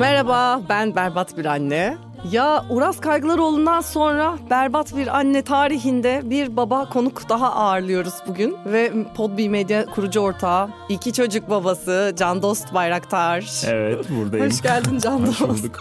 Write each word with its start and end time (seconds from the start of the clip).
Merhaba, 0.00 0.62
ben 0.68 0.96
Berbat 0.96 1.38
Bir 1.38 1.44
Anne. 1.44 1.96
Ya 2.24 2.64
Uras 2.68 3.00
Kaygılaroğlu'ndan 3.00 3.80
sonra 3.80 4.38
berbat 4.50 4.96
bir 4.96 5.18
anne 5.18 5.42
tarihinde 5.42 6.22
bir 6.24 6.56
baba 6.56 6.88
konuk 6.88 7.28
daha 7.28 7.52
ağırlıyoruz 7.52 8.14
bugün. 8.28 8.56
Ve 8.66 8.92
Podbi 9.16 9.48
Medya 9.48 9.86
kurucu 9.86 10.20
ortağı, 10.20 10.68
iki 10.88 11.12
çocuk 11.12 11.50
babası 11.50 12.14
Can 12.16 12.42
Dost 12.42 12.74
Bayraktar. 12.74 13.62
Evet 13.66 14.06
buradayım. 14.10 14.46
Hoş 14.46 14.62
geldin 14.62 14.98
Can 14.98 15.26
Dost. 15.26 15.40
Hoş 15.40 15.48
bulduk. 15.62 15.80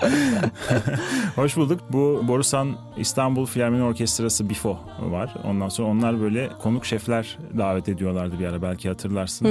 Hoş 1.35 1.57
bulduk. 1.57 1.79
Bu 1.89 2.23
Borusan 2.27 2.75
İstanbul 2.97 3.45
Filarmoni 3.45 3.83
Orkestrası 3.83 4.49
BIFO 4.49 4.77
var. 4.99 5.33
Ondan 5.43 5.69
sonra 5.69 5.87
onlar 5.89 6.21
böyle 6.21 6.49
konuk 6.61 6.85
şefler 6.85 7.37
davet 7.57 7.89
ediyorlardı 7.89 8.39
bir 8.39 8.45
ara 8.47 8.61
belki 8.61 8.89
hatırlarsın. 8.89 9.45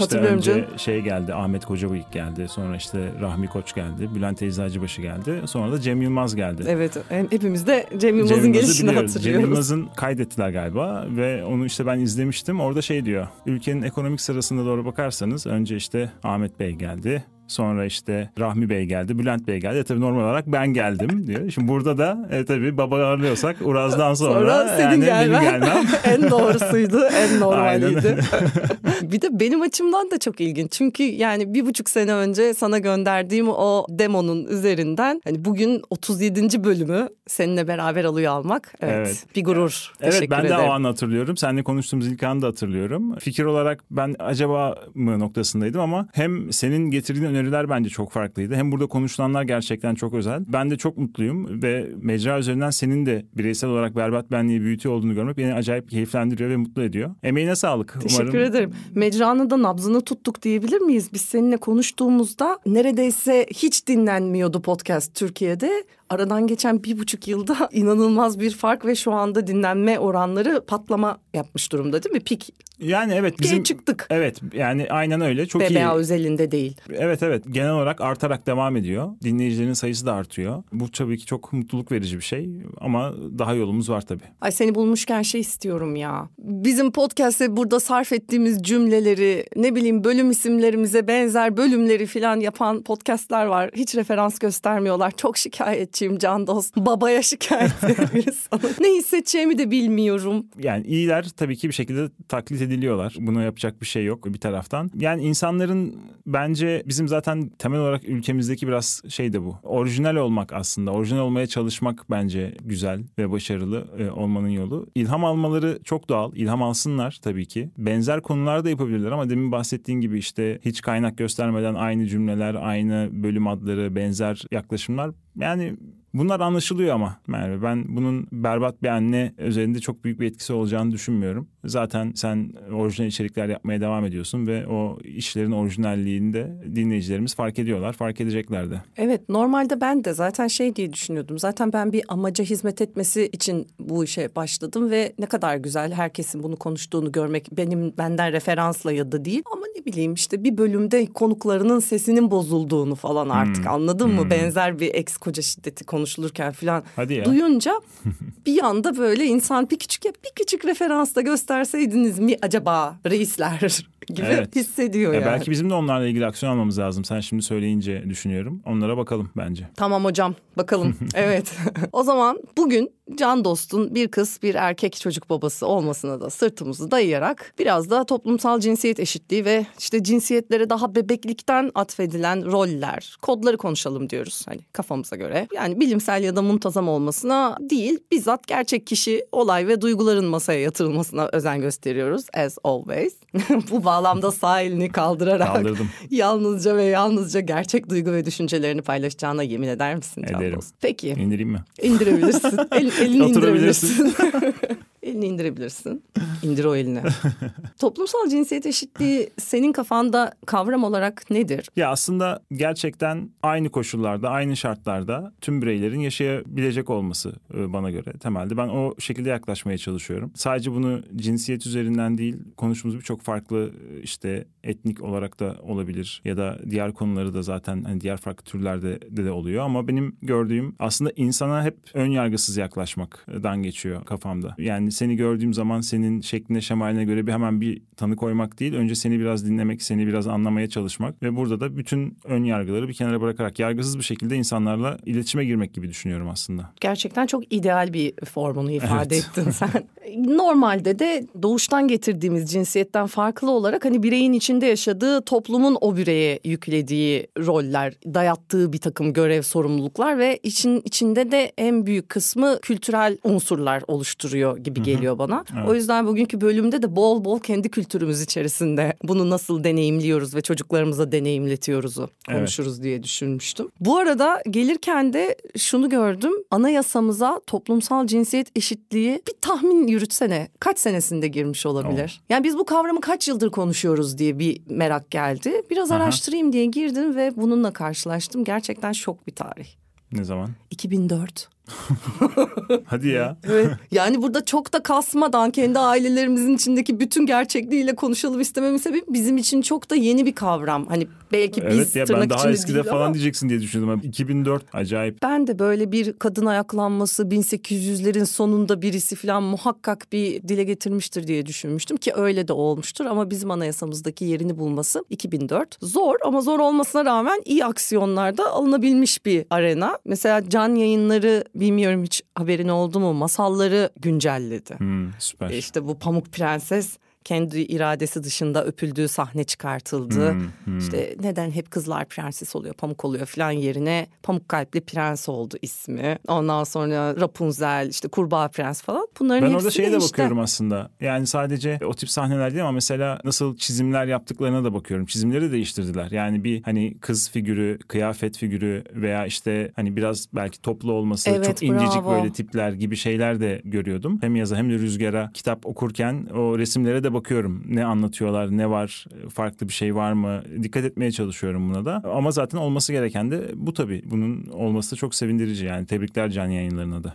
işte 0.00 0.18
önce 0.18 0.52
canım. 0.54 0.78
şey 0.78 1.00
geldi 1.00 1.34
Ahmet 1.34 1.64
Kocabıyık 1.64 2.12
geldi. 2.12 2.48
Sonra 2.48 2.76
işte 2.76 3.12
Rahmi 3.20 3.46
Koç 3.48 3.74
geldi. 3.74 4.14
Bülent 4.14 4.42
Eczacıbaşı 4.42 5.02
geldi. 5.02 5.42
Sonra 5.46 5.72
da 5.72 5.80
Cem 5.80 6.02
Yılmaz 6.02 6.21
geldi. 6.36 6.64
Evet, 6.68 6.96
hepimiz 7.30 7.66
de 7.66 7.86
Cem 7.98 8.16
Yılmaz'ın 8.16 8.34
Cem 8.34 8.44
Yılmaz'ı 8.44 8.48
gelişini 8.66 8.88
biliyoruz. 8.88 9.10
hatırlıyoruz. 9.10 9.40
Cem 9.42 9.50
Yılmaz'ın 9.50 9.88
kaydettiler 9.96 10.50
galiba 10.50 11.06
ve 11.16 11.44
onu 11.44 11.66
işte 11.66 11.86
ben 11.86 11.98
izlemiştim. 11.98 12.60
Orada 12.60 12.82
şey 12.82 13.04
diyor. 13.04 13.26
Ülkenin 13.46 13.82
ekonomik 13.82 14.20
sırasında 14.20 14.66
doğru 14.66 14.84
bakarsanız 14.84 15.46
önce 15.46 15.76
işte 15.76 16.12
Ahmet 16.22 16.60
Bey 16.60 16.70
geldi. 16.72 17.24
Sonra 17.48 17.84
işte 17.84 18.30
Rahmi 18.38 18.68
Bey 18.70 18.84
geldi, 18.84 19.18
Bülent 19.18 19.46
Bey 19.46 19.60
geldi. 19.60 19.78
E 19.78 19.84
tabii 19.84 20.00
normal 20.00 20.20
olarak 20.24 20.46
ben 20.46 20.66
geldim 20.68 21.26
diyor. 21.26 21.50
Şimdi 21.50 21.68
burada 21.68 21.98
da 21.98 22.28
e 22.30 22.44
tabii 22.44 22.76
baba 22.76 22.96
ağırlıyorsak 22.96 23.56
Uraz'dan 23.64 24.14
sonra, 24.14 24.32
Sonra 24.32 24.68
senin 24.76 24.90
yani 24.90 25.04
gelmen 25.04 25.40
benim 25.40 25.50
gelmem. 25.60 25.84
en 26.04 26.30
doğrusuydu, 26.30 27.04
en 27.04 27.40
normaliydi. 27.40 28.16
Bir 29.02 29.20
de 29.20 29.40
benim 29.40 29.62
açımdan 29.62 30.10
da 30.10 30.18
çok 30.18 30.40
ilginç. 30.40 30.72
Çünkü 30.72 31.02
yani 31.02 31.54
bir 31.54 31.66
buçuk 31.66 31.90
sene 31.90 32.14
önce 32.14 32.54
sana 32.54 32.78
gönderdiğim 32.78 33.48
o 33.48 33.86
demonun 33.88 34.44
üzerinden 34.46 35.20
hani 35.24 35.44
bugün 35.44 35.82
37. 35.90 36.64
bölümü 36.64 37.08
seninle 37.26 37.68
beraber 37.68 38.04
alıyor 38.04 38.32
almak. 38.32 38.74
Evet, 38.80 38.94
Evet. 38.96 39.24
bir 39.36 39.44
gurur. 39.44 39.92
Evet 40.00 40.12
Teşekkür 40.12 40.30
ben 40.30 40.42
de 40.42 40.46
ederim. 40.46 40.64
o 40.64 40.72
an 40.72 40.84
hatırlıyorum. 40.84 41.36
Seninle 41.36 41.62
konuştuğumuz 41.62 42.06
ilk 42.06 42.22
anı 42.22 42.42
da 42.42 42.46
hatırlıyorum. 42.46 43.16
Fikir 43.18 43.44
olarak 43.44 43.84
ben 43.90 44.16
acaba 44.18 44.74
mı 44.94 45.18
noktasındaydım 45.18 45.80
ama 45.80 46.08
hem 46.12 46.52
senin 46.52 46.90
getirdiğin 46.90 47.31
öneriler 47.34 47.68
bence 47.68 47.90
çok 47.90 48.12
farklıydı. 48.12 48.54
Hem 48.54 48.72
burada 48.72 48.86
konuşulanlar 48.86 49.42
gerçekten 49.42 49.94
çok 49.94 50.14
özel. 50.14 50.44
Ben 50.48 50.70
de 50.70 50.76
çok 50.76 50.98
mutluyum 50.98 51.62
ve 51.62 51.88
mecra 51.96 52.38
üzerinden 52.38 52.70
senin 52.70 53.06
de 53.06 53.26
bireysel 53.36 53.70
olarak 53.70 53.96
berbat 53.96 54.30
benliği 54.30 54.60
büyütüyor 54.60 54.94
olduğunu 54.94 55.14
görmek 55.14 55.38
beni 55.38 55.54
acayip 55.54 55.90
keyiflendiriyor 55.90 56.50
ve 56.50 56.56
mutlu 56.56 56.82
ediyor. 56.82 57.14
Emeğine 57.22 57.56
sağlık. 57.56 58.00
Teşekkür 58.00 58.24
Umarım 58.24 58.50
ederim. 58.50 58.70
Mecranın 58.94 59.50
da 59.50 59.62
nabzını 59.62 60.00
tuttuk 60.00 60.42
diyebilir 60.42 60.80
miyiz? 60.80 61.08
Biz 61.12 61.20
seninle 61.20 61.56
konuştuğumuzda 61.56 62.58
neredeyse 62.66 63.46
hiç 63.54 63.86
dinlenmiyordu 63.86 64.62
podcast 64.62 65.14
Türkiye'de. 65.14 65.84
Aradan 66.10 66.46
geçen 66.46 66.84
bir 66.84 66.98
buçuk 66.98 67.28
yılda 67.28 67.68
inanılmaz 67.72 68.40
bir 68.40 68.50
fark 68.50 68.86
ve 68.86 68.94
şu 68.94 69.12
anda 69.12 69.46
dinlenme 69.46 69.98
oranları 69.98 70.64
patlama 70.66 71.18
yapmış 71.34 71.72
durumda 71.72 72.02
değil 72.02 72.14
mi? 72.14 72.20
Pik 72.20 72.54
Yani 72.78 73.14
evet 73.14 73.34
bizim... 73.40 73.62
çıktık. 73.62 74.06
Evet 74.10 74.40
yani 74.54 74.86
aynen 74.90 75.20
öyle 75.20 75.46
çok 75.46 75.62
iyi. 75.62 75.74
BBA 75.74 75.94
özelinde 75.94 76.50
değil. 76.50 76.76
Evet 76.90 77.21
evet 77.22 77.44
genel 77.50 77.70
olarak 77.72 78.00
artarak 78.00 78.46
devam 78.46 78.76
ediyor. 78.76 79.08
Dinleyicilerin 79.22 79.72
sayısı 79.72 80.06
da 80.06 80.14
artıyor. 80.14 80.62
Bu 80.72 80.90
tabii 80.90 81.18
ki 81.18 81.26
çok 81.26 81.52
mutluluk 81.52 81.92
verici 81.92 82.16
bir 82.16 82.22
şey 82.22 82.50
ama 82.80 83.14
daha 83.38 83.54
yolumuz 83.54 83.90
var 83.90 84.00
tabii. 84.00 84.22
Ay 84.40 84.52
seni 84.52 84.74
bulmuşken 84.74 85.22
şey 85.22 85.40
istiyorum 85.40 85.96
ya. 85.96 86.28
Bizim 86.38 86.92
podcast'te 86.92 87.56
burada 87.56 87.80
sarf 87.80 88.12
ettiğimiz 88.12 88.62
cümleleri 88.62 89.46
ne 89.56 89.74
bileyim 89.74 90.04
bölüm 90.04 90.30
isimlerimize 90.30 91.08
benzer 91.08 91.56
bölümleri 91.56 92.06
falan 92.06 92.40
yapan 92.40 92.82
podcast'ler 92.82 93.46
var. 93.46 93.70
Hiç 93.74 93.94
referans 93.94 94.38
göstermiyorlar. 94.38 95.10
Çok 95.16 95.36
şikayetçiyim 95.36 96.18
Can 96.18 96.46
Dost. 96.46 96.76
Babaya 96.76 97.22
şikayet 97.22 97.72
sana. 97.80 98.60
Ne 98.80 98.88
hissedeceğimi 98.88 99.58
de 99.58 99.70
bilmiyorum. 99.70 100.46
Yani 100.58 100.86
iyiler 100.86 101.28
tabii 101.36 101.56
ki 101.56 101.68
bir 101.68 101.74
şekilde 101.74 102.08
taklit 102.28 102.62
ediliyorlar. 102.62 103.14
Buna 103.18 103.42
yapacak 103.42 103.80
bir 103.80 103.86
şey 103.86 104.04
yok 104.04 104.24
bir 104.26 104.40
taraftan. 104.40 104.90
Yani 104.98 105.22
insanların 105.22 105.96
bence 106.26 106.82
bizim 106.86 107.08
zaten 107.12 107.48
temel 107.58 107.80
olarak 107.80 108.08
ülkemizdeki 108.08 108.68
biraz 108.68 109.02
şey 109.08 109.32
de 109.32 109.42
bu. 109.42 109.56
Orijinal 109.62 110.16
olmak 110.16 110.52
aslında. 110.52 110.90
Orijinal 110.90 111.20
olmaya 111.20 111.46
çalışmak 111.46 112.10
bence 112.10 112.54
güzel 112.64 113.04
ve 113.18 113.30
başarılı 113.30 113.86
e, 113.98 114.10
olmanın 114.10 114.48
yolu. 114.48 114.86
İlham 114.94 115.24
almaları 115.24 115.78
çok 115.84 116.08
doğal. 116.08 116.32
İlham 116.34 116.62
alsınlar 116.62 117.18
tabii 117.22 117.46
ki. 117.46 117.70
Benzer 117.78 118.20
konularda 118.20 118.70
yapabilirler 118.70 119.10
ama 119.10 119.30
demin 119.30 119.52
bahsettiğin 119.52 120.00
gibi 120.00 120.18
işte 120.18 120.58
hiç 120.64 120.80
kaynak 120.80 121.18
göstermeden 121.18 121.74
aynı 121.74 122.06
cümleler, 122.06 122.54
aynı 122.54 123.08
bölüm 123.12 123.46
adları, 123.46 123.96
benzer 123.96 124.42
yaklaşımlar 124.50 125.10
yani 125.36 125.76
Bunlar 126.14 126.40
anlaşılıyor 126.40 126.94
ama 126.94 127.16
Merve 127.26 127.62
ben 127.62 127.96
bunun 127.96 128.26
berbat 128.32 128.82
bir 128.82 128.88
anne 128.88 129.34
üzerinde 129.38 129.80
çok 129.80 130.04
büyük 130.04 130.20
bir 130.20 130.26
etkisi 130.26 130.52
olacağını 130.52 130.90
düşünmüyorum. 130.90 131.48
Zaten 131.64 132.12
sen 132.14 132.52
orijinal 132.72 133.08
içerikler 133.08 133.48
yapmaya 133.48 133.80
devam 133.80 134.04
ediyorsun 134.04 134.46
ve 134.46 134.66
o 134.66 134.98
işlerin 135.04 135.52
orijinalliğini 135.52 136.32
de 136.32 136.62
dinleyicilerimiz 136.74 137.34
fark 137.34 137.58
ediyorlar, 137.58 137.92
fark 137.92 138.20
edecekler 138.20 138.70
de. 138.70 138.82
Evet 138.96 139.28
normalde 139.28 139.80
ben 139.80 140.04
de 140.04 140.12
zaten 140.12 140.46
şey 140.46 140.76
diye 140.76 140.92
düşünüyordum. 140.92 141.38
Zaten 141.38 141.72
ben 141.72 141.92
bir 141.92 142.04
amaca 142.08 142.44
hizmet 142.44 142.80
etmesi 142.80 143.28
için 143.32 143.66
bu 143.80 144.04
işe 144.04 144.36
başladım 144.36 144.90
ve 144.90 145.12
ne 145.18 145.26
kadar 145.26 145.56
güzel 145.56 145.92
herkesin 145.92 146.42
bunu 146.42 146.56
konuştuğunu 146.56 147.12
görmek 147.12 147.56
benim 147.56 147.96
benden 147.98 148.32
referansla 148.32 148.92
ya 148.92 149.12
da 149.12 149.24
değil. 149.24 149.42
Ama 149.52 149.62
ne 149.76 149.84
bileyim 149.84 150.14
işte 150.14 150.44
bir 150.44 150.58
bölümde 150.58 151.06
konuklarının 151.06 151.80
sesinin 151.80 152.30
bozulduğunu 152.30 152.94
falan 152.94 153.28
artık 153.28 153.66
anladın 153.66 154.10
mı? 154.14 154.30
Benzer 154.30 154.78
bir 154.80 154.94
ex 154.94 155.16
koca 155.16 155.42
şiddeti 155.42 155.84
konuşulurken 156.02 156.52
falan 156.52 156.82
duyunca 157.24 157.72
bir 158.46 158.64
anda 158.64 158.96
böyle 158.96 159.24
insan 159.24 159.70
bir 159.70 159.78
küçük 159.78 160.04
bir 160.04 160.30
küçük 160.36 160.64
referans 160.64 161.14
da 161.14 161.20
gösterseydiniz 161.20 162.18
mi 162.18 162.36
acaba 162.42 162.96
reisler 163.06 163.60
gibi 164.08 164.26
Evet. 164.26 164.56
hissediyor 164.56 165.12
Ya 165.14 165.20
yani. 165.20 165.30
belki 165.32 165.50
bizim 165.50 165.70
de 165.70 165.74
onlarla 165.74 166.06
ilgili 166.06 166.26
aksiyon 166.26 166.52
almamız 166.52 166.78
lazım. 166.78 167.04
Sen 167.04 167.20
şimdi 167.20 167.42
söyleyince 167.42 168.04
düşünüyorum. 168.08 168.62
Onlara 168.66 168.96
bakalım 168.96 169.30
bence. 169.36 169.68
Tamam 169.76 170.04
hocam 170.04 170.34
bakalım. 170.56 170.96
evet. 171.14 171.54
o 171.92 172.02
zaman 172.02 172.38
bugün 172.56 172.90
Can 173.16 173.44
Dost'un 173.44 173.94
bir 173.94 174.08
kız 174.08 174.38
bir 174.42 174.54
erkek 174.54 174.96
çocuk 174.96 175.30
babası 175.30 175.66
olmasına 175.66 176.20
da 176.20 176.30
sırtımızı 176.30 176.90
dayayarak 176.90 177.54
biraz 177.58 177.90
da 177.90 178.04
toplumsal 178.04 178.60
cinsiyet 178.60 179.00
eşitliği 179.00 179.44
ve 179.44 179.66
işte 179.78 180.02
cinsiyetlere 180.02 180.70
daha 180.70 180.94
bebeklikten 180.94 181.70
atfedilen 181.74 182.52
roller, 182.52 183.16
kodları 183.22 183.56
konuşalım 183.56 184.10
diyoruz 184.10 184.42
hani 184.46 184.60
kafamıza 184.72 185.16
göre. 185.16 185.48
Yani 185.54 185.80
bilimsel 185.80 186.22
ya 186.24 186.36
da 186.36 186.42
muntazam 186.42 186.88
olmasına 186.88 187.56
değil 187.60 187.98
bizzat 188.12 188.46
gerçek 188.46 188.86
kişi, 188.86 189.24
olay 189.32 189.66
ve 189.66 189.80
duyguların 189.80 190.24
masaya 190.24 190.60
yatırılmasına 190.60 191.28
özen 191.32 191.60
gösteriyoruz 191.60 192.24
as 192.34 192.58
always. 192.64 193.14
Bu 193.70 193.84
bağlamda 193.84 194.30
sağ 194.32 194.60
elini 194.60 194.92
kaldırarak 194.92 195.54
Kaldırdım. 195.56 195.88
yalnızca 196.10 196.76
ve 196.76 196.84
yalnızca 196.84 197.40
gerçek 197.40 197.90
duygu 197.90 198.12
ve 198.12 198.24
düşüncelerini 198.24 198.82
paylaşacağına 198.82 199.42
yemin 199.42 199.68
eder 199.68 199.96
misin 199.96 200.24
Can 200.30 200.40
Ederim. 200.40 200.56
Dost? 200.56 200.74
Peki 200.80 201.08
İndireyim 201.08 201.50
mi? 201.50 201.64
indirebilirsin. 201.82 202.58
El, 202.72 202.90
elini 203.02 203.22
Oturabilirsin. 203.22 204.14
elini 205.02 205.26
indirebilirsin. 205.26 206.04
İndir 206.42 206.64
o 206.64 206.76
elini. 206.76 207.02
Toplumsal 207.78 208.28
cinsiyet 208.28 208.66
eşitliği 208.66 209.30
senin 209.38 209.72
kafanda 209.72 210.32
kavram 210.46 210.84
olarak 210.84 211.30
nedir? 211.30 211.68
Ya 211.76 211.90
aslında 211.90 212.42
gerçekten 212.52 213.30
aynı 213.42 213.68
koşullarda, 213.68 214.30
aynı 214.30 214.56
şartlarda 214.56 215.32
tüm 215.40 215.62
bireylerin 215.62 216.00
yaşayabilecek 216.00 216.90
olması 216.90 217.32
e, 217.54 217.72
bana 217.72 217.90
göre 217.90 218.12
temelde. 218.12 218.56
Ben 218.56 218.68
o 218.68 218.94
şekilde 218.98 219.28
yaklaşmaya 219.28 219.78
çalışıyorum. 219.78 220.32
Sadece 220.34 220.72
bunu 220.72 221.02
cinsiyet 221.16 221.66
üzerinden 221.66 222.18
değil, 222.18 222.36
konuştuğumuz 222.56 222.96
birçok 222.96 223.20
farklı 223.20 223.70
e, 223.90 224.00
işte 224.00 224.44
etnik 224.64 225.02
olarak 225.02 225.40
da 225.40 225.56
olabilir 225.62 226.22
ya 226.24 226.36
da 226.36 226.58
diğer 226.70 226.92
konuları 226.92 227.34
da 227.34 227.42
zaten 227.42 227.84
hani 227.84 228.00
diğer 228.00 228.16
farklı 228.16 228.44
türlerde 228.44 229.00
de, 229.10 229.24
de 229.24 229.30
oluyor 229.30 229.64
ama 229.64 229.88
benim 229.88 230.16
gördüğüm 230.22 230.74
aslında 230.78 231.12
insana 231.16 231.64
hep 231.64 231.76
ön 231.94 232.10
yargısız 232.10 232.56
yaklaşmaktan 232.56 233.62
geçiyor 233.62 234.04
kafamda. 234.04 234.54
Yani 234.58 234.91
seni 234.92 235.16
gördüğüm 235.16 235.54
zaman 235.54 235.80
senin 235.80 236.20
şekline 236.20 236.60
şemaline 236.60 237.04
göre 237.04 237.26
bir 237.26 237.32
hemen 237.32 237.60
bir 237.60 237.82
tanı 237.96 238.16
koymak 238.16 238.60
değil. 238.60 238.74
Önce 238.74 238.94
seni 238.94 239.20
biraz 239.20 239.46
dinlemek, 239.46 239.82
seni 239.82 240.06
biraz 240.06 240.26
anlamaya 240.26 240.68
çalışmak 240.68 241.22
ve 241.22 241.36
burada 241.36 241.60
da 241.60 241.76
bütün 241.76 242.18
ön 242.24 242.44
yargıları 242.44 242.88
bir 242.88 242.94
kenara 242.94 243.20
bırakarak 243.20 243.58
yargısız 243.58 243.98
bir 243.98 244.04
şekilde 244.04 244.36
insanlarla 244.36 244.98
iletişime 245.06 245.44
girmek 245.44 245.74
gibi 245.74 245.88
düşünüyorum 245.88 246.28
aslında. 246.28 246.72
Gerçekten 246.80 247.26
çok 247.26 247.52
ideal 247.52 247.92
bir 247.92 248.12
formunu 248.24 248.70
ifade 248.70 249.14
Evet. 249.14 249.28
ettin 249.36 249.50
sen. 249.50 249.68
Normalde 250.36 250.98
de 250.98 251.26
doğuştan 251.42 251.88
getirdiğimiz 251.88 252.52
cinsiyetten 252.52 253.06
farklı 253.06 253.50
olarak 253.50 253.84
hani 253.84 254.02
bireyin 254.02 254.32
içinde 254.32 254.66
yaşadığı 254.66 255.22
toplumun 255.24 255.78
o 255.80 255.96
bireye 255.96 256.38
yüklediği 256.44 257.26
roller, 257.38 257.94
dayattığı 258.14 258.72
bir 258.72 258.78
takım 258.78 259.12
görev 259.12 259.42
sorumluluklar 259.42 260.18
ve 260.18 260.40
için 260.42 260.82
içinde 260.84 261.30
de 261.30 261.52
en 261.58 261.86
büyük 261.86 262.08
kısmı 262.08 262.58
kültürel 262.62 263.18
unsurlar 263.24 263.82
oluşturuyor 263.88 264.58
gibi 264.58 264.81
geliyor 264.84 265.12
geliyor 265.12 265.18
bana. 265.18 265.44
Evet. 265.54 265.68
O 265.68 265.74
yüzden 265.74 266.06
bugünkü 266.06 266.40
bölümde 266.40 266.82
de 266.82 266.96
bol 266.96 267.24
bol 267.24 267.40
kendi 267.40 267.68
kültürümüz 267.68 268.22
içerisinde 268.22 268.92
bunu 269.04 269.30
nasıl 269.30 269.64
deneyimliyoruz 269.64 270.34
ve 270.34 270.40
çocuklarımıza 270.40 271.12
deneyimletiyoruzu 271.12 272.10
konuşuruz 272.28 272.74
evet. 272.74 272.84
diye 272.84 273.02
düşünmüştüm. 273.02 273.68
Bu 273.80 273.98
arada 273.98 274.42
gelirken 274.50 275.12
de 275.12 275.36
şunu 275.58 275.88
gördüm. 275.88 276.32
Anayasamıza 276.50 277.40
toplumsal 277.46 278.06
cinsiyet 278.06 278.56
eşitliği 278.56 279.22
bir 279.28 279.34
tahmin 279.40 279.86
yürütsene. 279.86 280.48
Kaç 280.60 280.78
senesinde 280.78 281.28
girmiş 281.28 281.66
olabilir? 281.66 282.20
Oh. 282.22 282.30
Yani 282.30 282.44
biz 282.44 282.58
bu 282.58 282.64
kavramı 282.64 283.00
kaç 283.00 283.28
yıldır 283.28 283.50
konuşuyoruz 283.50 284.18
diye 284.18 284.38
bir 284.38 284.60
merak 284.70 285.10
geldi. 285.10 285.62
Biraz 285.70 285.90
Aha. 285.90 285.98
araştırayım 285.98 286.52
diye 286.52 286.66
girdim 286.66 287.16
ve 287.16 287.32
bununla 287.36 287.72
karşılaştım. 287.72 288.44
Gerçekten 288.44 288.92
şok 288.92 289.26
bir 289.26 289.32
tarih. 289.32 289.66
Ne 290.12 290.24
zaman? 290.24 290.50
2004. 290.70 291.48
Hadi 292.84 293.08
ya. 293.08 293.36
evet. 293.44 293.70
Yani 293.90 294.22
burada 294.22 294.44
çok 294.44 294.72
da 294.72 294.82
kasmadan 294.82 295.50
kendi 295.50 295.78
ailelerimizin 295.78 296.54
içindeki 296.54 297.00
bütün 297.00 297.26
gerçekliğiyle 297.26 297.94
konuşalım 297.94 298.40
istememin 298.40 298.78
sebebi 298.78 299.04
bizim 299.08 299.36
için 299.36 299.62
çok 299.62 299.90
da 299.90 299.96
yeni 299.96 300.26
bir 300.26 300.34
kavram. 300.34 300.86
Hani 300.86 301.06
belki 301.32 301.66
biz 301.66 301.76
evet, 301.76 301.96
ya, 301.96 302.04
tırnak 302.04 302.22
ben 302.22 302.30
daha 302.30 302.50
eskide 302.50 302.82
falan 302.82 303.04
ama... 303.04 303.14
diyeceksin 303.14 303.48
diye 303.48 303.60
düşündüm. 303.60 304.00
2004 304.02 304.64
acayip. 304.72 305.22
Ben 305.22 305.46
de 305.46 305.58
böyle 305.58 305.92
bir 305.92 306.12
kadın 306.12 306.46
ayaklanması 306.46 307.22
1800'lerin 307.22 308.26
sonunda 308.26 308.82
birisi 308.82 309.16
falan 309.16 309.42
muhakkak 309.42 310.12
bir 310.12 310.42
dile 310.42 310.64
getirmiştir 310.64 311.26
diye 311.26 311.46
düşünmüştüm 311.46 311.96
ki 311.96 312.12
öyle 312.14 312.48
de 312.48 312.52
olmuştur 312.52 313.04
ama 313.04 313.30
bizim 313.30 313.50
anayasamızdaki 313.50 314.24
yerini 314.24 314.58
bulması 314.58 315.04
2004. 315.10 315.78
Zor 315.82 316.14
ama 316.24 316.40
zor 316.40 316.60
olmasına 316.60 317.04
rağmen 317.04 317.42
iyi 317.44 317.64
aksiyonlarda 317.64 318.50
alınabilmiş 318.50 319.26
bir 319.26 319.44
arena. 319.50 319.98
Mesela 320.04 320.48
can 320.48 320.74
yayınları 320.74 321.44
bilmiyorum 321.54 322.04
hiç 322.04 322.22
haberin 322.34 322.68
oldu 322.68 323.00
mu 323.00 323.12
masalları 323.12 323.90
güncelledi. 324.00 324.74
Hmm, 324.78 325.10
süper. 325.18 325.50
E 325.50 325.58
işte 325.58 325.86
bu 325.86 325.98
Pamuk 325.98 326.26
Prenses 326.26 326.98
kendi 327.24 327.60
iradesi 327.60 328.24
dışında 328.24 328.64
öpüldüğü 328.64 329.08
sahne 329.08 329.44
çıkartıldı. 329.44 330.32
Hmm, 330.32 330.48
hmm. 330.64 330.78
İşte 330.78 331.16
neden 331.22 331.50
hep 331.50 331.70
kızlar 331.70 332.04
prenses 332.04 332.56
oluyor, 332.56 332.74
pamuk 332.74 333.04
oluyor 333.04 333.26
falan 333.26 333.50
yerine 333.50 334.06
pamuk 334.22 334.48
kalpli 334.48 334.80
prens 334.80 335.28
oldu 335.28 335.56
ismi. 335.62 336.18
Ondan 336.28 336.64
sonra 336.64 337.20
Rapunzel, 337.20 337.88
işte 337.88 338.08
kurbağa 338.08 338.48
prens 338.48 338.82
falan. 338.82 339.08
Bunların 339.20 339.48
ben 339.48 339.54
orada 339.54 339.70
şeye 339.70 339.92
de 339.92 339.96
işte... 339.96 340.12
bakıyorum 340.12 340.38
aslında. 340.38 340.90
Yani 341.00 341.26
sadece 341.26 341.78
o 341.86 341.94
tip 341.94 342.10
sahneler 342.10 342.50
değil 342.50 342.62
ama 342.62 342.72
mesela 342.72 343.20
nasıl 343.24 343.56
çizimler 343.56 344.06
yaptıklarına 344.06 344.64
da 344.64 344.74
bakıyorum. 344.74 345.06
Çizimleri 345.06 345.42
de 345.42 345.52
değiştirdiler. 345.52 346.10
Yani 346.10 346.44
bir 346.44 346.62
hani 346.62 346.98
kız 347.00 347.30
figürü, 347.30 347.78
kıyafet 347.88 348.38
figürü 348.38 348.84
veya 348.94 349.26
işte 349.26 349.72
hani 349.76 349.96
biraz 349.96 350.28
belki 350.34 350.62
toplu 350.62 350.92
olması, 350.92 351.30
evet, 351.30 351.46
çok 351.46 351.62
incecik 351.62 352.02
bravo. 352.02 352.12
böyle 352.12 352.32
tipler 352.32 352.72
gibi 352.72 352.96
şeyler 352.96 353.40
de 353.40 353.62
görüyordum. 353.64 354.18
Hem 354.20 354.36
yaza 354.36 354.56
hem 354.56 354.70
de 354.70 354.74
rüzgara 354.74 355.30
kitap 355.34 355.66
okurken 355.66 356.26
o 356.34 356.58
resimlere 356.58 357.04
de 357.04 357.11
bakıyorum. 357.14 357.64
Ne 357.68 357.84
anlatıyorlar, 357.84 358.56
ne 358.56 358.70
var, 358.70 359.06
farklı 359.34 359.68
bir 359.68 359.72
şey 359.72 359.94
var 359.94 360.12
mı? 360.12 360.42
Dikkat 360.62 360.84
etmeye 360.84 361.12
çalışıyorum 361.12 361.70
buna 361.70 361.84
da. 361.84 362.02
Ama 362.14 362.30
zaten 362.30 362.58
olması 362.58 362.92
gereken 362.92 363.30
de 363.30 363.50
bu 363.54 363.74
tabii. 363.74 364.02
Bunun 364.04 364.46
olması 364.46 364.96
çok 364.96 365.14
sevindirici 365.14 365.64
yani. 365.64 365.86
Tebrikler 365.86 366.30
Can 366.30 366.46
Yayınları'na 366.46 367.04
da. 367.04 367.14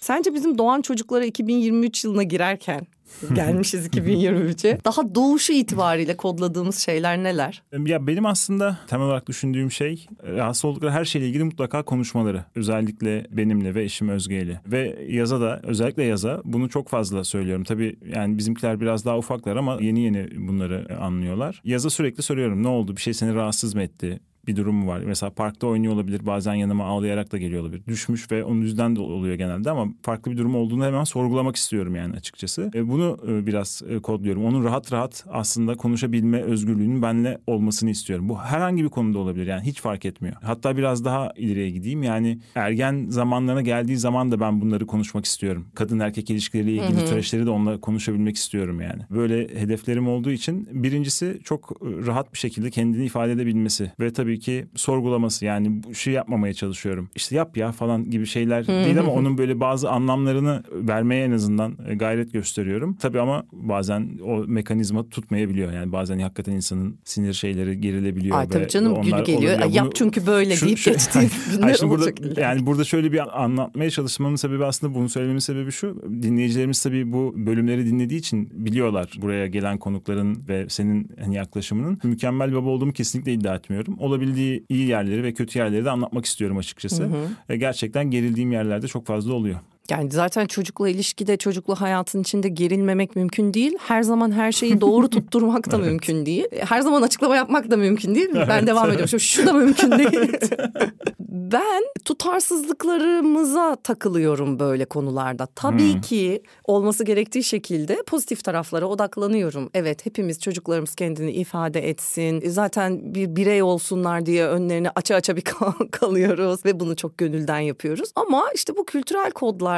Sence 0.00 0.34
bizim 0.34 0.58
doğan 0.58 0.82
çocuklara 0.82 1.24
2023 1.24 2.04
yılına 2.04 2.22
girerken 2.22 2.86
gelmişiz 3.34 3.86
2023'e. 3.86 4.78
Daha 4.84 5.14
doğuşu 5.14 5.52
itibariyle 5.52 6.16
kodladığımız 6.16 6.78
şeyler 6.78 7.22
neler? 7.22 7.62
Ya 7.86 8.06
benim 8.06 8.26
aslında 8.26 8.78
temel 8.86 9.06
olarak 9.06 9.26
düşündüğüm 9.28 9.70
şey 9.70 10.06
rahatsız 10.22 10.64
oldukları 10.64 10.90
her 10.90 11.04
şeyle 11.04 11.28
ilgili 11.28 11.44
mutlaka 11.44 11.82
konuşmaları. 11.82 12.44
Özellikle 12.54 13.26
benimle 13.30 13.74
ve 13.74 13.84
eşim 13.84 14.08
Özge 14.08 14.40
ile. 14.42 14.60
Ve 14.66 15.06
yaza 15.08 15.40
da 15.40 15.60
özellikle 15.62 16.04
yaza 16.04 16.42
bunu 16.44 16.68
çok 16.68 16.88
fazla 16.88 17.24
söylüyorum. 17.24 17.64
Tabii 17.64 17.96
yani 18.14 18.38
bizimkiler 18.38 18.80
biraz 18.80 19.04
daha 19.04 19.18
ufaklar 19.18 19.56
ama 19.56 19.78
yeni 19.80 20.00
yeni 20.00 20.48
bunları 20.48 20.98
anlıyorlar. 21.00 21.60
Yaza 21.64 21.90
sürekli 21.90 22.22
soruyorum 22.22 22.62
ne 22.62 22.68
oldu 22.68 22.96
bir 22.96 23.02
şey 23.02 23.14
seni 23.14 23.34
rahatsız 23.34 23.74
mı 23.74 23.82
etti? 23.82 24.20
Bir 24.46 24.56
durum 24.56 24.88
var. 24.88 25.00
Mesela 25.00 25.30
parkta 25.30 25.66
oynuyor 25.66 25.94
olabilir. 25.94 26.26
Bazen 26.26 26.54
yanıma 26.54 26.84
ağlayarak 26.84 27.32
da 27.32 27.38
geliyor 27.38 27.62
olabilir. 27.62 27.82
Düşmüş 27.86 28.30
ve 28.30 28.44
onun 28.44 28.60
yüzden 28.60 28.96
de 28.96 29.00
oluyor 29.00 29.34
genelde 29.34 29.70
ama 29.70 29.86
farklı 30.02 30.32
bir 30.32 30.38
durum 30.38 30.54
olduğunu 30.54 30.84
hemen 30.84 31.04
sorgulamak 31.04 31.56
istiyorum 31.56 31.96
yani 31.96 32.16
açıkçası. 32.16 32.70
E, 32.74 32.88
bunu 32.88 33.18
e, 33.28 33.46
biraz 33.46 33.82
e, 33.88 33.98
kodluyorum. 33.98 34.44
Onun 34.44 34.64
rahat 34.64 34.92
rahat 34.92 35.24
aslında 35.30 35.74
konuşabilme 35.74 36.42
özgürlüğünün 36.42 37.02
benle 37.02 37.38
olmasını 37.46 37.90
istiyorum. 37.90 38.28
Bu 38.28 38.38
herhangi 38.38 38.84
bir 38.84 38.88
konuda 38.88 39.18
olabilir 39.18 39.46
yani 39.46 39.62
hiç 39.62 39.80
fark 39.80 40.04
etmiyor. 40.04 40.36
Hatta 40.42 40.76
biraz 40.76 41.04
daha 41.04 41.32
ileriye 41.36 41.70
gideyim. 41.70 42.02
Yani 42.02 42.38
ergen 42.54 43.06
zamanlarına 43.08 43.62
geldiği 43.62 43.96
zaman 43.96 44.32
da 44.32 44.40
ben 44.40 44.60
bunları 44.60 44.86
konuşmak 44.86 45.24
istiyorum. 45.24 45.66
Kadın 45.74 45.98
erkek 45.98 46.30
ilişkileriyle 46.30 46.84
ilgili 46.84 47.06
süreçleri 47.06 47.46
de 47.46 47.50
onunla 47.50 47.80
konuşabilmek 47.80 48.36
istiyorum 48.36 48.80
yani. 48.80 49.02
Böyle 49.10 49.60
hedeflerim 49.60 50.08
olduğu 50.08 50.30
için 50.30 50.68
birincisi 50.72 51.40
çok 51.44 51.72
e, 51.72 52.06
rahat 52.06 52.32
bir 52.32 52.38
şekilde 52.38 52.70
kendini 52.70 53.04
ifade 53.04 53.32
edebilmesi 53.32 53.92
ve 54.00 54.12
tabii 54.12 54.39
ki 54.40 54.66
sorgulaması 54.74 55.44
yani 55.44 55.82
bu 55.82 55.94
şey 55.94 56.14
yapmamaya 56.14 56.54
çalışıyorum. 56.54 57.08
İşte 57.14 57.36
yap 57.36 57.56
ya 57.56 57.72
falan 57.72 58.10
gibi 58.10 58.26
şeyler 58.26 58.66
değil 58.66 59.00
ama 59.00 59.12
onun 59.12 59.38
böyle 59.38 59.60
bazı 59.60 59.90
anlamlarını 59.90 60.62
vermeye 60.72 61.24
en 61.24 61.30
azından 61.30 61.76
e, 61.88 61.94
gayret 61.94 62.32
gösteriyorum. 62.32 62.96
Tabii 63.00 63.20
ama 63.20 63.44
bazen 63.52 64.10
o 64.24 64.44
mekanizma 64.46 65.08
tutmayabiliyor. 65.08 65.72
Yani 65.72 65.92
bazen 65.92 66.18
hakikaten 66.18 66.52
insanın 66.52 66.98
sinir 67.04 67.32
şeyleri 67.32 67.80
gerilebiliyor. 67.80 68.38
Ay 68.38 68.48
tabii 68.48 68.68
canım 68.68 69.02
gülü 69.02 69.24
geliyor. 69.24 69.58
Bunu, 69.62 69.76
yap 69.76 69.94
çünkü 69.94 70.26
böyle 70.26 70.56
şu, 70.56 70.66
deyip 70.66 70.78
şu, 70.78 70.90
geçtiğim 70.92 71.30
şimdi 71.78 71.90
burada, 71.90 72.40
Yani 72.40 72.66
burada 72.66 72.84
şöyle 72.84 73.12
bir 73.12 73.42
anlatmaya 73.44 73.90
çalışmamın 73.90 74.36
sebebi 74.36 74.64
aslında 74.64 74.94
bunu 74.94 75.08
söylememin 75.08 75.38
sebebi 75.38 75.72
şu. 75.72 76.02
Dinleyicilerimiz 76.22 76.82
tabii 76.82 77.12
bu 77.12 77.34
bölümleri 77.36 77.86
dinlediği 77.86 78.18
için 78.18 78.48
biliyorlar 78.52 79.10
buraya 79.22 79.46
gelen 79.46 79.78
konukların 79.78 80.48
ve 80.48 80.66
senin 80.68 81.10
hani 81.20 81.36
yaklaşımının. 81.36 82.00
Mükemmel 82.02 82.54
baba 82.54 82.68
olduğumu 82.68 82.92
kesinlikle 82.92 83.32
iddia 83.32 83.54
etmiyorum. 83.54 83.96
Olabilir 83.98 84.19
olabildiği 84.20 84.64
iyi 84.68 84.86
yerleri 84.86 85.22
ve 85.22 85.34
kötü 85.34 85.58
yerleri 85.58 85.84
de 85.84 85.90
anlatmak 85.90 86.24
istiyorum 86.24 86.56
açıkçası. 86.56 87.04
Hı 87.04 87.26
hı. 87.48 87.56
Gerçekten 87.56 88.10
gerildiğim 88.10 88.52
yerlerde 88.52 88.88
çok 88.88 89.06
fazla 89.06 89.32
oluyor. 89.32 89.58
Yani 89.90 90.10
zaten 90.10 90.46
çocukla 90.46 90.88
ilişkide, 90.88 91.36
çocukla 91.36 91.80
hayatın 91.80 92.20
içinde 92.20 92.48
gerilmemek 92.48 93.16
mümkün 93.16 93.54
değil. 93.54 93.72
Her 93.80 94.02
zaman 94.02 94.32
her 94.32 94.52
şeyi 94.52 94.80
doğru 94.80 95.10
tutturmak 95.10 95.70
da 95.70 95.76
evet. 95.76 95.86
mümkün 95.86 96.26
değil. 96.26 96.46
Her 96.68 96.80
zaman 96.80 97.02
açıklama 97.02 97.36
yapmak 97.36 97.70
da 97.70 97.76
mümkün 97.76 98.14
değil. 98.14 98.28
Evet. 98.34 98.48
Ben 98.48 98.66
devam 98.66 98.90
ediyorum. 98.90 99.20
Şu 99.20 99.46
da 99.46 99.52
mümkün 99.52 99.90
değil. 99.98 100.32
ben 101.52 101.82
tutarsızlıklarımıza 102.04 103.76
takılıyorum 103.76 104.58
böyle 104.58 104.84
konularda. 104.84 105.46
Tabii 105.46 105.94
hmm. 105.94 106.00
ki 106.00 106.42
olması 106.64 107.04
gerektiği 107.04 107.44
şekilde 107.44 108.02
pozitif 108.06 108.44
taraflara 108.44 108.86
odaklanıyorum. 108.86 109.70
Evet 109.74 110.06
hepimiz 110.06 110.40
çocuklarımız 110.40 110.94
kendini 110.94 111.32
ifade 111.32 111.88
etsin. 111.88 112.42
Zaten 112.46 113.14
bir 113.14 113.36
birey 113.36 113.62
olsunlar 113.62 114.26
diye 114.26 114.46
önlerini 114.46 114.90
aça 114.90 115.14
aça 115.14 115.36
bir 115.36 115.42
kalıyoruz 115.90 116.64
ve 116.64 116.80
bunu 116.80 116.96
çok 116.96 117.18
gönülden 117.18 117.60
yapıyoruz. 117.60 118.10
Ama 118.16 118.44
işte 118.54 118.76
bu 118.76 118.84
kültürel 118.84 119.30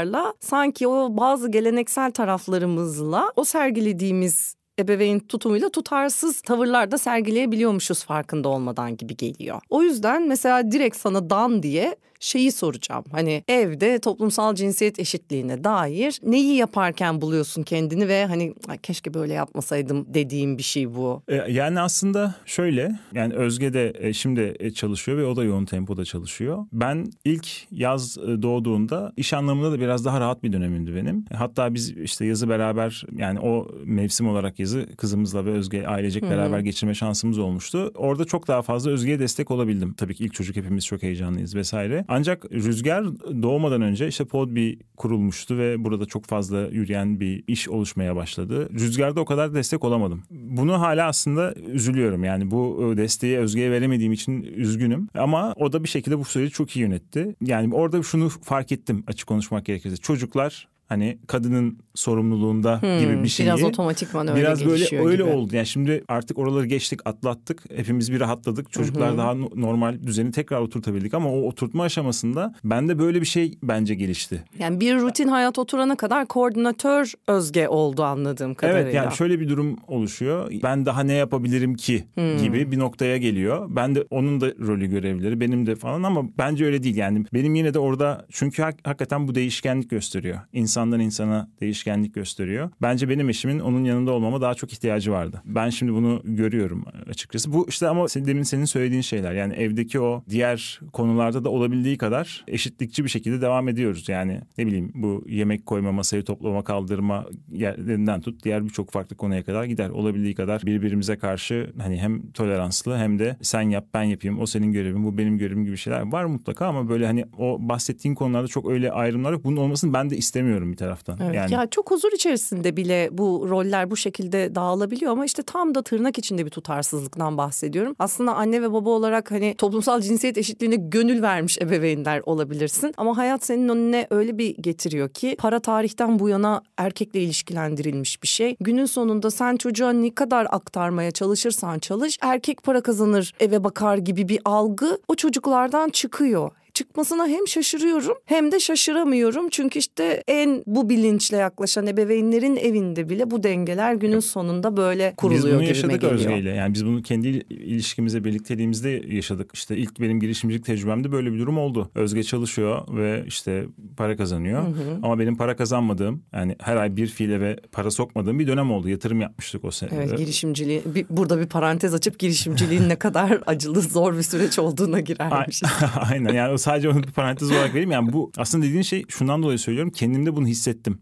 kodlarla 0.03 0.35
sanki 0.41 0.89
o 0.89 1.17
bazı 1.17 1.51
geleneksel 1.51 2.11
taraflarımızla 2.11 3.33
o 3.37 3.45
sergilediğimiz 3.45 4.57
ebeveyn 4.79 5.19
tutumuyla 5.19 5.69
tutarsız 5.69 6.41
tavırlar 6.41 6.91
da 6.91 6.99
sergileyebiliyormuşuz 6.99 8.05
farkında 8.05 8.49
olmadan 8.49 8.97
gibi 8.97 9.17
geliyor. 9.17 9.61
O 9.71 9.83
yüzden 9.83 10.29
mesela 10.29 10.73
direkt 10.73 10.97
sana 10.97 11.31
dan 11.31 11.63
diye 11.63 11.97
şeyi 12.23 12.53
soracağım. 12.53 13.05
Hani 13.13 13.45
evde 13.49 13.99
toplumsal 13.99 14.55
cinsiyet 14.55 14.99
eşitliğine 14.99 15.65
dair 15.65 16.21
neyi 16.23 16.57
yaparken 16.57 17.21
buluyorsun 17.21 17.63
kendini 17.63 18.09
ve 18.09 18.27
hani 18.27 18.55
keşke 18.83 19.15
böyle 19.15 19.33
yapmasaydım 19.33 20.07
dediğim 20.15 20.59
bir 20.59 20.63
şey 20.63 20.95
bu. 20.95 21.23
E, 21.29 21.35
yani 21.35 21.81
aslında 21.81 22.35
şöyle 22.47 22.99
yani 23.15 23.35
Özge 23.35 23.73
de 23.73 23.93
e, 23.99 24.13
şimdi 24.13 24.57
e, 24.61 24.71
çalışıyor 24.71 25.19
ve 25.19 25.25
o 25.25 25.37
da 25.37 25.45
yoğun 25.45 25.65
tempoda 25.65 26.05
çalışıyor. 26.05 26.67
Ben 26.73 27.07
ilk 27.25 27.49
yaz 27.71 28.17
doğduğunda 28.17 29.13
iş 29.17 29.33
anlamında 29.33 29.73
da 29.73 29.81
biraz 29.81 30.05
daha 30.05 30.21
rahat 30.21 30.43
bir 30.43 30.53
dönemimdi 30.53 30.95
benim. 30.95 31.25
Hatta 31.35 31.75
biz 31.75 31.91
işte 31.91 32.27
yazı 32.27 32.49
beraber 32.49 33.05
yani 33.17 33.41
o 33.41 33.69
mevsim 33.85 34.29
olarak 34.29 34.59
yazı 34.59 34.97
kızımızla 34.97 35.45
ve 35.45 35.51
Özge 35.51 35.87
ailecek 35.87 36.23
beraber 36.23 36.59
hmm. 36.59 36.65
geçirme 36.65 36.95
şansımız 36.95 37.39
olmuştu. 37.39 37.93
Orada 37.95 38.25
çok 38.25 38.49
daha 38.49 38.63
fazla 38.63 38.91
Özge'ye 38.91 39.19
destek 39.19 39.51
olabildim. 39.51 39.95
Tabii 39.95 40.15
ki 40.15 40.25
ilk 40.25 40.35
çocuk 40.35 40.57
hepimiz 40.57 40.87
çok 40.87 41.03
heyecanlıyız 41.03 41.55
vesaire. 41.55 42.05
Ancak 42.15 42.53
Rüzgar 42.53 43.05
doğmadan 43.43 43.83
önce 43.83 44.09
işte 44.09 44.25
Podbi 44.25 44.79
kurulmuştu 44.97 45.59
ve 45.59 45.85
burada 45.85 46.07
çok 46.07 46.25
fazla 46.25 46.61
yürüyen 46.61 47.21
bir 47.21 47.45
iş 47.47 47.69
oluşmaya 47.69 48.17
başladı. 48.17 48.69
Rüzgar'da 48.73 49.21
o 49.21 49.25
kadar 49.25 49.55
destek 49.55 49.85
olamadım. 49.85 50.23
Bunu 50.31 50.81
hala 50.81 51.07
aslında 51.07 51.55
üzülüyorum. 51.55 52.25
Yani 52.25 52.51
bu 52.51 52.93
desteği 52.97 53.39
Özge'ye 53.39 53.71
veremediğim 53.71 54.13
için 54.13 54.43
üzgünüm. 54.43 55.09
Ama 55.15 55.55
o 55.57 55.73
da 55.73 55.85
bir 55.85 55.89
şekilde 55.89 56.19
bu 56.19 56.25
süreci 56.25 56.53
çok 56.53 56.77
iyi 56.77 56.81
yönetti. 56.81 57.37
Yani 57.41 57.75
orada 57.75 58.03
şunu 58.03 58.29
fark 58.29 58.73
ettim 58.73 59.05
açık 59.07 59.29
konuşmak 59.29 59.65
gerekirse. 59.65 59.97
Çocuklar 59.97 60.69
hani 60.93 61.19
kadının 61.27 61.79
sorumluluğunda 61.95 62.83
Hmm, 62.83 62.99
gibi 62.99 63.23
bir 63.23 63.29
şeyi. 63.29 63.47
Biraz 63.47 63.63
otomatikman 63.63 64.29
öyle 64.29 64.41
Biraz 64.41 64.65
böyle 64.67 64.99
öyle 65.05 65.23
gibi. 65.23 65.23
oldu. 65.37 65.57
Yani 65.57 65.67
şimdi 65.67 66.05
artık 66.09 66.39
oraları 66.39 66.67
geçtik, 66.67 67.01
atlattık. 67.05 67.63
Hepimiz 67.77 68.13
bir 68.13 68.21
rahatladık. 68.21 68.73
Çocuklar 68.73 69.19
daha 69.19 69.35
no- 69.35 69.51
normal 69.57 70.03
düzeni 70.03 70.31
tekrar 70.31 70.61
oturtabildik 70.61 71.15
ama 71.15 71.33
o 71.33 71.43
oturtma 71.43 71.85
aşamasında 71.85 72.55
bende 72.65 72.99
böyle 72.99 73.21
bir 73.21 73.27
şey 73.27 73.59
bence 73.63 73.95
gelişti. 73.95 74.45
Yani 74.59 74.81
bir 74.81 74.95
rutin 74.97 75.29
hayat 75.29 75.59
oturana 75.59 75.97
kadar 75.97 76.27
koordinatör 76.27 77.13
Özge 77.29 77.69
oldu 77.69 78.03
anladığım 78.03 78.55
kadarıyla. 78.55 78.83
Evet 78.83 78.95
yani 78.95 79.13
şöyle 79.17 79.41
bir 79.41 79.49
durum 79.49 79.77
oluşuyor. 79.89 80.53
Ben 80.63 80.87
daha 80.87 81.03
ne 81.03 81.13
yapabilirim 81.13 81.75
ki 81.75 82.05
Hmm. 82.15 82.39
gibi 82.39 82.73
bir 82.73 82.79
noktaya 82.79 83.17
geliyor. 83.17 83.67
Ben 83.71 83.95
de 83.95 84.05
onun 84.11 84.41
da 84.41 84.47
rolü 84.67 84.87
görevleri 84.87 85.41
benim 85.41 85.67
de 85.67 85.77
falan 85.77 86.03
ama 86.03 86.23
bence 86.39 86.65
öyle 86.65 86.83
değil. 86.83 86.97
Yani 86.97 87.25
benim 87.35 87.55
yine 87.55 87.75
de 87.75 87.79
orada 87.79 88.27
çünkü 88.31 88.63
hak- 88.63 88.87
hakikaten 88.87 89.29
bu 89.29 89.35
değişkenlik 89.35 89.91
gösteriyor. 89.91 90.39
İnsandan 90.83 91.01
insana 91.01 91.49
değişkenlik 91.61 92.15
gösteriyor. 92.15 92.71
Bence 92.83 93.09
benim 93.09 93.29
eşimin 93.29 93.59
onun 93.59 93.85
yanında 93.85 94.13
olmama 94.13 94.41
daha 94.41 94.55
çok 94.55 94.73
ihtiyacı 94.73 95.13
vardı. 95.13 95.43
Ben 95.45 95.71
şimdi 95.71 95.93
bunu 95.93 96.23
görüyorum 96.25 96.85
açıkçası. 97.09 97.53
Bu 97.53 97.67
işte 97.69 97.89
ama 97.89 98.07
demin 98.07 98.43
senin 98.43 98.65
söylediğin 98.65 99.01
şeyler. 99.01 99.33
Yani 99.33 99.55
evdeki 99.55 100.01
o 100.01 100.25
diğer 100.31 100.81
konularda 100.93 101.45
da 101.45 101.51
olabildiği 101.51 101.99
kadar 101.99 102.45
eşitlikçi 102.49 103.05
bir 103.05 103.09
şekilde 103.09 103.41
devam 103.41 103.69
ediyoruz. 103.69 104.09
Yani 104.09 104.41
ne 104.59 104.67
bileyim 104.67 104.93
bu 104.95 105.25
yemek 105.29 105.67
koyma, 105.67 105.93
masayı 105.93 106.25
toplama, 106.25 106.65
kaldırma 106.65 107.27
yerlerinden 107.53 108.21
tut 108.21 108.45
diğer 108.45 108.65
birçok 108.65 108.91
farklı 108.91 109.17
konuya 109.17 109.45
kadar 109.45 109.65
gider. 109.65 109.91
Olabildiği 109.91 110.35
kadar 110.35 110.63
birbirimize 110.63 111.17
karşı 111.17 111.73
hani 111.79 111.97
hem 111.97 112.31
toleranslı 112.31 112.97
hem 112.97 113.19
de 113.19 113.37
sen 113.43 113.63
yap 113.63 113.87
ben 113.95 114.03
yapayım 114.03 114.41
o 114.41 114.47
senin 114.47 114.73
görevin 114.73 115.05
bu 115.05 115.19
benim 115.19 115.39
görevim 115.39 115.65
gibi 115.65 115.77
şeyler 115.77 116.13
var 116.13 116.25
mutlaka 116.25 116.67
ama 116.67 116.89
böyle 116.89 117.07
hani 117.07 117.25
o 117.39 117.59
bahsettiğin 117.61 118.15
konularda 118.15 118.49
çok 118.49 118.71
öyle 118.71 118.93
ayrımlar 118.93 119.33
yok. 119.33 119.45
Bunun 119.45 119.57
olmasını 119.57 119.93
ben 119.93 120.11
de 120.11 120.17
istemiyorum 120.17 120.72
bir 120.73 120.77
taraftan. 120.77 121.19
Evet, 121.23 121.35
yani 121.35 121.53
Ya 121.53 121.67
çok 121.67 121.91
huzur 121.91 122.13
içerisinde 122.13 122.77
bile 122.77 123.09
bu 123.13 123.47
roller 123.51 123.91
bu 123.91 123.97
şekilde 123.97 124.55
dağılabiliyor 124.55 125.13
ama 125.13 125.25
işte 125.25 125.43
tam 125.43 125.75
da 125.75 125.83
tırnak 125.83 126.19
içinde 126.19 126.47
bir 126.47 126.51
tutarsızlıktan 126.51 127.39
bahsediyorum. 127.39 127.95
Aslında 127.99 128.35
anne 128.35 128.63
ve 128.63 128.73
baba 128.73 128.91
olarak 128.91 129.31
hani 129.31 129.55
toplumsal 129.59 130.01
cinsiyet 130.01 130.39
eşitliğine 130.39 130.77
gönül 130.77 131.23
vermiş 131.23 131.59
ebeveynler 131.59 132.23
olabilirsin. 132.27 132.95
Ama 132.97 133.17
hayat 133.17 133.45
senin 133.45 133.69
önüne 133.69 134.07
öyle 134.11 134.39
bir 134.39 134.57
getiriyor 134.57 135.09
ki 135.09 135.37
para 135.39 135.61
tarihten 135.61 136.19
bu 136.19 136.29
yana 136.29 136.63
erkekle 136.77 137.21
ilişkilendirilmiş 137.21 138.23
bir 138.23 138.29
şey. 138.29 138.57
Günün 138.61 138.87
sonunda 138.87 139.31
sen 139.31 139.57
çocuğa 139.57 139.93
ne 139.93 140.15
kadar 140.15 140.47
aktarmaya 140.51 141.11
çalışırsan 141.11 141.79
çalış 141.79 142.19
erkek 142.21 142.63
para 142.63 142.81
kazanır 142.81 143.33
eve 143.41 143.65
bakar 143.65 143.99
gibi 143.99 144.29
bir 144.29 144.41
algı 144.45 144.99
o 145.09 145.15
çocuklardan 145.15 145.89
çıkıyor 145.89 146.51
çıkmasına 146.75 147.27
hem 147.27 147.49
şaşırıyorum 147.49 148.17
hem 148.25 148.53
de 148.53 148.61
şaşıramıyorum. 148.61 149.49
Çünkü 149.51 149.79
işte 149.79 150.23
en 150.29 150.63
bu 150.67 150.89
bilinçle 150.89 151.37
yaklaşan 151.37 151.87
ebeveynlerin 151.87 152.57
evinde 152.57 153.09
bile 153.09 153.31
bu 153.31 153.43
dengeler 153.43 153.95
günün 153.95 154.21
sonunda 154.21 154.77
böyle 154.77 155.15
kuruluyor 155.17 155.45
Biz 155.45 155.55
bunu 155.55 155.63
yaşadık. 155.65 156.05
Özge 156.05 156.39
ile. 156.39 156.51
Yani 156.51 156.75
biz 156.75 156.87
bunu 156.87 157.03
kendi 157.03 157.29
il- 157.29 157.43
ilişkimizde, 157.51 158.25
birlikteliğimizde 158.25 159.03
yaşadık. 159.09 159.51
İşte 159.55 159.77
ilk 159.77 160.01
benim 160.01 160.21
girişimcilik 160.21 160.65
tecrübemde 160.65 161.13
böyle 161.13 161.33
bir 161.33 161.39
durum 161.39 161.59
oldu. 161.59 161.91
Özge 161.95 162.23
çalışıyor 162.23 162.97
ve 162.97 163.25
işte 163.27 163.65
para 163.97 164.17
kazanıyor. 164.17 164.63
Ama 165.03 165.19
benim 165.19 165.37
para 165.37 165.57
kazanmadığım, 165.57 166.23
yani 166.33 166.57
her 166.61 166.77
ay 166.77 166.97
bir 166.97 167.07
fiile 167.07 167.41
ve 167.41 167.57
para 167.73 167.91
sokmadığım 167.91 168.39
bir 168.39 168.47
dönem 168.47 168.71
oldu. 168.71 168.89
Yatırım 168.89 169.21
yapmıştık 169.21 169.65
o 169.65 169.71
sene. 169.71 169.91
Evet 169.95 170.19
girişimciliği 170.19 170.83
bir, 170.87 171.07
burada 171.11 171.41
bir 171.41 171.47
parantez 171.47 171.95
açıp 171.95 172.19
girişimciliğin 172.19 172.83
ne 172.89 172.97
kadar 172.97 173.41
acılı 173.47 173.81
zor 173.81 174.17
bir 174.17 174.23
süreç 174.23 174.59
olduğuna 174.59 175.01
girermiş. 175.01 175.63
Aynen 176.11 176.35
yani 176.35 176.53
o 176.53 176.59
sadece 176.63 176.89
onu 176.89 177.03
bir 177.03 177.11
parantez 177.11 177.51
olarak 177.51 177.71
vereyim. 177.75 177.91
Yani 177.91 178.13
bu 178.13 178.33
aslında 178.37 178.67
dediğin 178.67 178.83
şey 178.83 179.05
şundan 179.09 179.43
dolayı 179.43 179.59
söylüyorum. 179.59 179.93
Kendimde 179.93 180.37
bunu 180.37 180.47
hissettim. 180.47 180.99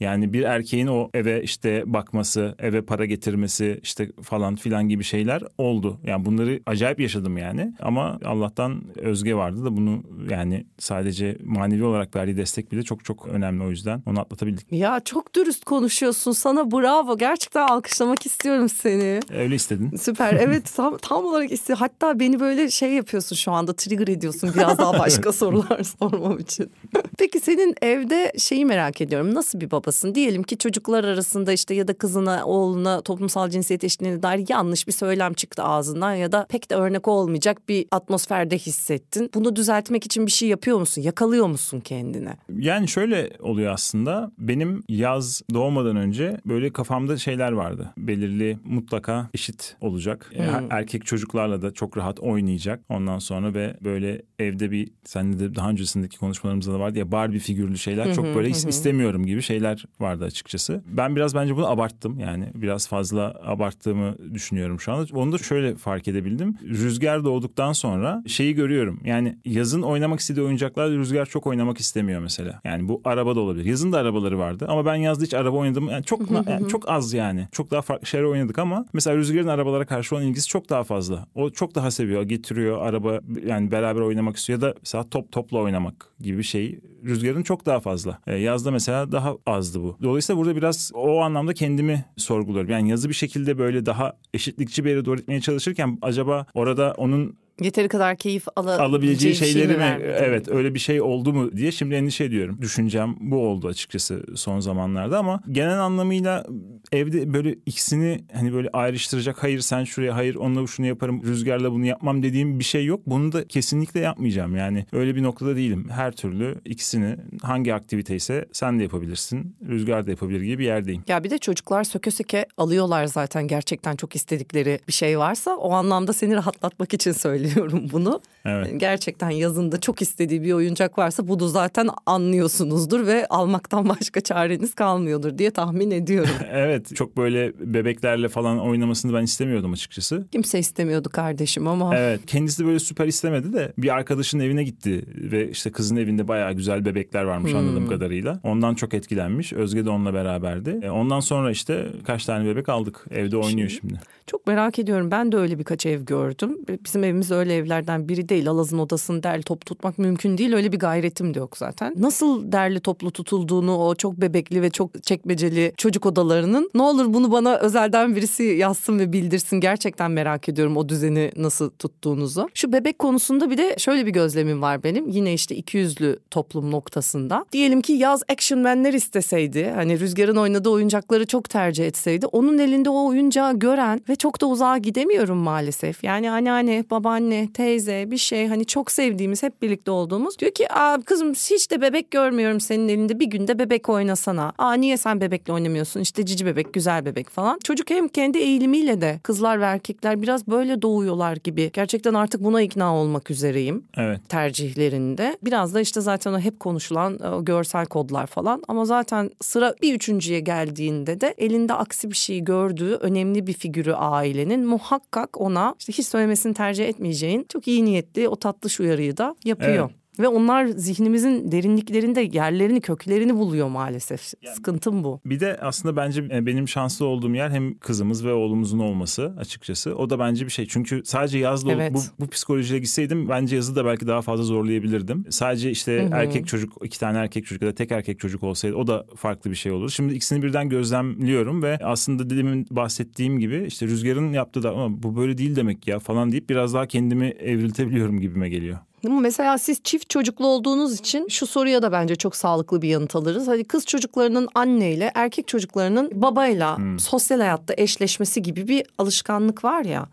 Yani 0.00 0.32
bir 0.32 0.42
erkeğin 0.42 0.86
o 0.86 1.10
eve 1.14 1.42
işte 1.42 1.82
bakması, 1.86 2.54
eve 2.58 2.82
para 2.82 3.04
getirmesi 3.04 3.80
işte 3.82 4.10
falan 4.22 4.56
filan 4.56 4.88
gibi 4.88 5.04
şeyler 5.04 5.42
oldu. 5.58 6.00
Yani 6.04 6.24
bunları 6.24 6.60
acayip 6.66 7.00
yaşadım 7.00 7.38
yani. 7.38 7.74
Ama 7.80 8.18
Allah'tan 8.24 8.82
Özge 8.96 9.34
vardı 9.34 9.64
da 9.64 9.76
bunu 9.76 10.02
yani 10.30 10.66
sadece 10.78 11.38
manevi 11.44 11.84
olarak 11.84 12.16
verdiği 12.16 12.36
destek 12.36 12.72
bile 12.72 12.82
çok 12.82 13.04
çok 13.04 13.26
önemli 13.28 13.64
o 13.64 13.70
yüzden. 13.70 14.02
Onu 14.06 14.20
atlatabildik. 14.20 14.72
Ya 14.72 15.00
çok 15.00 15.34
dürüst 15.34 15.64
konuşuyorsun 15.64 16.32
sana 16.32 16.70
bravo 16.70 17.18
gerçekten 17.18 17.66
alkışlamak 17.66 18.26
istiyorum 18.26 18.68
seni. 18.68 19.20
Öyle 19.34 19.54
istedin. 19.54 19.96
Süper 19.96 20.34
evet 20.40 20.72
tam, 20.76 20.96
tam 20.96 21.24
olarak 21.24 21.52
istiyor. 21.52 21.78
Hatta 21.78 22.20
beni 22.20 22.40
böyle 22.40 22.70
şey 22.70 22.92
yapıyorsun 22.92 23.36
şu 23.36 23.52
anda 23.52 23.72
trigger 23.76 24.08
ediyorsun 24.08 24.50
biraz 24.54 24.78
daha 24.78 24.98
başka 24.98 25.32
sorular 25.46 25.82
sormam 25.82 26.38
için. 26.38 26.70
Peki 27.18 27.40
senin 27.40 27.74
evde 27.82 28.32
şeyi 28.38 28.64
merak 28.64 29.00
ediyorum 29.00 29.34
nasıl 29.34 29.60
bir 29.60 29.70
babasın? 29.86 30.14
Diyelim 30.14 30.42
ki 30.42 30.58
çocuklar 30.58 31.04
arasında 31.04 31.52
işte 31.52 31.74
ya 31.74 31.88
da 31.88 31.94
kızına 31.98 32.44
oğluna 32.44 33.00
toplumsal 33.00 33.50
cinsiyet 33.50 33.84
eşitliğine 33.84 34.22
dair 34.22 34.44
yanlış 34.48 34.86
bir 34.86 34.92
söylem 34.92 35.32
çıktı 35.34 35.62
ağzından 35.62 36.14
ya 36.14 36.32
da 36.32 36.46
pek 36.48 36.70
de 36.70 36.74
örnek 36.74 37.08
olmayacak 37.08 37.68
bir 37.68 37.86
atmosferde 37.90 38.58
hissettin. 38.58 39.30
Bunu 39.34 39.56
düzeltmek 39.56 40.04
için 40.06 40.26
bir 40.26 40.30
şey 40.30 40.48
yapıyor 40.48 40.78
musun? 40.78 41.02
Yakalıyor 41.02 41.46
musun 41.46 41.80
kendine? 41.80 42.36
Yani 42.58 42.88
şöyle 42.88 43.30
oluyor 43.40 43.72
aslında. 43.72 44.30
Benim 44.38 44.82
yaz 44.88 45.42
doğmadan 45.54 45.96
önce 45.96 46.40
böyle 46.46 46.72
kafamda 46.72 47.16
şeyler 47.16 47.52
vardı. 47.52 47.92
Belirli 47.98 48.58
mutlaka 48.64 49.28
eşit 49.34 49.76
olacak. 49.80 50.30
E, 50.34 50.46
Hmm. 50.46 50.66
Erkek 50.70 51.06
çocuklarla 51.06 51.62
da 51.62 51.70
çok 51.74 51.96
rahat 51.96 52.20
oynayacak. 52.20 52.80
Ondan 52.88 53.18
sonra 53.18 53.54
ve 53.54 53.76
böyle 53.84 54.22
evde 54.38 54.70
bir 54.70 54.88
seninle 55.04 55.38
de 55.40 55.54
daha 55.54 55.70
öncesindeki 55.70 56.18
konuşmalarımızda 56.18 56.72
da 56.72 56.78
vardı 56.80 56.98
ya 56.98 57.12
Barbie 57.12 57.38
figürlü 57.38 57.78
şeyler 57.78 58.14
çok 58.14 58.24
böyle 58.24 58.48
is- 58.48 58.68
istemiyorum 58.68 59.26
gibi 59.26 59.42
şeyler 59.42 59.75
vardı 60.00 60.24
açıkçası. 60.24 60.82
Ben 60.86 61.16
biraz 61.16 61.34
bence 61.34 61.56
bunu 61.56 61.66
abarttım. 61.70 62.18
Yani 62.18 62.48
biraz 62.54 62.88
fazla 62.88 63.34
abarttığımı 63.44 64.34
düşünüyorum 64.34 64.80
şu 64.80 64.92
anda. 64.92 65.18
Onu 65.18 65.32
da 65.32 65.38
şöyle 65.38 65.74
fark 65.74 66.08
edebildim. 66.08 66.58
Rüzgar 66.62 67.24
doğduktan 67.24 67.72
sonra 67.72 68.22
şeyi 68.26 68.54
görüyorum. 68.54 69.00
Yani 69.04 69.38
yazın 69.44 69.82
oynamak 69.82 70.20
istediği 70.20 70.42
oyuncaklarla 70.42 70.96
Rüzgar 70.96 71.26
çok 71.26 71.46
oynamak 71.46 71.78
istemiyor 71.78 72.20
mesela. 72.20 72.60
Yani 72.64 72.88
bu 72.88 73.00
araba 73.04 73.36
da 73.36 73.40
olabilir. 73.40 73.64
Yazın 73.64 73.92
da 73.92 73.98
arabaları 73.98 74.38
vardı 74.38 74.66
ama 74.68 74.86
ben 74.86 74.94
yazda 74.94 75.24
hiç 75.24 75.34
araba 75.34 75.56
oynadım. 75.56 75.88
Yani 75.88 76.04
çok 76.04 76.30
yani 76.48 76.68
çok 76.68 76.88
az 76.88 77.12
yani. 77.12 77.48
Çok 77.52 77.70
daha 77.70 77.82
farklı 77.82 78.06
şeyler 78.06 78.24
oynadık 78.24 78.58
ama 78.58 78.86
mesela 78.92 79.16
Rüzgar'ın 79.16 79.48
arabalara 79.48 79.86
karşı 79.86 80.16
olan 80.16 80.26
ilgisi 80.26 80.48
çok 80.48 80.70
daha 80.70 80.84
fazla. 80.84 81.26
O 81.34 81.50
çok 81.50 81.74
daha 81.74 81.90
seviyor. 81.90 82.22
Getiriyor 82.22 82.82
araba 82.82 83.20
yani 83.46 83.70
beraber 83.70 84.00
oynamak 84.00 84.36
istiyor 84.36 84.62
ya 84.62 84.68
da 84.68 84.74
mesela 84.82 85.04
top 85.10 85.32
topla 85.32 85.58
oynamak 85.58 86.10
gibi 86.20 86.38
bir 86.38 86.42
şey. 86.42 86.80
Rüzgar'ın 87.04 87.42
çok 87.42 87.66
daha 87.66 87.80
fazla. 87.80 88.18
Ee, 88.26 88.34
yazda 88.34 88.70
mesela 88.70 89.12
daha 89.12 89.36
azdı 89.46 89.82
bu. 89.82 89.96
Dolayısıyla 90.02 90.40
burada 90.40 90.56
biraz 90.56 90.90
o 90.94 91.20
anlamda 91.20 91.54
kendimi 91.54 92.04
sorguluyorum. 92.16 92.70
Yani 92.70 92.90
yazı 92.90 93.08
bir 93.08 93.14
şekilde 93.14 93.58
böyle 93.58 93.86
daha 93.86 94.16
eşitlikçi 94.34 94.84
bir 94.84 94.90
yere 94.90 95.04
doğru 95.04 95.16
gitmeye 95.16 95.40
çalışırken 95.40 95.98
acaba 96.02 96.46
orada 96.54 96.94
onun 96.96 97.36
Yeteri 97.60 97.88
kadar 97.88 98.16
keyif 98.16 98.44
ala- 98.56 98.82
alabileceği 98.82 99.34
şey 99.34 99.52
şeyleri 99.52 99.72
mi? 99.72 99.78
vermedin? 99.78 100.12
Evet 100.18 100.48
öyle 100.48 100.74
bir 100.74 100.78
şey 100.78 101.00
oldu 101.00 101.32
mu 101.32 101.52
diye 101.56 101.72
şimdi 101.72 101.94
endişe 101.94 102.24
ediyorum. 102.24 102.58
Düşüncem 102.60 103.16
bu 103.20 103.38
oldu 103.38 103.68
açıkçası 103.68 104.22
son 104.34 104.60
zamanlarda 104.60 105.18
ama 105.18 105.40
genel 105.52 105.80
anlamıyla 105.80 106.46
evde 106.92 107.32
böyle 107.34 107.54
ikisini 107.66 108.24
hani 108.34 108.52
böyle 108.52 108.68
ayrıştıracak 108.72 109.42
hayır 109.42 109.60
sen 109.60 109.84
şuraya 109.84 110.14
hayır 110.16 110.34
onunla 110.34 110.66
şunu 110.66 110.86
yaparım 110.86 111.22
rüzgarla 111.24 111.72
bunu 111.72 111.86
yapmam 111.86 112.22
dediğim 112.22 112.58
bir 112.58 112.64
şey 112.64 112.84
yok. 112.84 113.00
Bunu 113.06 113.32
da 113.32 113.48
kesinlikle 113.48 114.00
yapmayacağım 114.00 114.56
yani 114.56 114.86
öyle 114.92 115.16
bir 115.16 115.22
noktada 115.22 115.56
değilim. 115.56 115.88
Her 115.90 116.12
türlü 116.12 116.54
ikisini 116.64 117.16
hangi 117.42 117.74
aktivite 117.74 118.16
ise 118.16 118.46
sen 118.52 118.78
de 118.78 118.82
yapabilirsin 118.82 119.56
rüzgar 119.68 120.06
da 120.06 120.10
yapabilir 120.10 120.40
gibi 120.40 120.58
bir 120.58 120.64
yerdeyim. 120.64 121.02
Ya 121.08 121.24
bir 121.24 121.30
de 121.30 121.38
çocuklar 121.38 121.84
söke 121.84 122.10
söke 122.10 122.46
alıyorlar 122.56 123.06
zaten 123.06 123.48
gerçekten 123.48 123.96
çok 123.96 124.16
istedikleri 124.16 124.78
bir 124.88 124.92
şey 124.92 125.18
varsa 125.18 125.56
o 125.56 125.72
anlamda 125.72 126.12
seni 126.12 126.34
rahatlatmak 126.34 126.94
için 126.94 127.12
söylüyorum 127.12 127.45
bunu. 127.92 128.20
Evet. 128.44 128.80
Gerçekten 128.80 129.30
yazında 129.30 129.80
çok 129.80 130.02
istediği 130.02 130.42
bir 130.42 130.52
oyuncak 130.52 130.98
varsa 130.98 131.28
bunu 131.28 131.48
zaten 131.48 131.88
anlıyorsunuzdur 132.06 133.06
ve 133.06 133.26
almaktan 133.26 133.88
başka 134.00 134.20
çareniz 134.20 134.74
kalmıyordur 134.74 135.38
diye 135.38 135.50
tahmin 135.50 135.90
ediyorum. 135.90 136.30
Evet 136.52 136.96
çok 136.96 137.16
böyle 137.16 137.52
bebeklerle 137.74 138.28
falan 138.28 138.60
oynamasını 138.60 139.14
ben 139.14 139.22
istemiyordum 139.22 139.72
açıkçası. 139.72 140.26
Kimse 140.32 140.58
istemiyordu 140.58 141.08
kardeşim 141.12 141.68
ama 141.68 141.96
Evet 141.96 142.20
kendisi 142.26 142.66
böyle 142.66 142.78
süper 142.78 143.06
istemedi 143.06 143.52
de 143.52 143.72
bir 143.78 143.94
arkadaşının 143.94 144.42
evine 144.42 144.64
gitti 144.64 145.04
ve 145.16 145.50
işte 145.50 145.72
kızın 145.72 145.96
evinde 145.96 146.28
bayağı 146.28 146.52
güzel 146.52 146.84
bebekler 146.84 147.24
varmış 147.24 147.52
Hmm. 147.52 147.58
anladığım 147.58 147.88
kadarıyla. 147.88 148.40
Ondan 148.42 148.74
çok 148.74 148.94
etkilenmiş. 148.94 149.52
Özge 149.52 149.84
de 149.84 149.90
onunla 149.90 150.14
beraberdi. 150.14 150.80
E, 150.82 150.90
ondan 150.90 151.20
sonra 151.20 151.50
işte 151.50 151.86
kaç 152.06 152.24
tane 152.24 152.48
bebek 152.48 152.68
aldık. 152.68 153.04
Evde 153.10 153.36
oynuyor 153.36 153.68
şimdi. 153.68 154.00
Çok 154.26 154.46
merak 154.46 154.78
ediyorum. 154.78 155.10
Ben 155.10 155.32
de 155.32 155.36
öyle 155.36 155.58
birkaç 155.58 155.86
ev 155.86 156.00
gördüm. 156.00 156.58
Bizim 156.84 157.04
evimiz 157.04 157.30
öyle 157.30 157.54
evlerden 157.54 158.08
biri 158.08 158.28
değil. 158.28 158.50
Alaz'ın 158.50 158.78
odasını 158.78 159.22
derli 159.22 159.42
toplu 159.42 159.64
tutmak 159.64 159.98
mümkün 159.98 160.38
değil. 160.38 160.52
Öyle 160.52 160.72
bir 160.72 160.78
gayretim 160.78 161.34
de 161.34 161.38
yok 161.38 161.56
zaten. 161.56 161.94
Nasıl 161.98 162.52
derli 162.52 162.80
toplu 162.80 163.10
tutulduğunu 163.10 163.76
o 163.76 163.94
çok 163.94 164.16
bebekli 164.16 164.62
ve 164.62 164.70
çok 164.70 165.02
çekmeceli 165.02 165.72
çocuk 165.76 166.06
odalarının 166.06 166.70
ne 166.74 166.82
olur 166.82 167.14
bunu 167.14 167.32
bana 167.32 167.56
özelden 167.56 168.16
birisi 168.16 168.42
yazsın 168.42 168.98
ve 168.98 169.12
bildirsin. 169.12 169.60
Gerçekten 169.60 170.10
merak 170.10 170.48
ediyorum 170.48 170.76
o 170.76 170.88
düzeni 170.88 171.32
nasıl 171.36 171.70
tuttuğunuzu. 171.70 172.48
Şu 172.54 172.72
bebek 172.72 172.98
konusunda 172.98 173.50
bir 173.50 173.58
de 173.58 173.74
şöyle 173.78 174.06
bir 174.06 174.10
gözlemim 174.10 174.62
var 174.62 174.82
benim. 174.82 175.08
Yine 175.08 175.34
işte 175.34 175.56
iki 175.56 175.78
yüzlü 175.78 176.18
toplum 176.30 176.70
noktasında. 176.70 177.44
Diyelim 177.52 177.80
ki 177.80 177.92
yaz 177.92 178.22
action 178.28 178.60
man'ler 178.60 178.92
isteseydi. 178.92 179.72
Hani 179.74 180.00
Rüzgar'ın 180.00 180.36
oynadığı 180.36 180.70
oyuncakları 180.70 181.26
çok 181.26 181.50
tercih 181.50 181.86
etseydi. 181.86 182.26
Onun 182.26 182.58
elinde 182.58 182.90
o 182.90 183.06
oyuncağı 183.06 183.58
gören 183.58 184.00
ve 184.08 184.15
çok 184.16 184.40
da 184.40 184.46
uzağa 184.46 184.78
gidemiyorum 184.78 185.38
maalesef. 185.38 186.04
Yani 186.04 186.30
anneanne, 186.30 186.84
babaanne, 186.90 187.48
teyze 187.54 188.10
bir 188.10 188.16
şey 188.18 188.46
hani 188.48 188.64
çok 188.64 188.90
sevdiğimiz 188.90 189.42
hep 189.42 189.62
birlikte 189.62 189.90
olduğumuz. 189.90 190.38
Diyor 190.38 190.52
ki 190.52 190.72
Aa, 190.72 190.98
kızım 191.04 191.32
hiç 191.32 191.70
de 191.70 191.80
bebek 191.80 192.10
görmüyorum 192.10 192.60
senin 192.60 192.88
elinde 192.88 193.20
bir 193.20 193.26
günde 193.26 193.58
bebek 193.58 193.88
oynasana. 193.88 194.52
Aa 194.58 194.72
niye 194.72 194.96
sen 194.96 195.20
bebekle 195.20 195.52
oynamıyorsun 195.52 196.00
işte 196.00 196.26
cici 196.26 196.46
bebek 196.46 196.74
güzel 196.74 197.04
bebek 197.04 197.30
falan. 197.30 197.58
Çocuk 197.64 197.90
hem 197.90 198.08
kendi 198.08 198.38
eğilimiyle 198.38 199.00
de 199.00 199.20
kızlar 199.22 199.60
ve 199.60 199.64
erkekler 199.64 200.22
biraz 200.22 200.48
böyle 200.48 200.82
doğuyorlar 200.82 201.36
gibi. 201.44 201.70
Gerçekten 201.72 202.14
artık 202.14 202.44
buna 202.44 202.62
ikna 202.62 202.94
olmak 202.96 203.30
üzereyim. 203.30 203.84
Evet. 203.96 204.20
Tercihlerinde. 204.28 205.38
Biraz 205.42 205.74
da 205.74 205.80
işte 205.80 206.00
zaten 206.00 206.32
o 206.32 206.38
hep 206.38 206.60
konuşulan 206.60 207.18
o 207.32 207.44
görsel 207.44 207.86
kodlar 207.86 208.26
falan. 208.26 208.62
Ama 208.68 208.84
zaten 208.84 209.30
sıra 209.40 209.74
bir 209.82 209.94
üçüncüye 209.94 210.40
geldiğinde 210.40 211.20
de 211.20 211.34
elinde 211.38 211.74
aksi 211.74 212.10
bir 212.10 212.16
şey 212.16 212.40
gördüğü 212.40 212.94
önemli 212.94 213.46
bir 213.46 213.52
figürü 213.52 213.92
ailenin 214.10 214.66
muhakkak 214.66 215.40
ona 215.40 215.74
işte 215.78 215.92
hiç 215.92 216.06
söylemesini 216.06 216.54
tercih 216.54 216.88
etmeyeceğin 216.88 217.46
çok 217.48 217.68
iyi 217.68 217.84
niyetli 217.84 218.28
o 218.28 218.36
tatlış 218.36 218.80
uyarıyı 218.80 219.16
da 219.16 219.36
yapıyor. 219.44 219.90
Evet. 219.90 220.05
Ve 220.18 220.28
onlar 220.28 220.66
zihnimizin 220.66 221.52
derinliklerinde 221.52 222.20
yerlerini, 222.20 222.80
köklerini 222.80 223.34
buluyor 223.34 223.68
maalesef. 223.68 224.32
Sıkıntım 224.54 225.04
bu. 225.04 225.20
Bir 225.26 225.40
de 225.40 225.58
aslında 225.60 225.96
bence 225.96 226.24
e, 226.32 226.46
benim 226.46 226.68
şanslı 226.68 227.06
olduğum 227.06 227.34
yer 227.34 227.50
hem 227.50 227.78
kızımız 227.78 228.24
ve 228.24 228.32
oğlumuzun 228.32 228.78
olması 228.78 229.34
açıkçası. 229.38 229.94
O 229.94 230.10
da 230.10 230.18
bence 230.18 230.44
bir 230.44 230.50
şey. 230.50 230.66
Çünkü 230.66 231.02
sadece 231.04 231.48
olup 231.48 231.70
Evet. 231.70 231.92
bu, 231.94 232.24
bu 232.24 232.30
psikolojiyle 232.30 232.78
gitseydim 232.78 233.28
bence 233.28 233.56
yazı 233.56 233.76
da 233.76 233.84
belki 233.84 234.06
daha 234.06 234.22
fazla 234.22 234.44
zorlayabilirdim. 234.44 235.24
Sadece 235.30 235.70
işte 235.70 236.08
erkek 236.12 236.46
çocuk, 236.46 236.72
iki 236.84 237.00
tane 237.00 237.18
erkek 237.18 237.46
çocuk 237.46 237.62
ya 237.62 237.68
da 237.68 237.74
tek 237.74 237.92
erkek 237.92 238.20
çocuk 238.20 238.42
olsaydı 238.42 238.76
o 238.76 238.86
da 238.86 239.06
farklı 239.16 239.50
bir 239.50 239.56
şey 239.56 239.72
olur. 239.72 239.90
Şimdi 239.90 240.14
ikisini 240.14 240.42
birden 240.42 240.68
gözlemliyorum 240.68 241.62
ve 241.62 241.78
aslında 241.82 242.30
dedemin 242.30 242.66
bahsettiğim 242.70 243.38
gibi 243.38 243.64
işte 243.66 243.86
Rüzgar'ın 243.86 244.32
yaptığı 244.32 244.62
da 244.62 244.70
ama 244.70 245.02
bu 245.02 245.16
böyle 245.16 245.38
değil 245.38 245.56
demek 245.56 245.88
ya 245.88 245.98
falan 245.98 246.32
deyip 246.32 246.50
biraz 246.50 246.74
daha 246.74 246.86
kendimi 246.86 247.26
evriltebiliyorum 247.26 248.20
gibime 248.20 248.48
geliyor. 248.48 248.78
Mesela 249.14 249.58
siz 249.58 249.80
çift 249.84 250.10
çocuklu 250.10 250.46
olduğunuz 250.46 251.00
için 251.00 251.28
şu 251.28 251.46
soruya 251.46 251.82
da 251.82 251.92
bence 251.92 252.16
çok 252.16 252.36
sağlıklı 252.36 252.82
bir 252.82 252.88
yanıt 252.88 253.16
alırız. 253.16 253.48
Hani 253.48 253.64
kız 253.64 253.86
çocuklarının 253.86 254.48
anneyle, 254.54 255.12
erkek 255.14 255.48
çocuklarının 255.48 256.10
babayla 256.14 256.76
sosyal 256.98 257.38
hayatta 257.40 257.74
eşleşmesi 257.76 258.42
gibi 258.42 258.68
bir 258.68 258.84
alışkanlık 258.98 259.64
var 259.64 259.84
ya. 259.84 260.06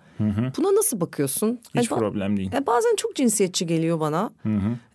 Buna 0.57 0.75
nasıl 0.75 1.01
bakıyorsun? 1.01 1.59
Hiç 1.75 1.91
Hani 1.91 1.99
problem 1.99 2.37
değil. 2.37 2.51
E, 2.53 2.65
bazen 2.67 2.95
çok 2.95 3.15
cinsiyetçi 3.15 3.67
geliyor 3.67 3.99
bana. 3.99 4.29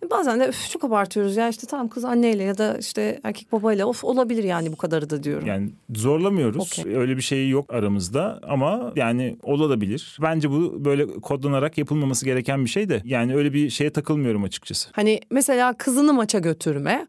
E, 0.05 0.09
Bazen 0.09 0.39
de 0.39 0.47
"Üf, 0.47 0.69
çok 0.69 0.83
abartıyoruz 0.83 1.37
ya 1.37 1.49
işte 1.49 1.67
tamam 1.67 1.87
kız 1.87 2.05
anneyle 2.05 2.43
ya 2.43 2.57
da 2.57 2.77
işte 2.77 3.19
erkek 3.23 3.51
babayla 3.51 3.85
of 3.85 4.03
olabilir 4.03 4.43
yani 4.43 4.71
bu 4.71 4.75
kadarı 4.75 5.09
da 5.09 5.23
diyorum. 5.23 5.47
Yani 5.47 5.69
zorlamıyoruz. 5.95 6.79
Okey. 6.79 6.95
Öyle 6.97 7.17
bir 7.17 7.21
şey 7.21 7.49
yok 7.49 7.73
aramızda 7.73 8.39
ama 8.43 8.93
yani 8.95 9.37
olabilir. 9.43 10.17
Bence 10.21 10.51
bu 10.51 10.85
böyle 10.85 11.07
kodlanarak 11.07 11.77
yapılmaması 11.77 12.25
gereken 12.25 12.65
bir 12.65 12.69
şey 12.69 12.89
de. 12.89 13.01
Yani 13.05 13.35
öyle 13.35 13.53
bir 13.53 13.69
şeye 13.69 13.89
takılmıyorum 13.89 14.43
açıkçası. 14.43 14.89
Hani 14.91 15.19
mesela 15.31 15.73
kızını 15.73 16.13
maça 16.13 16.39
götürme. 16.39 17.07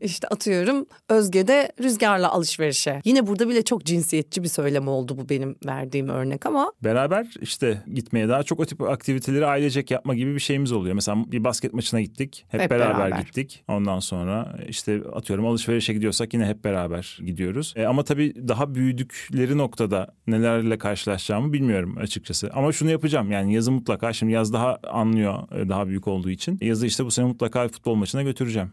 işte 0.00 0.28
atıyorum 0.28 0.86
Özge 1.08 1.48
de 1.48 1.72
rüzgarla 1.82 2.30
alışverişe. 2.32 3.00
Yine 3.04 3.26
burada 3.26 3.48
bile 3.48 3.62
çok 3.64 3.84
cinsiyetçi 3.84 4.42
bir 4.42 4.48
söylem 4.48 4.88
oldu 4.88 5.18
bu 5.18 5.28
benim 5.28 5.56
verdiğim 5.66 6.08
örnek 6.08 6.46
ama 6.46 6.72
Beraber 6.84 7.26
işte 7.46 7.82
gitmeye 7.94 8.28
daha 8.28 8.42
çok 8.42 8.60
o 8.60 8.66
tip 8.66 8.82
aktiviteleri 8.82 9.46
ailecek 9.46 9.90
yapma 9.90 10.14
gibi 10.14 10.34
bir 10.34 10.40
şeyimiz 10.40 10.72
oluyor. 10.72 10.94
Mesela 10.94 11.24
bir 11.26 11.44
basket 11.44 11.72
maçına 11.72 12.00
gittik. 12.00 12.44
Hep, 12.48 12.60
Hep 12.60 12.70
beraber, 12.70 12.98
beraber. 12.98 13.18
gittik. 13.22 13.64
Ondan 13.68 13.98
sonra 13.98 14.58
işte 14.68 15.02
atıyorum 15.12 15.46
alışverişe 15.46 15.92
gidiyorsak 15.92 16.34
yine 16.34 16.46
hep 16.46 16.64
beraber 16.64 17.18
gidiyoruz. 17.26 17.74
E, 17.76 17.86
ama 17.86 18.04
tabii 18.04 18.34
daha 18.48 18.74
büyüdükleri 18.74 19.58
noktada 19.58 20.14
nelerle 20.26 20.78
karşılaşacağımı 20.78 21.52
bilmiyorum 21.52 21.96
açıkçası. 21.98 22.50
Ama 22.54 22.72
şunu 22.72 22.90
yapacağım 22.90 23.30
yani 23.32 23.54
yazı 23.54 23.72
mutlaka 23.72 24.12
şimdi 24.12 24.32
yaz 24.32 24.52
daha 24.52 24.78
anlıyor 24.90 25.52
e, 25.52 25.68
daha 25.68 25.88
büyük 25.88 26.08
olduğu 26.08 26.30
için. 26.30 26.58
Yazı 26.60 26.86
işte 26.86 27.04
bu 27.04 27.10
sene 27.10 27.26
mutlaka 27.26 27.68
futbol 27.68 27.94
maçına 27.94 28.22
götüreceğim. 28.22 28.70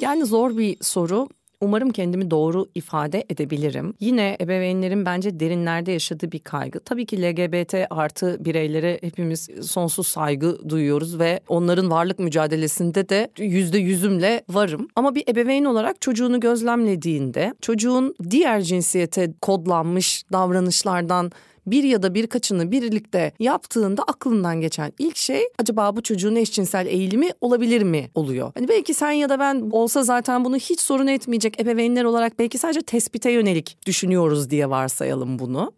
yani 0.00 0.26
zor 0.26 0.58
bir 0.58 0.76
soru. 0.80 1.28
Umarım 1.60 1.90
kendimi 1.90 2.30
doğru 2.30 2.66
ifade 2.74 3.24
edebilirim. 3.28 3.94
Yine 4.00 4.36
ebeveynlerin 4.40 5.06
bence 5.06 5.40
derinlerde 5.40 5.92
yaşadığı 5.92 6.32
bir 6.32 6.38
kaygı. 6.38 6.80
Tabii 6.80 7.06
ki 7.06 7.22
LGBT 7.22 7.74
artı 7.90 8.44
bireylere 8.44 8.98
hepimiz 9.02 9.48
sonsuz 9.62 10.06
saygı 10.06 10.68
duyuyoruz 10.68 11.18
ve 11.18 11.40
onların 11.48 11.90
varlık 11.90 12.18
mücadelesinde 12.18 13.08
de 13.08 13.30
yüzde 13.38 13.78
yüzümle 13.78 14.44
varım. 14.48 14.88
Ama 14.96 15.14
bir 15.14 15.24
ebeveyn 15.28 15.64
olarak 15.64 16.00
çocuğunu 16.00 16.40
gözlemlediğinde 16.40 17.54
çocuğun 17.60 18.14
diğer 18.30 18.62
cinsiyete 18.62 19.32
kodlanmış 19.40 20.22
davranışlardan 20.32 21.32
bir 21.66 21.84
ya 21.84 22.02
da 22.02 22.14
birkaçını 22.14 22.70
birlikte 22.70 23.32
yaptığında 23.38 24.02
aklından 24.02 24.60
geçen 24.60 24.92
ilk 24.98 25.16
şey 25.16 25.42
acaba 25.58 25.96
bu 25.96 26.02
çocuğun 26.02 26.36
eşcinsel 26.36 26.86
eğilimi 26.86 27.30
olabilir 27.40 27.82
mi 27.82 28.10
oluyor. 28.14 28.52
Hani 28.54 28.68
belki 28.68 28.94
sen 28.94 29.10
ya 29.10 29.28
da 29.28 29.38
ben 29.38 29.68
olsa 29.70 30.02
zaten 30.02 30.44
bunu 30.44 30.56
hiç 30.56 30.80
sorun 30.80 31.06
etmeyecek 31.06 31.60
ebeveynler 31.60 32.04
olarak 32.04 32.38
belki 32.38 32.58
sadece 32.58 32.82
tespite 32.82 33.30
yönelik 33.30 33.76
düşünüyoruz 33.86 34.50
diye 34.50 34.70
varsayalım 34.70 35.38
bunu. 35.38 35.72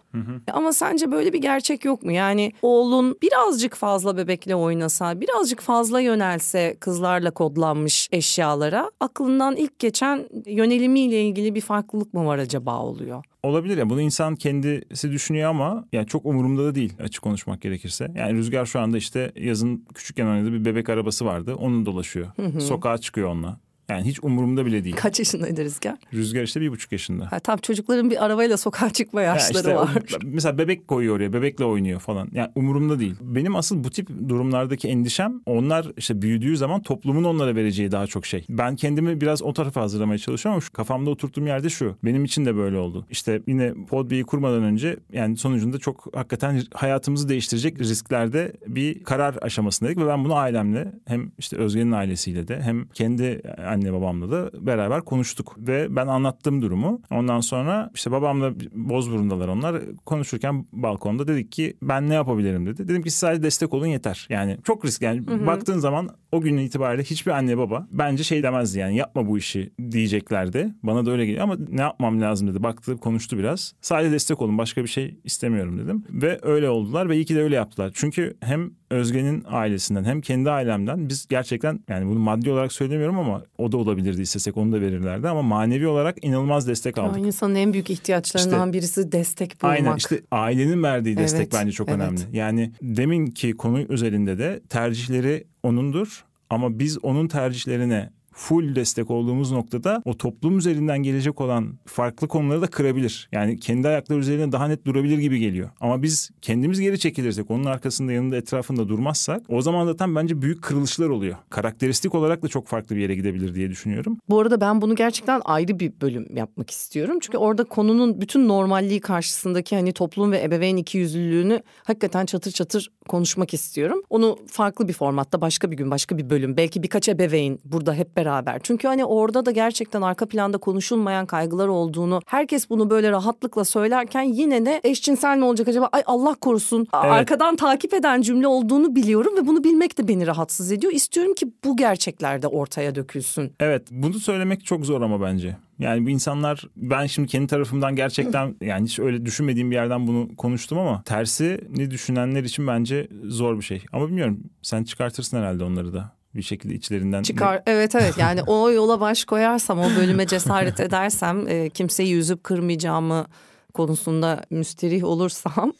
Ama 0.52 0.72
sence 0.72 1.12
böyle 1.12 1.32
bir 1.32 1.38
gerçek 1.38 1.84
yok 1.84 2.02
mu? 2.02 2.12
Yani 2.12 2.52
oğlun 2.62 3.16
birazcık 3.22 3.74
fazla 3.74 4.16
bebekle 4.16 4.54
oynasa, 4.56 5.20
birazcık 5.20 5.60
fazla 5.60 6.00
yönelse 6.00 6.76
kızlarla 6.80 7.30
kodlanmış 7.30 8.08
eşyalara 8.12 8.90
aklından 9.00 9.56
ilk 9.56 9.78
geçen 9.78 10.28
yönelimiyle 10.46 11.22
ilgili 11.22 11.54
bir 11.54 11.60
farklılık 11.60 12.14
mı 12.14 12.26
var 12.26 12.38
acaba 12.38 12.78
oluyor? 12.80 13.24
Olabilir 13.46 13.78
ya 13.78 13.90
bunu 13.90 14.00
insan 14.00 14.36
kendisi 14.36 15.12
düşünüyor 15.12 15.50
ama 15.50 15.84
yani 15.92 16.06
çok 16.06 16.26
umurumda 16.26 16.64
da 16.64 16.74
değil 16.74 16.92
açık 17.00 17.22
konuşmak 17.22 17.60
gerekirse. 17.60 18.12
Yani 18.16 18.32
Rüzgar 18.32 18.66
şu 18.66 18.80
anda 18.80 18.96
işte 18.96 19.32
yazın 19.36 19.84
küçükken 19.94 20.26
oynadığı 20.26 20.52
bir 20.52 20.64
bebek 20.64 20.88
arabası 20.88 21.24
vardı. 21.24 21.54
Onun 21.54 21.86
dolaşıyor. 21.86 22.26
Sokağa 22.60 22.98
çıkıyor 22.98 23.28
onunla. 23.28 23.60
Yani 23.88 24.02
hiç 24.04 24.18
umurumda 24.24 24.66
bile 24.66 24.84
değil. 24.84 24.96
Kaç 24.96 25.18
yaşındaydı 25.18 25.64
Rüzgar? 25.64 25.94
Rüzgar 26.14 26.42
işte 26.42 26.60
bir 26.60 26.70
buçuk 26.70 26.92
yaşında. 26.92 27.32
Ha, 27.32 27.38
tabii 27.38 27.60
çocukların 27.60 28.10
bir 28.10 28.24
arabayla 28.24 28.56
sokağa 28.56 28.90
çıkma 28.90 29.22
Ya 29.22 29.34
yaşları 29.34 29.58
işte 29.58 29.76
o- 29.76 29.80
var. 29.80 29.90
mesela 30.24 30.58
bebek 30.58 30.88
koyuyor 30.88 31.16
oraya, 31.16 31.32
bebekle 31.32 31.64
oynuyor 31.64 32.00
falan. 32.00 32.28
Yani 32.32 32.50
umurumda 32.54 33.00
değil. 33.00 33.14
Benim 33.20 33.56
asıl 33.56 33.84
bu 33.84 33.90
tip 33.90 34.08
durumlardaki 34.28 34.88
endişem 34.88 35.40
onlar 35.46 35.86
işte 35.96 36.22
büyüdüğü 36.22 36.56
zaman 36.56 36.82
toplumun 36.82 37.24
onlara 37.24 37.54
vereceği 37.56 37.92
daha 37.92 38.06
çok 38.06 38.26
şey. 38.26 38.44
Ben 38.48 38.76
kendimi 38.76 39.20
biraz 39.20 39.42
o 39.42 39.52
tarafa 39.52 39.80
hazırlamaya 39.80 40.18
çalışıyorum 40.18 40.54
ama 40.54 40.60
şu 40.60 40.72
kafamda 40.72 41.10
oturttuğum 41.10 41.46
yerde 41.46 41.68
şu. 41.68 41.96
Benim 42.04 42.24
için 42.24 42.44
de 42.44 42.56
böyle 42.56 42.76
oldu. 42.76 43.06
İşte 43.10 43.42
yine 43.46 43.74
Podbe'yi 43.88 44.24
kurmadan 44.24 44.62
önce 44.62 44.96
yani 45.12 45.36
sonucunda 45.36 45.78
çok 45.78 46.16
hakikaten 46.16 46.62
hayatımızı 46.74 47.28
değiştirecek 47.28 47.80
risklerde 47.80 48.52
bir 48.66 49.04
karar 49.04 49.36
aşamasındaydık 49.42 49.98
ve 50.02 50.06
ben 50.06 50.24
bunu 50.24 50.34
ailemle 50.34 50.92
hem 51.04 51.32
işte 51.38 51.56
Özge'nin 51.56 51.92
ailesiyle 51.92 52.48
de 52.48 52.60
hem 52.62 52.86
kendi 52.88 53.42
anne 53.76 53.92
babamla 53.92 54.30
da 54.30 54.66
beraber 54.66 55.00
konuştuk 55.00 55.54
ve 55.58 55.96
ben 55.96 56.06
anlattım 56.06 56.62
durumu. 56.62 57.00
Ondan 57.10 57.40
sonra 57.40 57.90
işte 57.94 58.10
babamla 58.10 58.52
Bozburun'dalar 58.72 59.48
onlar 59.48 59.82
konuşurken 60.04 60.66
balkonda 60.72 61.28
dedik 61.28 61.52
ki 61.52 61.76
ben 61.82 62.08
ne 62.08 62.14
yapabilirim 62.14 62.66
dedi. 62.66 62.88
Dedim 62.88 63.02
ki 63.02 63.10
siz 63.10 63.18
sadece 63.18 63.42
destek 63.42 63.74
olun 63.74 63.86
yeter. 63.86 64.26
Yani 64.30 64.58
çok 64.64 64.84
risk 64.84 65.02
yani 65.02 65.46
baktığın 65.46 65.78
zaman 65.78 66.10
o 66.36 66.40
gün 66.40 66.56
itibariyle 66.58 67.02
hiçbir 67.04 67.30
anne 67.30 67.58
baba 67.58 67.86
bence 67.90 68.24
şey 68.24 68.42
demezdi 68.42 68.78
yani 68.78 68.96
yapma 68.96 69.26
bu 69.28 69.38
işi 69.38 69.70
diyeceklerdi. 69.90 70.68
Bana 70.82 71.06
da 71.06 71.10
öyle 71.10 71.26
geliyor 71.26 71.42
ama 71.42 71.56
ne 71.68 71.80
yapmam 71.80 72.20
lazım 72.20 72.48
dedi. 72.48 72.62
Baktı 72.62 72.96
konuştu 72.96 73.38
biraz. 73.38 73.72
Sadece 73.80 74.12
destek 74.12 74.42
olun 74.42 74.58
başka 74.58 74.82
bir 74.82 74.88
şey 74.88 75.16
istemiyorum 75.24 75.78
dedim. 75.78 76.04
Ve 76.10 76.38
öyle 76.42 76.68
oldular 76.68 77.08
ve 77.08 77.16
iyi 77.16 77.24
ki 77.24 77.34
de 77.34 77.42
öyle 77.42 77.54
yaptılar. 77.54 77.90
Çünkü 77.94 78.36
hem 78.40 78.70
Özge'nin 78.90 79.42
ailesinden 79.46 80.04
hem 80.04 80.20
kendi 80.20 80.50
ailemden 80.50 81.08
biz 81.08 81.26
gerçekten 81.28 81.80
yani 81.88 82.06
bunu 82.06 82.18
maddi 82.18 82.50
olarak 82.50 82.72
söylemiyorum 82.72 83.18
ama 83.18 83.42
o 83.58 83.72
da 83.72 83.76
olabilirdi 83.76 84.22
istesek 84.22 84.56
onu 84.56 84.72
da 84.72 84.80
verirlerdi 84.80 85.28
ama 85.28 85.42
manevi 85.42 85.86
olarak 85.86 86.24
inanılmaz 86.24 86.68
destek 86.68 86.96
Ya, 86.96 87.02
aldık. 87.02 87.26
insanın 87.26 87.54
en 87.54 87.72
büyük 87.72 87.90
ihtiyaçlarından 87.90 88.72
birisi 88.72 89.12
destek 89.12 89.62
bulmak. 89.62 89.76
Aynen 89.76 89.96
işte 89.96 90.20
ailenin 90.30 90.82
verdiği 90.82 91.16
destek 91.16 91.40
Evet, 91.40 91.52
bence 91.54 91.72
çok 91.72 91.88
evet. 91.88 92.00
önemli. 92.00 92.20
Yani 92.32 92.72
demin 92.82 93.26
ki 93.26 93.52
konu 93.52 93.80
üzerinde 93.80 94.38
de 94.38 94.60
tercihleri 94.68 95.44
onundur. 95.66 96.24
Ama 96.50 96.78
biz 96.78 97.04
onun 97.04 97.28
tercihlerine 97.28 98.12
full 98.36 98.74
destek 98.74 99.10
olduğumuz 99.10 99.52
noktada 99.52 100.02
o 100.04 100.16
toplum 100.16 100.58
üzerinden 100.58 100.98
gelecek 100.98 101.40
olan 101.40 101.78
farklı 101.86 102.28
konuları 102.28 102.62
da 102.62 102.66
kırabilir. 102.66 103.28
Yani 103.32 103.60
kendi 103.60 103.88
ayakları 103.88 104.18
üzerinde 104.18 104.52
daha 104.52 104.68
net 104.68 104.86
durabilir 104.86 105.18
gibi 105.18 105.38
geliyor. 105.38 105.70
Ama 105.80 106.02
biz 106.02 106.30
kendimiz 106.42 106.80
geri 106.80 106.98
çekilirsek, 106.98 107.50
onun 107.50 107.64
arkasında 107.64 108.12
yanında 108.12 108.36
etrafında 108.36 108.88
durmazsak 108.88 109.42
o 109.48 109.62
zaman 109.62 109.86
zaten 109.86 110.14
bence 110.14 110.42
büyük 110.42 110.62
kırılışlar 110.62 111.08
oluyor. 111.08 111.36
Karakteristik 111.50 112.14
olarak 112.14 112.42
da 112.42 112.48
çok 112.48 112.66
farklı 112.66 112.96
bir 112.96 113.00
yere 113.00 113.14
gidebilir 113.14 113.54
diye 113.54 113.70
düşünüyorum. 113.70 114.18
Bu 114.28 114.40
arada 114.40 114.60
ben 114.60 114.80
bunu 114.80 114.94
gerçekten 114.94 115.40
ayrı 115.44 115.80
bir 115.80 115.92
bölüm 116.00 116.36
yapmak 116.36 116.70
istiyorum. 116.70 117.18
Çünkü 117.20 117.38
orada 117.38 117.64
konunun 117.64 118.20
bütün 118.20 118.48
normalliği 118.48 119.00
karşısındaki 119.00 119.76
hani 119.76 119.92
toplum 119.92 120.32
ve 120.32 120.42
ebeveyn 120.42 120.76
ikiyüzlülüğünü 120.76 121.62
hakikaten 121.84 122.26
çatır 122.26 122.50
çatır 122.50 122.90
konuşmak 123.08 123.54
istiyorum. 123.54 124.02
Onu 124.10 124.38
farklı 124.46 124.88
bir 124.88 124.92
formatta 124.92 125.40
başka 125.40 125.70
bir 125.70 125.76
gün 125.76 125.90
başka 125.90 126.18
bir 126.18 126.30
bölüm 126.30 126.56
belki 126.56 126.82
birkaç 126.82 127.08
ebeveyn 127.08 127.58
burada 127.64 127.94
hep 127.94 128.16
beraber. 128.16 128.25
Çünkü 128.62 128.88
hani 128.88 129.04
orada 129.04 129.46
da 129.46 129.50
gerçekten 129.50 130.02
arka 130.02 130.26
planda 130.26 130.58
konuşulmayan 130.58 131.26
kaygılar 131.26 131.68
olduğunu 131.68 132.20
herkes 132.26 132.70
bunu 132.70 132.90
böyle 132.90 133.10
rahatlıkla 133.10 133.64
söylerken 133.64 134.22
yine 134.22 134.66
de 134.66 134.80
eşcinsel 134.84 135.38
mi 135.38 135.44
olacak 135.44 135.68
acaba 135.68 135.88
ay 135.92 136.02
Allah 136.06 136.34
korusun 136.34 136.78
evet. 136.78 136.92
arkadan 136.92 137.56
takip 137.56 137.94
eden 137.94 138.22
cümle 138.22 138.46
olduğunu 138.46 138.96
biliyorum 138.96 139.32
ve 139.36 139.46
bunu 139.46 139.64
bilmek 139.64 139.98
de 139.98 140.08
beni 140.08 140.26
rahatsız 140.26 140.72
ediyor. 140.72 140.92
İstiyorum 140.92 141.34
ki 141.34 141.46
bu 141.64 141.76
gerçeklerde 141.76 142.46
ortaya 142.46 142.94
dökülsün. 142.94 143.52
Evet 143.60 143.82
bunu 143.90 144.18
söylemek 144.18 144.66
çok 144.66 144.86
zor 144.86 145.02
ama 145.02 145.20
bence. 145.20 145.56
Yani 145.78 146.06
bu 146.06 146.10
insanlar 146.10 146.64
ben 146.76 147.06
şimdi 147.06 147.28
kendi 147.28 147.46
tarafımdan 147.46 147.96
gerçekten 147.96 148.54
yani 148.60 148.84
hiç 148.84 148.98
öyle 148.98 149.26
düşünmediğim 149.26 149.70
bir 149.70 149.76
yerden 149.76 150.06
bunu 150.06 150.36
konuştum 150.36 150.78
ama 150.78 151.02
tersi 151.02 151.60
ne 151.76 151.90
düşünenler 151.90 152.44
için 152.44 152.66
bence 152.66 153.08
zor 153.24 153.56
bir 153.56 153.62
şey. 153.62 153.84
Ama 153.92 154.08
bilmiyorum 154.08 154.40
sen 154.62 154.84
çıkartırsın 154.84 155.36
herhalde 155.36 155.64
onları 155.64 155.92
da 155.92 156.15
bir 156.36 156.42
şekilde 156.42 156.74
içlerinden. 156.74 157.22
Çıkar 157.22 157.62
evet 157.66 157.94
evet 157.94 158.14
yani 158.18 158.42
o 158.42 158.70
yola 158.70 159.00
baş 159.00 159.24
koyarsam 159.24 159.80
o 159.80 159.90
bölüme 159.96 160.26
cesaret 160.26 160.80
edersem 160.80 161.48
e, 161.48 161.70
kimseyi 161.70 162.08
yüzüp 162.08 162.44
kırmayacağımı 162.44 163.26
konusunda 163.74 164.42
müsterih 164.50 165.04
olursam 165.04 165.72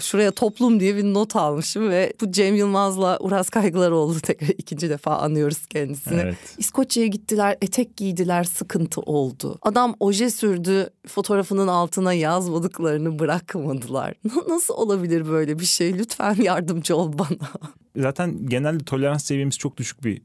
şuraya 0.00 0.30
toplum 0.30 0.80
diye 0.80 0.96
bir 0.96 1.04
not 1.04 1.36
almışım 1.36 1.90
ve 1.90 2.12
bu 2.20 2.32
Cem 2.32 2.54
Yılmaz'la 2.54 3.18
Uras 3.20 3.50
Kaygılaroğlu 3.50 4.20
tekrar 4.20 4.48
ikinci 4.48 4.90
defa 4.90 5.16
anıyoruz 5.16 5.66
kendisini. 5.66 6.20
Evet. 6.20 6.36
İskoçya'ya 6.58 7.06
gittiler, 7.06 7.56
etek 7.62 7.96
giydiler, 7.96 8.44
sıkıntı 8.44 9.00
oldu. 9.00 9.58
Adam 9.62 9.94
oje 10.00 10.30
sürdü, 10.30 10.90
fotoğrafının 11.06 11.68
altına 11.68 12.12
yazmadıklarını 12.12 13.18
bırakmadılar. 13.18 14.14
Nasıl 14.48 14.74
olabilir 14.74 15.28
böyle 15.28 15.58
bir 15.58 15.64
şey? 15.64 15.98
Lütfen 15.98 16.36
yardımcı 16.42 16.96
ol 16.96 17.12
bana. 17.18 17.50
Zaten 17.96 18.46
genelde 18.46 18.84
tolerans 18.84 19.24
seviyemiz 19.24 19.58
çok 19.58 19.76
düşük 19.76 20.04
bir 20.04 20.22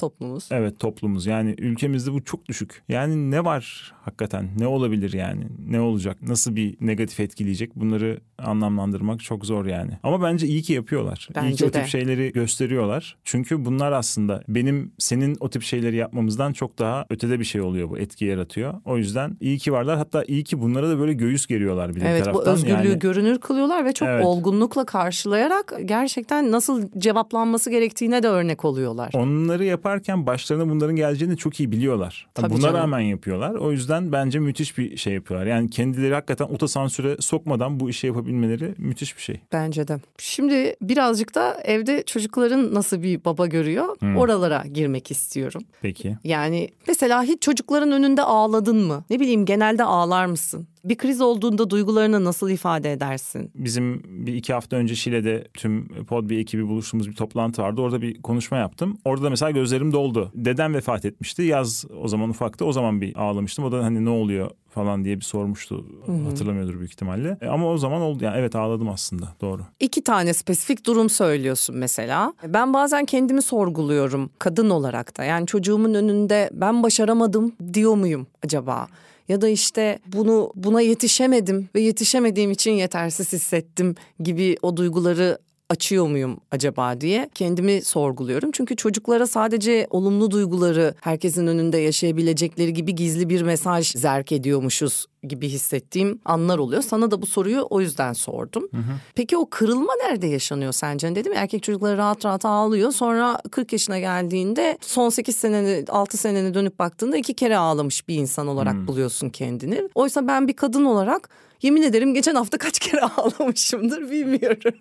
toplumumuz. 0.00 0.48
Evet 0.50 0.78
toplumumuz 0.78 1.26
yani 1.26 1.54
ülkemizde 1.58 2.12
bu 2.12 2.24
çok 2.24 2.46
düşük. 2.46 2.82
Yani 2.88 3.30
ne 3.30 3.44
var 3.44 3.92
hakikaten 4.02 4.48
ne 4.58 4.66
olabilir 4.66 5.12
yani 5.12 5.46
ne 5.68 5.80
olacak 5.80 6.22
nasıl 6.22 6.56
bir 6.56 6.76
negatif 6.80 7.20
etkileyecek 7.20 7.76
bunları 7.76 8.20
anlamlandırmak 8.38 9.20
çok 9.20 9.46
zor 9.46 9.66
yani. 9.66 9.90
Ama 10.02 10.22
bence 10.22 10.46
iyi 10.46 10.62
ki 10.62 10.72
yapıyorlar. 10.72 11.28
Bence 11.34 11.48
iyi 11.48 11.56
ki 11.56 11.62
de. 11.62 11.66
o 11.66 11.70
tip 11.70 11.86
şeyleri 11.86 12.32
gösteriyorlar. 12.32 13.16
Çünkü 13.24 13.64
bunlar 13.64 13.92
aslında 13.92 14.42
benim 14.48 14.92
senin 14.98 15.36
o 15.40 15.50
tip 15.50 15.62
şeyleri 15.62 15.96
yapmamızdan 15.96 16.52
çok 16.52 16.78
daha 16.78 17.06
ötede 17.10 17.38
bir 17.38 17.44
şey 17.44 17.60
oluyor 17.60 17.90
bu 17.90 17.98
etki 17.98 18.24
yaratıyor. 18.24 18.74
O 18.84 18.96
yüzden 18.96 19.36
iyi 19.40 19.58
ki 19.58 19.72
varlar 19.72 19.96
hatta 19.96 20.24
iyi 20.24 20.44
ki 20.44 20.60
bunlara 20.60 20.88
da 20.88 20.98
böyle 20.98 21.12
göğüs 21.12 21.46
geriyorlar 21.46 21.94
bir 21.94 22.02
evet, 22.02 22.24
taraftan. 22.24 22.34
Evet 22.34 22.46
bu 22.46 22.50
özgürlüğü 22.50 22.88
yani... 22.88 22.98
görünür 22.98 23.38
kılıyorlar 23.38 23.84
ve 23.84 23.92
çok 23.92 24.08
evet. 24.08 24.24
olgunlukla 24.24 24.84
karşılayarak 24.84 25.74
gerçekten 25.84 26.52
nasıl 26.52 26.88
cevaplanması 26.98 27.70
gerektiğine 27.70 28.22
de 28.22 28.28
örnek 28.28 28.64
oluyorlar. 28.64 29.10
Onları 29.14 29.64
yaparken 29.90 30.26
başlarına 30.26 30.70
bunların 30.70 30.96
geleceğini 30.96 31.36
çok 31.36 31.60
iyi 31.60 31.72
biliyorlar. 31.72 32.28
Tabii 32.34 32.50
Buna 32.50 32.60
canım. 32.60 32.74
rağmen 32.74 33.00
yapıyorlar. 33.00 33.54
O 33.54 33.72
yüzden 33.72 34.12
bence 34.12 34.38
müthiş 34.38 34.78
bir 34.78 34.96
şey 34.96 35.12
yapıyorlar. 35.12 35.46
Yani 35.46 35.70
kendileri 35.70 36.14
hakikaten 36.14 36.44
otosansüre 36.44 37.16
sokmadan 37.20 37.80
bu 37.80 37.90
işi 37.90 38.06
yapabilmeleri 38.06 38.74
müthiş 38.78 39.16
bir 39.16 39.22
şey. 39.22 39.40
Bence 39.52 39.88
de. 39.88 40.00
Şimdi 40.18 40.76
birazcık 40.82 41.34
da 41.34 41.60
evde 41.64 42.02
çocukların 42.02 42.74
nasıl 42.74 43.02
bir 43.02 43.24
baba 43.24 43.46
görüyor 43.46 43.96
hmm. 44.00 44.16
oralara 44.16 44.64
girmek 44.72 45.10
istiyorum. 45.10 45.62
Peki. 45.82 46.16
Yani 46.24 46.68
mesela 46.88 47.22
hiç 47.22 47.42
çocukların 47.42 47.92
önünde 47.92 48.22
ağladın 48.22 48.76
mı? 48.76 49.04
Ne 49.10 49.20
bileyim 49.20 49.44
genelde 49.44 49.84
ağlar 49.84 50.26
mısın? 50.26 50.66
Bir 50.84 50.98
kriz 50.98 51.20
olduğunda 51.20 51.70
duygularını 51.70 52.24
nasıl 52.24 52.50
ifade 52.50 52.92
edersin? 52.92 53.50
Bizim 53.54 54.02
bir 54.26 54.34
iki 54.34 54.52
hafta 54.52 54.76
önce 54.76 54.94
Şile'de 54.94 55.48
tüm 55.54 55.88
Podbi 56.04 56.36
ekibi 56.36 56.68
buluştuğumuz 56.68 57.08
bir 57.08 57.14
toplantı 57.14 57.62
vardı. 57.62 57.80
Orada 57.80 58.02
bir 58.02 58.22
konuşma 58.22 58.58
yaptım. 58.58 58.98
Orada 59.04 59.24
da 59.24 59.30
mesela 59.30 59.50
gözlerim 59.50 59.92
doldu. 59.92 60.32
Dedem 60.34 60.74
vefat 60.74 61.04
etmişti. 61.04 61.42
Yaz 61.42 61.84
o 62.02 62.08
zaman 62.08 62.30
ufaktı. 62.30 62.64
O 62.64 62.72
zaman 62.72 63.00
bir 63.00 63.16
ağlamıştım. 63.16 63.64
O 63.64 63.72
da 63.72 63.84
hani 63.84 64.04
ne 64.04 64.10
oluyor 64.10 64.50
falan 64.70 65.04
diye 65.04 65.16
bir 65.16 65.24
sormuştu. 65.24 65.86
Hı-hı. 66.06 66.24
Hatırlamıyordur 66.28 66.78
büyük 66.78 66.92
ihtimalle. 66.92 67.38
E, 67.40 67.46
ama 67.46 67.66
o 67.68 67.78
zaman 67.78 68.00
oldu. 68.00 68.24
Yani 68.24 68.38
evet 68.38 68.56
ağladım 68.56 68.88
aslında. 68.88 69.28
Doğru. 69.40 69.62
İki 69.80 70.04
tane 70.04 70.32
spesifik 70.34 70.86
durum 70.86 71.10
söylüyorsun 71.10 71.76
mesela. 71.76 72.32
Ben 72.46 72.74
bazen 72.74 73.04
kendimi 73.04 73.42
sorguluyorum 73.42 74.30
kadın 74.38 74.70
olarak 74.70 75.18
da. 75.18 75.24
Yani 75.24 75.46
çocuğumun 75.46 75.94
önünde 75.94 76.50
ben 76.52 76.82
başaramadım 76.82 77.52
diyor 77.74 77.94
muyum 77.94 78.26
acaba? 78.44 78.86
Ya 79.28 79.40
da 79.40 79.48
işte 79.48 79.98
bunu 80.06 80.52
buna 80.54 80.80
yetişemedim 80.80 81.68
ve 81.74 81.80
yetişemediğim 81.80 82.50
için 82.50 82.72
yetersiz 82.72 83.32
hissettim 83.32 83.94
gibi 84.20 84.56
o 84.62 84.76
duyguları 84.76 85.38
açıyor 85.70 86.06
muyum 86.06 86.40
acaba 86.50 87.00
diye 87.00 87.30
kendimi 87.34 87.82
sorguluyorum. 87.82 88.50
Çünkü 88.52 88.76
çocuklara 88.76 89.26
sadece 89.26 89.86
olumlu 89.90 90.30
duyguları 90.30 90.94
herkesin 91.00 91.46
önünde 91.46 91.78
yaşayabilecekleri 91.78 92.72
gibi 92.72 92.94
gizli 92.94 93.28
bir 93.28 93.42
mesaj 93.42 93.92
zerk 93.92 94.32
ediyormuşuz 94.32 95.06
gibi 95.22 95.48
hissettiğim 95.48 96.20
anlar 96.24 96.58
oluyor. 96.58 96.82
Sana 96.82 97.10
da 97.10 97.22
bu 97.22 97.26
soruyu 97.26 97.66
o 97.70 97.80
yüzden 97.80 98.12
sordum. 98.12 98.68
Hı 98.70 98.76
hı. 98.76 98.92
Peki 99.14 99.36
o 99.36 99.46
kırılma 99.50 99.92
nerede 100.02 100.26
yaşanıyor 100.26 100.72
sence? 100.72 101.14
Dedim 101.14 101.32
erkek 101.36 101.62
çocukları 101.62 101.96
rahat 101.96 102.24
rahat 102.24 102.44
ağlıyor. 102.44 102.92
Sonra 102.92 103.40
40 103.50 103.72
yaşına 103.72 103.98
geldiğinde 103.98 104.78
son 104.80 105.08
8 105.08 105.36
seneni 105.36 105.84
6 105.88 106.16
seneni 106.16 106.54
dönüp 106.54 106.78
baktığında 106.78 107.16
iki 107.16 107.34
kere 107.34 107.56
ağlamış 107.56 108.08
bir 108.08 108.14
insan 108.14 108.46
olarak 108.46 108.74
hı. 108.74 108.86
buluyorsun 108.86 109.30
kendini. 109.30 109.88
Oysa 109.94 110.26
ben 110.26 110.48
bir 110.48 110.52
kadın 110.52 110.84
olarak 110.84 111.28
Yemin 111.62 111.82
ederim 111.82 112.14
geçen 112.14 112.34
hafta 112.34 112.58
kaç 112.58 112.78
kere 112.78 113.00
ağlamışımdır 113.16 114.10
bilmiyorum. 114.10 114.74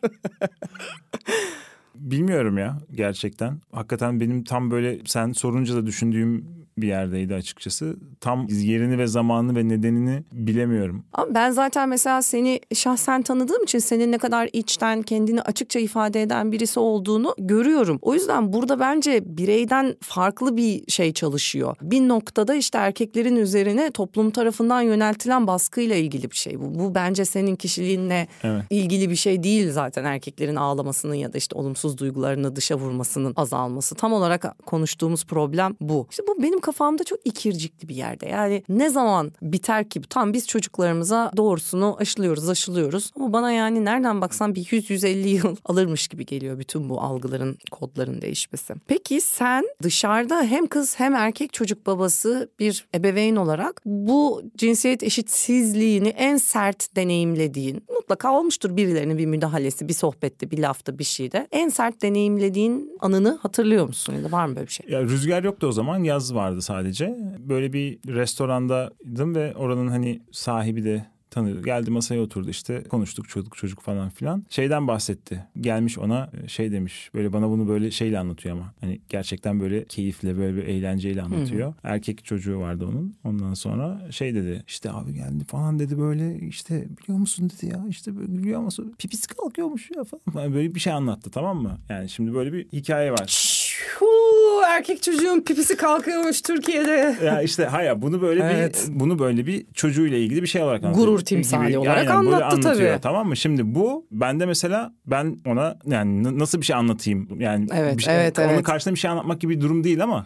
Bilmiyorum 1.96 2.58
ya 2.58 2.78
gerçekten. 2.92 3.60
Hakikaten 3.72 4.20
benim 4.20 4.44
tam 4.44 4.72
böyle 4.72 5.00
sen 5.06 5.32
sorunca 5.32 5.76
da 5.76 5.86
düşündüğüm 5.86 6.59
bir 6.82 6.88
yerdeydi 6.88 7.36
açıkçası. 7.36 7.96
Tam 8.22 8.48
yerini 8.48 8.98
ve 8.98 9.08
zamanını 9.08 9.56
ve 9.56 9.68
nedenini 9.68 10.24
bilemiyorum. 10.32 11.04
Ama 11.14 11.36
ben 11.36 11.52
zaten 11.52 11.90
mesela 11.90 12.22
seni 12.22 12.60
şahsen 12.74 13.22
tanıdığım 13.22 13.64
için 13.64 13.80
senin 13.80 14.12
ne 14.12 14.18
kadar 14.18 14.50
içten 14.54 15.02
kendini 15.02 15.42
açıkça 15.42 15.80
ifade 15.80 16.22
eden 16.22 16.52
birisi 16.52 16.80
olduğunu 16.80 17.36
görüyorum. 17.38 18.00
O 18.02 18.14
yüzden 18.14 18.54
burada 18.54 18.80
bence 18.80 19.22
bireyden 19.26 19.96
farklı 20.02 20.58
bir 20.58 20.92
şey 20.92 21.14
çalışıyor. 21.14 21.76
Bir 21.82 22.08
noktada 22.08 22.56
işte 22.56 22.78
erkeklerin 22.78 23.36
üzerine 23.36 23.92
toplum 23.92 24.32
tarafından 24.32 24.82
yöneltilen 24.82 25.48
baskıyla 25.48 25.96
ilgili 25.96 26.32
bir 26.32 26.36
şey 26.36 26.60
bu. 26.60 26.80
Bu 26.80 26.96
bence 26.96 27.26
senin 27.26 27.56
kişiliğinle 27.56 28.28
evet. 28.44 28.64
ilgili 28.70 29.10
bir 29.10 29.16
şey 29.16 29.44
değil 29.44 29.72
zaten 29.72 30.04
erkeklerin 30.04 30.56
ağlamasının 30.56 31.16
ya 31.16 31.34
da 31.34 31.38
işte 31.38 31.56
olumsuz 31.56 31.98
duygularını 31.98 32.56
dışa 32.56 32.76
vurmasının 32.76 33.34
azalması. 33.36 33.96
Tam 33.96 34.14
olarak 34.14 34.66
konuştuğumuz 34.66 35.26
problem 35.26 35.76
bu. 35.82 36.08
İşte 36.10 36.24
bu 36.28 36.44
benim 36.44 36.60
kafamda 36.70 37.04
çok 37.04 37.20
ikircikli 37.26 37.90
bir 37.90 37.96
yerde. 37.96 38.26
Yani 38.28 38.64
ne 38.70 38.90
zaman 38.90 39.32
biter 39.42 39.90
ki? 39.90 40.02
Tam 40.10 40.34
biz 40.34 40.48
çocuklarımıza 40.48 41.32
doğrusunu 41.38 41.96
aşılıyoruz, 42.00 42.50
aşılıyoruz. 42.50 43.12
Ama 43.16 43.34
bana 43.34 43.52
yani 43.52 43.86
nereden 43.86 44.22
baksan 44.22 44.56
bir 44.56 44.64
100-150 44.64 45.28
yıl 45.28 45.56
alırmış 45.66 46.08
gibi 46.08 46.26
geliyor 46.26 46.60
bütün 46.60 46.90
bu 46.90 47.02
algıların, 47.02 47.58
kodların 47.72 48.22
değişmesi. 48.22 48.74
Peki 48.88 49.22
sen 49.22 49.66
dışarıda 49.84 50.44
hem 50.44 50.68
kız 50.68 51.00
hem 51.00 51.16
erkek 51.16 51.54
çocuk 51.54 51.86
babası 51.86 52.50
bir 52.60 52.86
ebeveyn 52.96 53.36
olarak 53.36 53.82
bu 53.86 54.42
cinsiyet 54.58 55.04
eşitsizliğini 55.04 56.08
en 56.08 56.38
sert 56.38 56.96
deneyimlediğin, 56.96 57.84
mutlaka 57.96 58.34
olmuştur 58.34 58.78
birilerinin 58.78 59.18
bir 59.18 59.26
müdahalesi, 59.26 59.88
bir 59.88 59.94
sohbette, 59.94 60.52
bir 60.52 60.60
lafta, 60.60 61.00
bir 61.00 61.04
şeyde. 61.04 61.48
En 61.52 61.70
sert 61.70 62.02
deneyimlediğin 62.02 62.98
anını 63.00 63.40
hatırlıyor 63.42 63.88
musun 63.88 64.14
ya 64.14 64.24
da 64.24 64.32
var 64.32 64.46
mı 64.46 64.56
böyle 64.56 64.68
bir 64.68 64.72
şey? 64.72 64.86
Ya 64.90 65.02
rüzgar 65.04 65.44
yoktu 65.44 65.68
o 65.68 65.72
zaman, 65.72 66.04
yaz 66.04 66.36
vardı 66.36 66.49
vardı 66.50 66.62
sadece. 66.62 67.18
Böyle 67.40 67.74
bir 67.74 68.00
restorandaydım 68.08 69.36
ve 69.36 69.56
oranın 69.56 69.88
hani 69.88 70.22
sahibi 70.32 70.84
de 70.84 71.06
tanıyordu. 71.30 71.64
Geldi 71.64 71.92
masaya 71.92 72.22
oturdu 72.22 72.50
işte 72.50 72.84
konuştuk 72.84 73.30
çocuk 73.30 73.58
çocuk 73.58 73.82
falan 73.82 74.10
filan. 74.10 74.46
Şeyden 74.50 74.88
bahsetti. 74.88 75.46
Gelmiş 75.62 75.98
ona 75.98 76.32
şey 76.48 76.72
demiş 76.72 77.10
böyle 77.14 77.34
bana 77.34 77.50
bunu 77.50 77.68
böyle 77.68 77.92
şeyle 77.92 78.20
anlatıyor 78.20 78.56
ama. 78.56 78.74
Hani 78.82 79.02
gerçekten 79.10 79.60
böyle 79.60 79.86
keyifle 79.86 80.38
böyle 80.38 80.58
bir 80.58 80.64
eğlenceyle 80.64 81.22
anlatıyor. 81.22 81.68
Hı-hı. 81.68 81.76
Erkek 81.84 82.26
çocuğu 82.26 82.60
vardı 82.60 82.86
onun. 82.86 83.16
Ondan 83.24 83.54
sonra 83.54 84.12
şey 84.12 84.36
dedi 84.36 84.64
işte 84.68 84.92
abi 84.92 85.14
geldi 85.14 85.44
falan 85.48 85.80
dedi 85.80 85.98
böyle 86.00 86.40
işte 86.40 86.88
biliyor 87.02 87.20
musun 87.20 87.50
dedi 87.50 87.72
ya 87.74 87.86
işte 87.90 88.18
böyle 88.18 88.38
biliyor 88.38 88.62
musun 88.62 88.96
pipisi 88.98 89.28
kalkıyormuş 89.28 89.92
ya 89.96 90.04
falan. 90.04 90.54
Böyle 90.54 90.76
bir 90.76 90.80
şey 90.80 90.94
anlattı 90.94 91.30
tamam 91.30 91.62
mı? 91.62 91.78
Yani 91.90 92.10
şimdi 92.10 92.34
böyle 92.34 92.54
bir 92.54 92.68
hikaye 92.74 93.12
var 93.12 93.59
Huu, 94.00 94.62
erkek 94.68 95.04
çocuğun 95.04 95.42
pipisi 95.42 95.78
kalkıyormuş 95.78 96.42
Türkiye'de. 96.42 97.16
Ya 97.24 97.42
işte 97.42 97.66
hayır 97.66 98.02
bunu 98.02 98.22
böyle 98.22 98.44
Evet. 98.44 98.86
bir 98.90 99.00
bunu 99.00 99.20
böyle 99.20 99.46
bir 99.46 99.66
çocuğuyla 99.74 100.18
ilgili 100.18 100.42
bir 100.42 100.48
şey 100.48 100.62
olarak 100.62 100.84
anlatıyor. 100.84 101.08
Gurur 101.08 101.20
timsali 101.20 101.78
olarak 101.78 101.98
Aynen, 101.98 102.12
anlattı 102.12 102.62
tabii. 102.62 102.98
Tamam 103.02 103.28
mı? 103.28 103.38
Şimdi 103.38 103.76
bu 103.76 104.08
bende 104.12 104.46
mesela 104.46 104.94
ben 105.06 105.38
ona 105.46 105.78
yani 105.86 106.40
nasıl 106.40 106.62
bir 106.62 106.66
şey 106.66 106.76
anlatayım? 106.76 107.28
Yani 107.40 107.68
Evet, 107.74 107.98
bir 107.98 108.04
şey, 108.04 108.16
evet, 108.16 108.40
onun 108.40 108.48
evet. 108.50 108.64
karşısında 108.64 108.96
bir 108.96 109.00
şey 109.00 109.12
anlatmak 109.12 109.42
gibi 109.42 109.56
bir 109.56 109.62
durum 109.62 109.84
değil 109.84 110.04
ama 110.04 110.26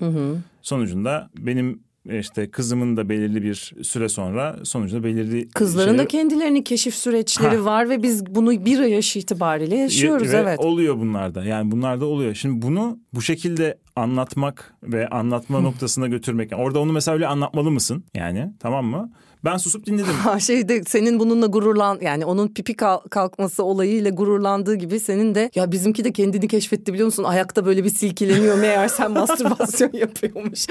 sonucunda 0.61 1.29
benim 1.37 1.83
işte 2.09 2.51
kızımın 2.51 2.97
da 2.97 3.09
belirli 3.09 3.43
bir 3.43 3.73
süre 3.83 4.09
sonra 4.09 4.57
sonucunda 4.63 5.03
belirli 5.03 5.49
Kızların 5.49 5.87
da 5.89 5.91
şeyler- 5.93 6.07
kendilerinin 6.09 6.61
keşif 6.61 6.95
süreçleri 6.95 7.57
Ha. 7.57 7.65
var 7.65 7.89
ve 7.89 8.03
biz 8.03 8.25
bunu 8.25 8.65
bir 8.65 8.79
yaş 8.79 9.15
itibariyle 9.15 9.75
yaşıyoruz 9.77 10.33
Ve 10.33 10.37
evet. 10.37 10.59
Oluyor 10.59 10.97
bunlarda. 10.97 11.43
Yani 11.43 11.71
bunlarda 11.71 12.05
oluyor. 12.05 12.33
Şimdi 12.35 12.61
bunu 12.61 12.99
bu 13.13 13.21
şekilde 13.21 13.77
anlatmak 13.95 14.73
ve 14.83 15.07
anlatma 15.07 15.59
noktasına 15.59 16.07
götürmek. 16.07 16.51
Yani 16.51 16.61
orada 16.61 16.79
onu 16.79 16.91
mesela 16.91 17.15
öyle 17.15 17.27
anlatmalı 17.27 17.71
mısın? 17.71 18.03
Yani 18.15 18.53
tamam 18.59 18.85
mı? 18.85 19.11
Ben 19.45 19.57
susup 19.57 19.85
dinledim. 19.85 20.13
Şeyde 20.39 20.83
senin 20.83 21.19
bununla 21.19 21.45
gururlan 21.47 21.97
yani 22.01 22.25
onun 22.25 22.47
pipi 22.47 22.73
kal- 22.73 22.99
kalkması 22.99 23.63
olayıyla 23.63 24.11
gururlandığı 24.11 24.75
gibi 24.75 24.99
senin 24.99 25.35
de 25.35 25.51
ya 25.55 25.71
bizimki 25.71 26.03
de 26.03 26.11
kendini 26.11 26.47
keşfetti 26.47 26.93
biliyor 26.93 27.05
musun? 27.05 27.23
Ayakta 27.23 27.65
böyle 27.65 27.83
bir 27.83 27.89
silkeleniyor 27.89 28.57
meğer 28.57 28.87
sen 28.87 29.11
mastürbasyon 29.19 29.89
yapıyormuş 29.93 30.65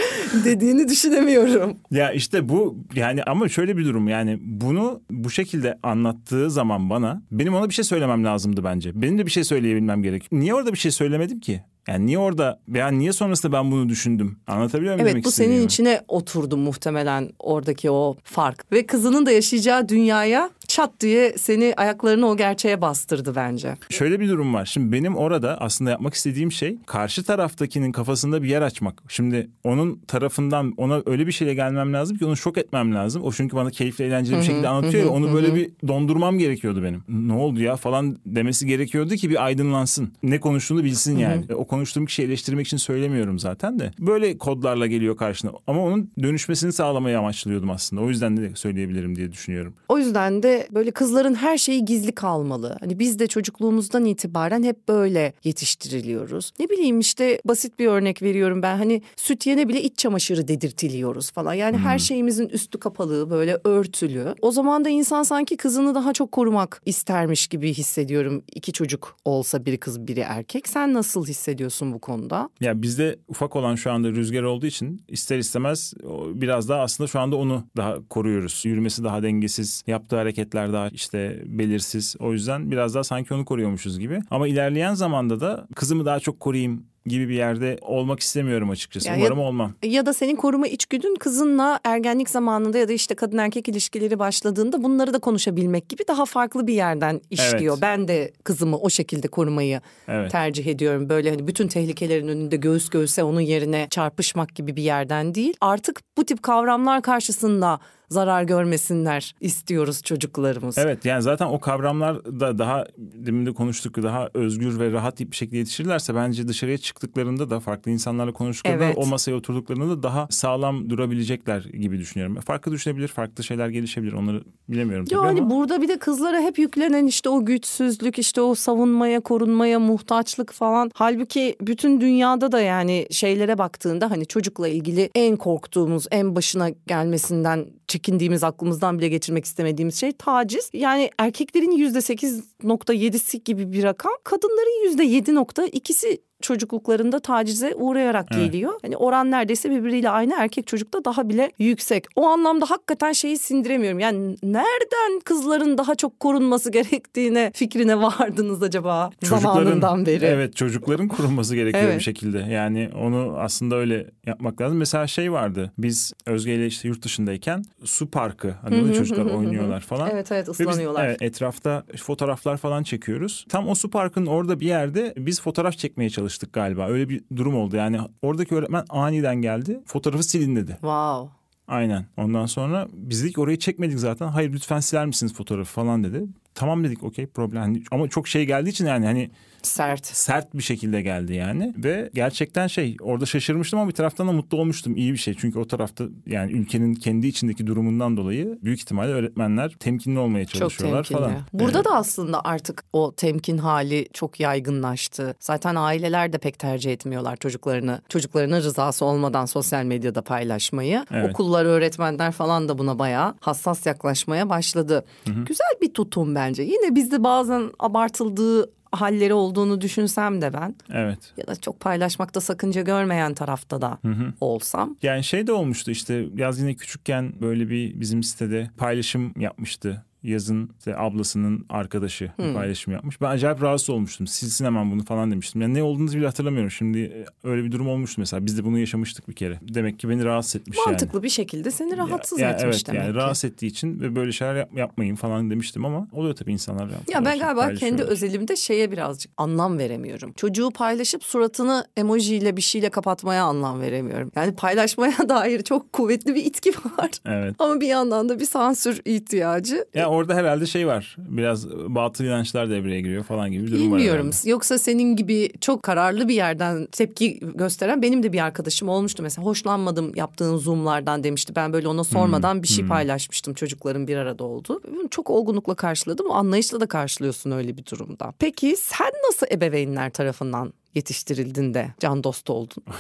dediğini 0.45 0.89
düşünemiyorum. 0.89 1.77
ya 1.91 2.13
işte 2.13 2.49
bu 2.49 2.79
yani 2.95 3.23
ama 3.23 3.49
şöyle 3.49 3.77
bir 3.77 3.85
durum 3.85 4.09
yani 4.09 4.39
bunu 4.43 5.01
bu 5.11 5.31
şekilde 5.31 5.79
anlattığı 5.83 6.51
zaman 6.51 6.91
bana 6.91 7.23
benim 7.31 7.55
ona 7.55 7.69
bir 7.69 7.75
şey 7.75 7.85
söylemem 7.85 8.25
lazımdı 8.25 8.65
bence. 8.65 9.03
Benim 9.03 9.19
de 9.19 9.27
bir 9.27 9.31
şey 9.31 9.45
söyleyebilmem 9.45 10.03
gerek. 10.03 10.33
Niye 10.33 10.55
orada 10.55 10.73
bir 10.73 10.79
şey 10.79 10.91
söylemedim 10.91 11.41
ki? 11.41 11.63
Yani 11.89 12.07
niye 12.07 12.19
orada 12.19 12.61
yani 12.75 12.99
niye 12.99 13.13
sonrasında 13.13 13.53
ben 13.53 13.71
bunu 13.71 13.89
düşündüm? 13.89 14.39
Anlatabiliyor 14.47 14.95
muyum? 14.95 15.09
Evet 15.09 15.25
bu 15.25 15.31
senin 15.31 15.49
istediğimi? 15.49 15.67
içine 15.67 16.01
oturdu 16.09 16.57
muhtemelen 16.57 17.31
oradaki 17.39 17.91
o 17.91 18.17
fark. 18.25 18.73
Ve 18.73 18.87
kızının 18.87 19.27
da 19.27 19.33
yaşayacağı 19.33 19.89
dünyaya 19.89 20.51
çat 20.69 21.01
diye 21.01 21.39
seni 21.39 21.75
ayaklarını 21.77 22.27
o 22.29 22.37
gerçeğe 22.37 22.81
bastırdı 22.81 23.37
bence. 23.37 23.77
Şöyle 23.91 24.21
bir 24.21 24.29
durum 24.29 24.55
var. 24.55 24.65
Şimdi 24.65 24.93
benim 24.93 25.17
orada 25.17 25.57
aslında 25.61 25.91
yapmak 25.91 26.15
istediğim 26.15 26.53
şey 26.53 26.79
karşı 26.87 27.25
taraftakinin 27.25 27.93
kafasında 27.93 28.43
bir 28.43 28.49
yer 28.49 28.63
açmak. 28.63 29.03
Şimdi 29.09 29.51
onun 29.65 29.99
tarafından 29.99 30.75
ona 30.77 31.03
öyle 31.07 31.27
bir 31.27 31.33
şeyle 31.33 31.55
gelmem 31.55 31.93
lazım 31.93 32.17
ki 32.17 32.25
onu 32.25 32.37
şok 32.37 32.59
etmem 32.59 32.95
lazım. 32.95 33.23
O 33.23 33.33
çünkü 33.33 33.57
bana 33.57 33.71
keyifli 33.71 34.05
eğlenceli 34.05 34.39
bir 34.39 34.43
şekilde 34.43 34.69
anlatıyor 34.69 35.05
ya 35.05 35.11
onu 35.11 35.35
böyle 35.35 35.55
bir 35.55 35.71
dondurmam 35.89 36.39
gerekiyordu 36.39 36.83
benim. 36.83 37.03
Ne 37.09 37.33
oldu 37.33 37.61
ya 37.61 37.77
falan 37.77 38.19
demesi 38.27 38.67
gerekiyordu 38.67 39.15
ki 39.15 39.31
bir 39.31 39.45
aydınlansın. 39.45 40.13
Ne 40.23 40.41
konuştuğunu 40.41 40.85
bilsin 40.85 41.19
yani. 41.19 41.45
O 41.55 41.67
konuştuğum 41.73 42.07
kişiyi 42.07 42.23
eleştirmek 42.23 42.67
için 42.67 42.77
söylemiyorum 42.77 43.39
zaten 43.39 43.79
de. 43.79 43.91
Böyle 43.99 44.39
kodlarla 44.39 44.87
geliyor 44.87 45.17
karşına. 45.17 45.53
Ama 45.67 45.85
onun 45.85 46.11
dönüşmesini 46.23 46.73
sağlamayı 46.73 47.19
amaçlıyordum 47.19 47.71
aslında. 47.71 48.03
O 48.03 48.09
yüzden 48.09 48.37
de 48.37 48.51
söyleyebilirim 48.55 49.17
diye 49.17 49.33
düşünüyorum. 49.33 49.75
O 49.89 49.99
yüzden 49.99 50.43
de 50.43 50.69
böyle 50.71 50.91
kızların 50.91 51.35
her 51.35 51.59
şeyi 51.59 51.85
gizli 51.85 52.13
kalmalı. 52.13 52.77
Hani 52.81 52.99
biz 52.99 53.19
de 53.19 53.27
çocukluğumuzdan 53.27 54.05
itibaren 54.05 54.63
hep 54.63 54.89
böyle 54.89 55.33
yetiştiriliyoruz. 55.45 56.53
Ne 56.61 56.71
bileyim 56.71 57.01
işte 57.01 57.41
basit 57.45 57.79
bir 57.79 57.87
örnek 57.87 58.23
veriyorum 58.23 58.63
ben. 58.63 58.77
Hani 58.77 59.03
süt 59.17 59.47
yene 59.47 59.69
bile 59.69 59.83
iç 59.83 59.99
çamaşırı 59.99 60.49
dedirtiliyoruz 60.49 61.31
falan. 61.31 61.55
Yani 61.55 61.79
her 61.79 61.99
şeyimizin 61.99 62.49
üstü 62.49 62.79
kapalı 62.79 63.31
böyle 63.31 63.59
örtülü. 63.65 64.35
O 64.43 64.51
zaman 64.51 64.85
da 64.85 64.89
insan 64.89 65.23
sanki 65.23 65.57
kızını 65.57 65.95
daha 65.95 66.13
çok 66.13 66.33
korumak 66.33 66.83
istermiş 66.87 67.47
gibi 67.47 67.75
hissediyorum. 67.75 68.43
İki 68.55 68.73
çocuk 68.73 69.17
olsa 69.25 69.67
biri 69.67 69.79
kız 69.79 70.07
biri 70.07 70.21
erkek. 70.21 70.69
Sen 70.69 70.95
nasıl 70.95 71.27
hissediyorsun 71.27 71.62
bu 71.93 72.01
konuda? 72.01 72.49
Ya 72.61 72.83
bizde 72.83 73.19
ufak 73.29 73.57
olan 73.57 73.75
şu 73.75 73.93
anda 73.93 74.09
rüzgar 74.09 74.43
olduğu 74.43 74.67
için 74.67 75.05
ister 75.09 75.39
istemez 75.39 75.95
biraz 76.35 76.69
daha 76.69 76.83
aslında 76.83 77.09
şu 77.09 77.21
anda 77.21 77.37
onu 77.37 77.65
daha 77.77 78.09
koruyoruz. 78.09 78.63
Yürümesi 78.65 79.05
daha 79.05 79.23
dengesiz, 79.23 79.83
yaptığı 79.87 80.17
hareketler 80.17 80.73
daha 80.73 80.89
işte 80.89 81.43
belirsiz. 81.47 82.17
O 82.19 82.33
yüzden 82.33 82.71
biraz 82.71 82.95
daha 82.95 83.05
sanki 83.05 83.35
onu 83.35 83.45
koruyormuşuz 83.45 83.99
gibi. 83.99 84.21
Ama 84.31 84.49
ilerleyen 84.49 84.95
zamanda 84.95 85.41
da 85.41 85.67
kızımı 85.75 86.05
daha 86.05 86.21
çok 86.21 86.41
koruyayım 86.41 86.87
gibi 87.07 87.29
bir 87.29 87.35
yerde 87.35 87.79
olmak 87.83 88.21
istemiyorum 88.21 88.71
açıkçası. 88.71 89.09
Ya- 89.09 89.17
Umarım 89.19 89.39
olmam. 89.39 89.73
Ya 89.83 90.07
da 90.07 90.13
senin 90.13 90.37
koruma 90.37 90.67
içgüdün 90.67 91.15
kızınla 91.15 91.81
ergenlik 91.85 92.31
zamanında 92.31 92.79
ya 92.79 92.89
da 92.89 92.93
işte 92.93 93.15
kadın 93.15 93.39
erkek 93.39 93.69
ilişkileri 93.69 94.19
başladığında 94.19 94.83
bunları 94.83 95.15
da 95.15 95.19
konuşabilmek 95.19 95.89
gibi 95.89 96.03
daha 96.09 96.25
farklı 96.25 96.67
bir 96.67 96.75
yerden 96.75 97.21
işliyor. 97.31 97.73
Evet. 97.75 97.83
Ben 97.83 98.09
de 98.09 98.33
kızımı 98.45 98.77
o 98.79 98.91
şekilde 98.91 99.29
korumayı 99.29 99.81
Evet. 100.09 100.31
tercih 100.33 100.67
ediyorum. 100.67 101.09
Böyle 101.09 101.31
hani 101.31 101.47
bütün 101.47 101.69
tehlikelerin 101.69 102.29
önünde 102.29 102.57
göğüs 102.57 102.89
göğüse 102.89 103.23
onun 103.25 103.41
yerine 103.41 103.87
çarpışmak 103.91 104.55
gibi 104.55 104.77
bir 104.77 104.83
yerden 104.83 105.35
değil. 105.35 105.55
Artık 105.61 106.01
bu 106.17 106.25
tip 106.25 106.43
kavramlar 106.43 107.03
karşısında 107.03 107.81
zarar 108.13 108.43
görmesinler 108.43 109.35
istiyoruz 109.41 110.03
çocuklarımız. 110.03 110.79
Evet 110.79 111.05
yani 111.05 111.23
zaten 111.23 111.47
o 111.47 111.61
kavramlar 111.61 112.25
da 112.25 112.59
daha 112.59 112.85
demin 112.97 113.47
de 113.47 113.53
konuştuk 113.53 114.03
daha 114.03 114.29
özgür 114.35 114.79
ve 114.79 114.93
rahat 114.93 115.21
bir 115.21 115.37
şekilde 115.37 115.57
yetiştirirlerse 115.57 116.15
bence 116.15 116.49
dışarıya 116.49 116.79
çıktıklarında 116.79 117.51
da 117.51 117.61
farklı 117.61 117.91
insanlarla 117.91 118.33
konuştuklarında 118.33 118.85
Evet. 118.85 118.99
o 118.99 119.07
masaya 119.07 119.35
oturduklarında 119.35 119.89
da 119.89 120.03
daha 120.03 120.27
sağlam 120.31 120.91
durabilecekler 120.91 121.61
gibi 121.63 121.99
düşünüyorum. 121.99 122.41
Farklı 122.41 122.73
düşünebilir, 122.73 123.09
farklı 123.09 123.45
şeyler 123.45 123.69
gelişebilir 123.69 124.13
onları 124.13 124.43
bilemiyorum 124.69 125.07
tabii 125.07 125.27
Yani 125.27 125.41
ama. 125.41 125.51
burada 125.51 125.83
bir 125.83 125.89
de 125.89 125.99
kızlara 125.99 126.41
hep 126.41 126.59
yüklenen 126.59 127.07
işte 127.07 127.29
o 127.29 127.45
güçsüzlük, 127.45 128.19
işte 128.19 128.41
o 128.41 128.55
savunmaya, 128.55 129.21
korunmaya 129.21 129.79
muhtaçlık 129.79 130.53
falan. 130.53 130.91
Halbuki 130.95 131.57
bütün 131.61 132.01
dünyada 132.01 132.53
da 132.53 132.61
yani 132.61 133.07
şeylere 133.11 133.59
baktığında 133.59 134.11
hani 134.11 134.27
çocukla 134.27 134.69
ilgili 134.69 135.11
en 135.15 135.37
korktuğumuz, 135.37 136.07
en 136.11 136.37
başına 136.37 136.71
gelmesinden 136.87 137.67
çekindiğimiz, 138.03 138.45
aklımızdan 138.45 138.99
bile 138.99 139.09
geçirmek 139.09 139.45
istemediğimiz 139.45 140.01
şey 140.01 140.13
taciz. 140.13 140.71
Yani 140.73 141.11
erkeklerin 141.19 141.71
yüzde 141.71 142.01
sekiz 142.01 142.45
nokta 142.63 142.93
yedisi 142.93 143.45
gibi 143.45 143.73
bir 143.73 143.83
rakam, 143.83 144.13
kadınların 144.25 144.85
yüzde 144.85 145.05
yedi 145.05 145.35
nokta 145.35 145.67
ikisi 145.67 146.23
çocukluklarında 146.43 147.21
tacize 147.21 147.75
uğrayarak 147.75 148.27
Evet. 148.31 148.45
geliyor. 148.47 148.73
Hani 148.83 148.97
oran 148.97 149.31
neredeyse 149.31 149.71
birbiriyle 149.71 150.11
aynı 150.11 150.35
erkek 150.39 150.67
çocukta 150.67 151.05
daha 151.05 151.29
bile 151.29 151.53
yüksek. 151.59 152.05
O 152.17 152.27
anlamda 152.27 152.71
hakikaten 152.71 153.13
şeyi 153.13 153.39
sindiremiyorum. 153.39 153.99
Yani 154.01 154.37
nereden 154.43 155.21
kızların 155.25 155.79
daha 155.79 155.95
çok 155.95 156.21
korunması 156.21 156.71
gerektiğine 156.73 157.51
fikrine 157.55 158.03
vardınız 158.03 158.63
acaba 158.63 159.11
zamanından 159.23 160.07
beri? 160.07 160.25
Evet 160.25 160.57
çocukların 160.57 161.09
korunması 161.09 161.55
gerekiyor 161.55 161.85
Evet. 161.85 161.99
bir 161.99 162.03
şekilde. 162.05 162.39
Yani 162.39 162.91
onu 163.01 163.35
aslında 163.39 163.77
öyle 163.77 164.11
yapmak 164.27 164.61
lazım. 164.61 164.79
Mesela 164.79 165.07
şey 165.07 165.33
vardı. 165.33 165.73
Biz 165.79 166.13
Özge 166.27 166.55
ile 166.55 166.67
işte 166.67 166.89
yurt 166.89 167.03
dışındayken 167.05 167.63
su 167.85 168.11
parkı. 168.11 168.51
Hani 168.63 168.83
orada 168.83 168.95
çocuklar 168.95 169.25
oynuyorlar 169.25 169.81
falan. 169.81 170.11
Evet 170.13 170.33
evet 170.33 170.49
Ve 170.49 170.53
biz, 170.53 170.61
ıslanıyorlar. 170.61 171.07
evet, 171.07 171.23
etrafta 171.23 171.83
fotoğraflar 171.97 172.57
falan 172.57 172.83
çekiyoruz. 172.83 173.47
Tam 173.49 173.69
o 173.69 173.75
su 173.75 173.91
parkının 173.91 174.27
orada 174.27 174.61
bir 174.61 174.67
yerde 174.67 175.15
biz 175.17 175.41
fotoğraf 175.41 175.79
çekmeye 175.79 176.11
çalıştık 176.33 176.53
galiba. 176.53 176.89
Öyle 176.89 177.09
bir 177.09 177.25
durum 177.37 177.57
oldu. 177.57 177.77
Yani 177.77 177.99
oradaki 178.23 178.55
öğretmen 178.55 178.85
aniden 178.89 179.37
geldi. 179.37 179.81
Fotoğrafı 179.87 180.23
silin 180.23 180.57
dedi. 180.57 180.71
Wow. 180.71 181.31
Aynen. 181.69 182.07
Ondan 182.17 182.47
sonra 182.47 182.89
biz 182.93 183.25
dedik 183.25 183.39
orayı 183.39 183.59
çekmedik 183.59 183.99
zaten. 183.99 184.29
Hayır 184.29 184.53
lütfen 184.53 184.81
siler 184.81 185.07
misiniz 185.07 185.35
fotoğrafı 185.35 185.73
falan 185.73 186.05
dedi. 186.05 186.25
Tamam 186.55 186.85
dedik 186.85 187.03
okey 187.05 187.27
problem. 187.27 187.63
Hani 187.63 187.83
Ama 187.91 188.09
çok 188.09 188.29
şey 188.29 188.47
geldiği 188.47 188.69
için 188.71 188.87
yani 188.87 189.07
hani 189.07 189.31
Sert. 189.63 190.07
sert 190.07 190.55
bir 190.55 190.63
şekilde 190.63 191.03
geldi 191.03 191.35
yani 191.35 191.75
ve 191.77 192.11
gerçekten 192.15 192.67
şey 192.67 192.97
orada 193.01 193.27
şaşırmıştım 193.27 193.79
ama 193.79 193.89
bir 193.89 193.95
taraftan 193.95 194.29
da 194.29 194.33
mutlu 194.33 194.59
olmuştum 194.59 194.97
iyi 194.97 195.13
bir 195.13 195.19
şey 195.19 195.35
çünkü 195.35 195.59
o 195.59 195.67
tarafta 195.67 196.05
yani 196.27 196.53
ülkenin 196.53 196.95
kendi 196.95 197.27
içindeki 197.27 197.67
durumundan 197.67 198.17
dolayı 198.17 198.59
büyük 198.63 198.81
ihtimalle 198.81 199.13
öğretmenler 199.13 199.71
temkinli 199.81 200.19
olmaya 200.19 200.45
Çok 200.45 200.59
çalışıyorlar 200.59 201.05
temkinli. 201.05 201.29
falan. 201.29 201.43
Burada 201.53 201.79
Evet. 201.79 201.85
da 201.85 201.95
aslında 201.95 202.45
artık 202.45 202.85
o 202.93 203.15
temkin 203.17 203.59
hali 203.59 204.09
çok 204.13 204.41
yaygınlaştı. 204.41 205.35
Zaten 205.41 205.75
aileler 205.75 206.33
de 206.33 206.39
pek 206.39 206.59
tercih 206.59 206.93
etmiyorlar 206.93 207.37
çocuklarını, 207.37 208.03
çocuklarının 208.09 208.61
rızası 208.61 209.05
olmadan 209.05 209.47
sosyal 209.47 209.85
medyada 209.85 210.23
paylaşmayı. 210.23 211.07
Evet. 211.11 211.31
Okullar, 211.31 211.65
öğretmenler 211.65 212.33
falan 212.33 212.69
da 212.69 212.79
buna 212.79 212.99
bayağı 212.99 213.35
hassas 213.41 213.87
yaklaşmaya 213.87 214.49
başladı. 214.49 215.05
Güzel 215.27 215.73
bir 215.83 215.95
tutum 215.95 216.35
bence. 216.43 216.63
Yine 216.63 216.95
bizde 216.95 217.25
bazen 217.25 217.71
abartıldığı 217.79 218.71
halleri 218.93 219.35
olduğunu 219.35 219.81
düşünsem 219.81 220.43
de 220.43 220.53
ben 220.53 220.75
evet. 220.93 221.19
ya 221.37 221.47
da 221.47 221.57
çok 221.57 221.81
paylaşmakta 221.81 222.41
sakınca 222.41 222.83
görmeyen 222.83 223.35
tarafta 223.35 223.83
da 223.83 223.99
olsam. 224.41 224.97
Yani 225.03 225.25
şey 225.25 225.47
de 225.47 225.53
olmuştu 225.53 225.91
işte 225.91 226.27
yaz 226.37 226.61
yine 226.61 226.75
küçükken 226.75 227.33
böyle 227.41 227.71
bir 227.71 228.01
bizim 228.01 228.23
sitede 228.23 228.71
paylaşım 228.77 229.33
yapmıştı 229.39 230.05
yazın 230.23 230.71
işte 230.79 230.97
ablasının 230.97 231.67
arkadaşı 231.69 232.31
bir 232.39 232.55
paylaşım 232.55 232.93
yapmış. 232.93 233.21
Ben 233.21 233.27
acayip 233.31 233.63
rahatsız 233.63 233.91
olmuştum. 233.91 234.27
Silsin 234.27 234.65
hemen 234.65 234.91
bunu 234.91 235.05
falan 235.05 235.31
demiştim. 235.31 235.63
Yani 235.63 235.75
ne 235.75 235.83
olduğunu 235.83 236.13
bile 236.13 236.27
hatırlamıyorum. 236.27 236.71
Şimdi 236.71 236.99
e, 236.99 237.25
öyle 237.49 237.65
bir 237.65 237.73
durum 237.73 237.89
olmuştu 237.89 238.21
mesela. 238.21 238.47
Biz 238.47 238.59
de 238.59 238.65
bunu 238.65 238.79
yaşamıştık 238.79 239.29
bir 239.29 239.35
kere. 239.35 239.59
Demek 239.63 239.99
ki 239.99 240.09
beni 240.09 240.25
rahatsız 240.25 240.57
etmiş 240.57 240.79
yani. 240.79 240.87
Mantıklı 240.87 241.23
bir 241.23 241.29
şekilde 241.29 241.71
seni 241.71 241.97
rahatsız 241.97 242.41
Ya- 242.41 242.49
ya 242.49 242.55
etmiş 242.55 242.65
evet, 242.77 242.87
demek 242.87 243.01
yani 243.03 243.11
ki. 243.13 243.15
rahatsız 243.17 243.45
ettiği 243.51 243.67
için 243.67 244.01
ve 244.01 244.17
böyle 244.17 244.33
şeyler 244.33 244.55
yap- 244.55 244.77
yapmayın 244.77 245.15
falan 245.17 245.51
demiştim 245.51 245.85
ama 245.85 246.09
oluyor 246.13 246.35
tabii 246.35 246.53
insanlar. 246.53 246.89
Ya 247.09 247.25
ben 247.25 247.39
galiba 247.39 247.75
kendi 247.75 248.03
özelimde 248.03 248.57
şeye 248.57 248.91
birazcık 248.93 249.33
anlam 249.37 249.79
veremiyorum. 249.79 250.33
Çocuğu 250.33 250.71
paylaşıp 250.71 251.25
suratını 251.25 251.85
emojiyle 251.97 252.57
bir 252.57 252.63
şeyle 252.63 252.91
kapatmaya 252.91 253.45
anlam 253.45 253.81
veremiyorum. 253.81 254.33
Yani 254.37 254.55
paylaşmaya 254.55 255.15
dair 255.29 255.63
çok 255.63 255.93
kuvvetli 255.93 256.35
bir 256.35 256.45
itki 256.45 256.71
var. 256.71 257.11
Evet. 257.27 257.55
Ama 257.59 257.81
bir 257.81 257.87
yandan 257.87 258.29
da 258.29 258.41
bir 258.41 258.45
sansür 258.45 259.01
ihtiyacı. 259.05 259.85
Ya 259.95 260.11
orada 260.13 260.35
herhalde 260.35 260.67
şey 260.67 260.87
var. 260.87 261.17
Biraz 261.19 261.71
batıl 261.71 262.25
inançlar 262.25 262.71
devreye 262.71 263.01
giriyor 263.01 263.25
falan 263.25 263.53
gibi 263.53 263.67
bir 263.67 263.71
durum 263.71 263.93
var. 263.93 263.99
Bilmiyorum. 263.99 264.31
Yoksa 264.45 264.79
senin 264.79 265.17
gibi 265.17 265.51
çok 265.61 265.83
kararlı 265.83 266.29
bir 266.29 266.35
yerden 266.35 266.87
tepki 266.87 267.41
gösteren 267.55 268.03
benim 268.03 268.23
de 268.23 268.33
bir 268.33 268.45
arkadaşım 268.45 268.89
olmuştu. 268.89 269.23
Mesela 269.23 269.45
hoşlanmadım 269.45 270.13
yaptığın 270.15 270.57
zoomlardan 270.57 271.25
demişti. 271.25 271.57
Ben 271.57 271.73
böyle 271.73 271.89
ona 271.89 272.05
sormadan 272.05 272.63
bir 272.63 272.69
şey 272.69 272.87
paylaşmıştım 272.87 273.55
çocukların 273.55 274.09
bir 274.09 274.17
arada. 274.17 274.45
Bunu 274.45 275.09
çok 275.11 275.31
olgunlukla 275.31 275.75
karşıladım. 275.75 276.31
Anlayışla 276.31 276.81
da 276.81 276.87
karşılıyorsun 276.87 277.51
öyle 277.51 277.77
bir 277.77 277.87
durumda. 277.87 278.33
Peki 278.39 278.77
sen 278.79 279.13
nasıl 279.29 279.47
ebeveynler 279.53 280.11
tarafından 280.11 280.73
yetiştirildin 280.95 281.75
de 281.75 281.95
can 282.01 282.25
dostu 282.25 282.53
oldun? 282.53 282.85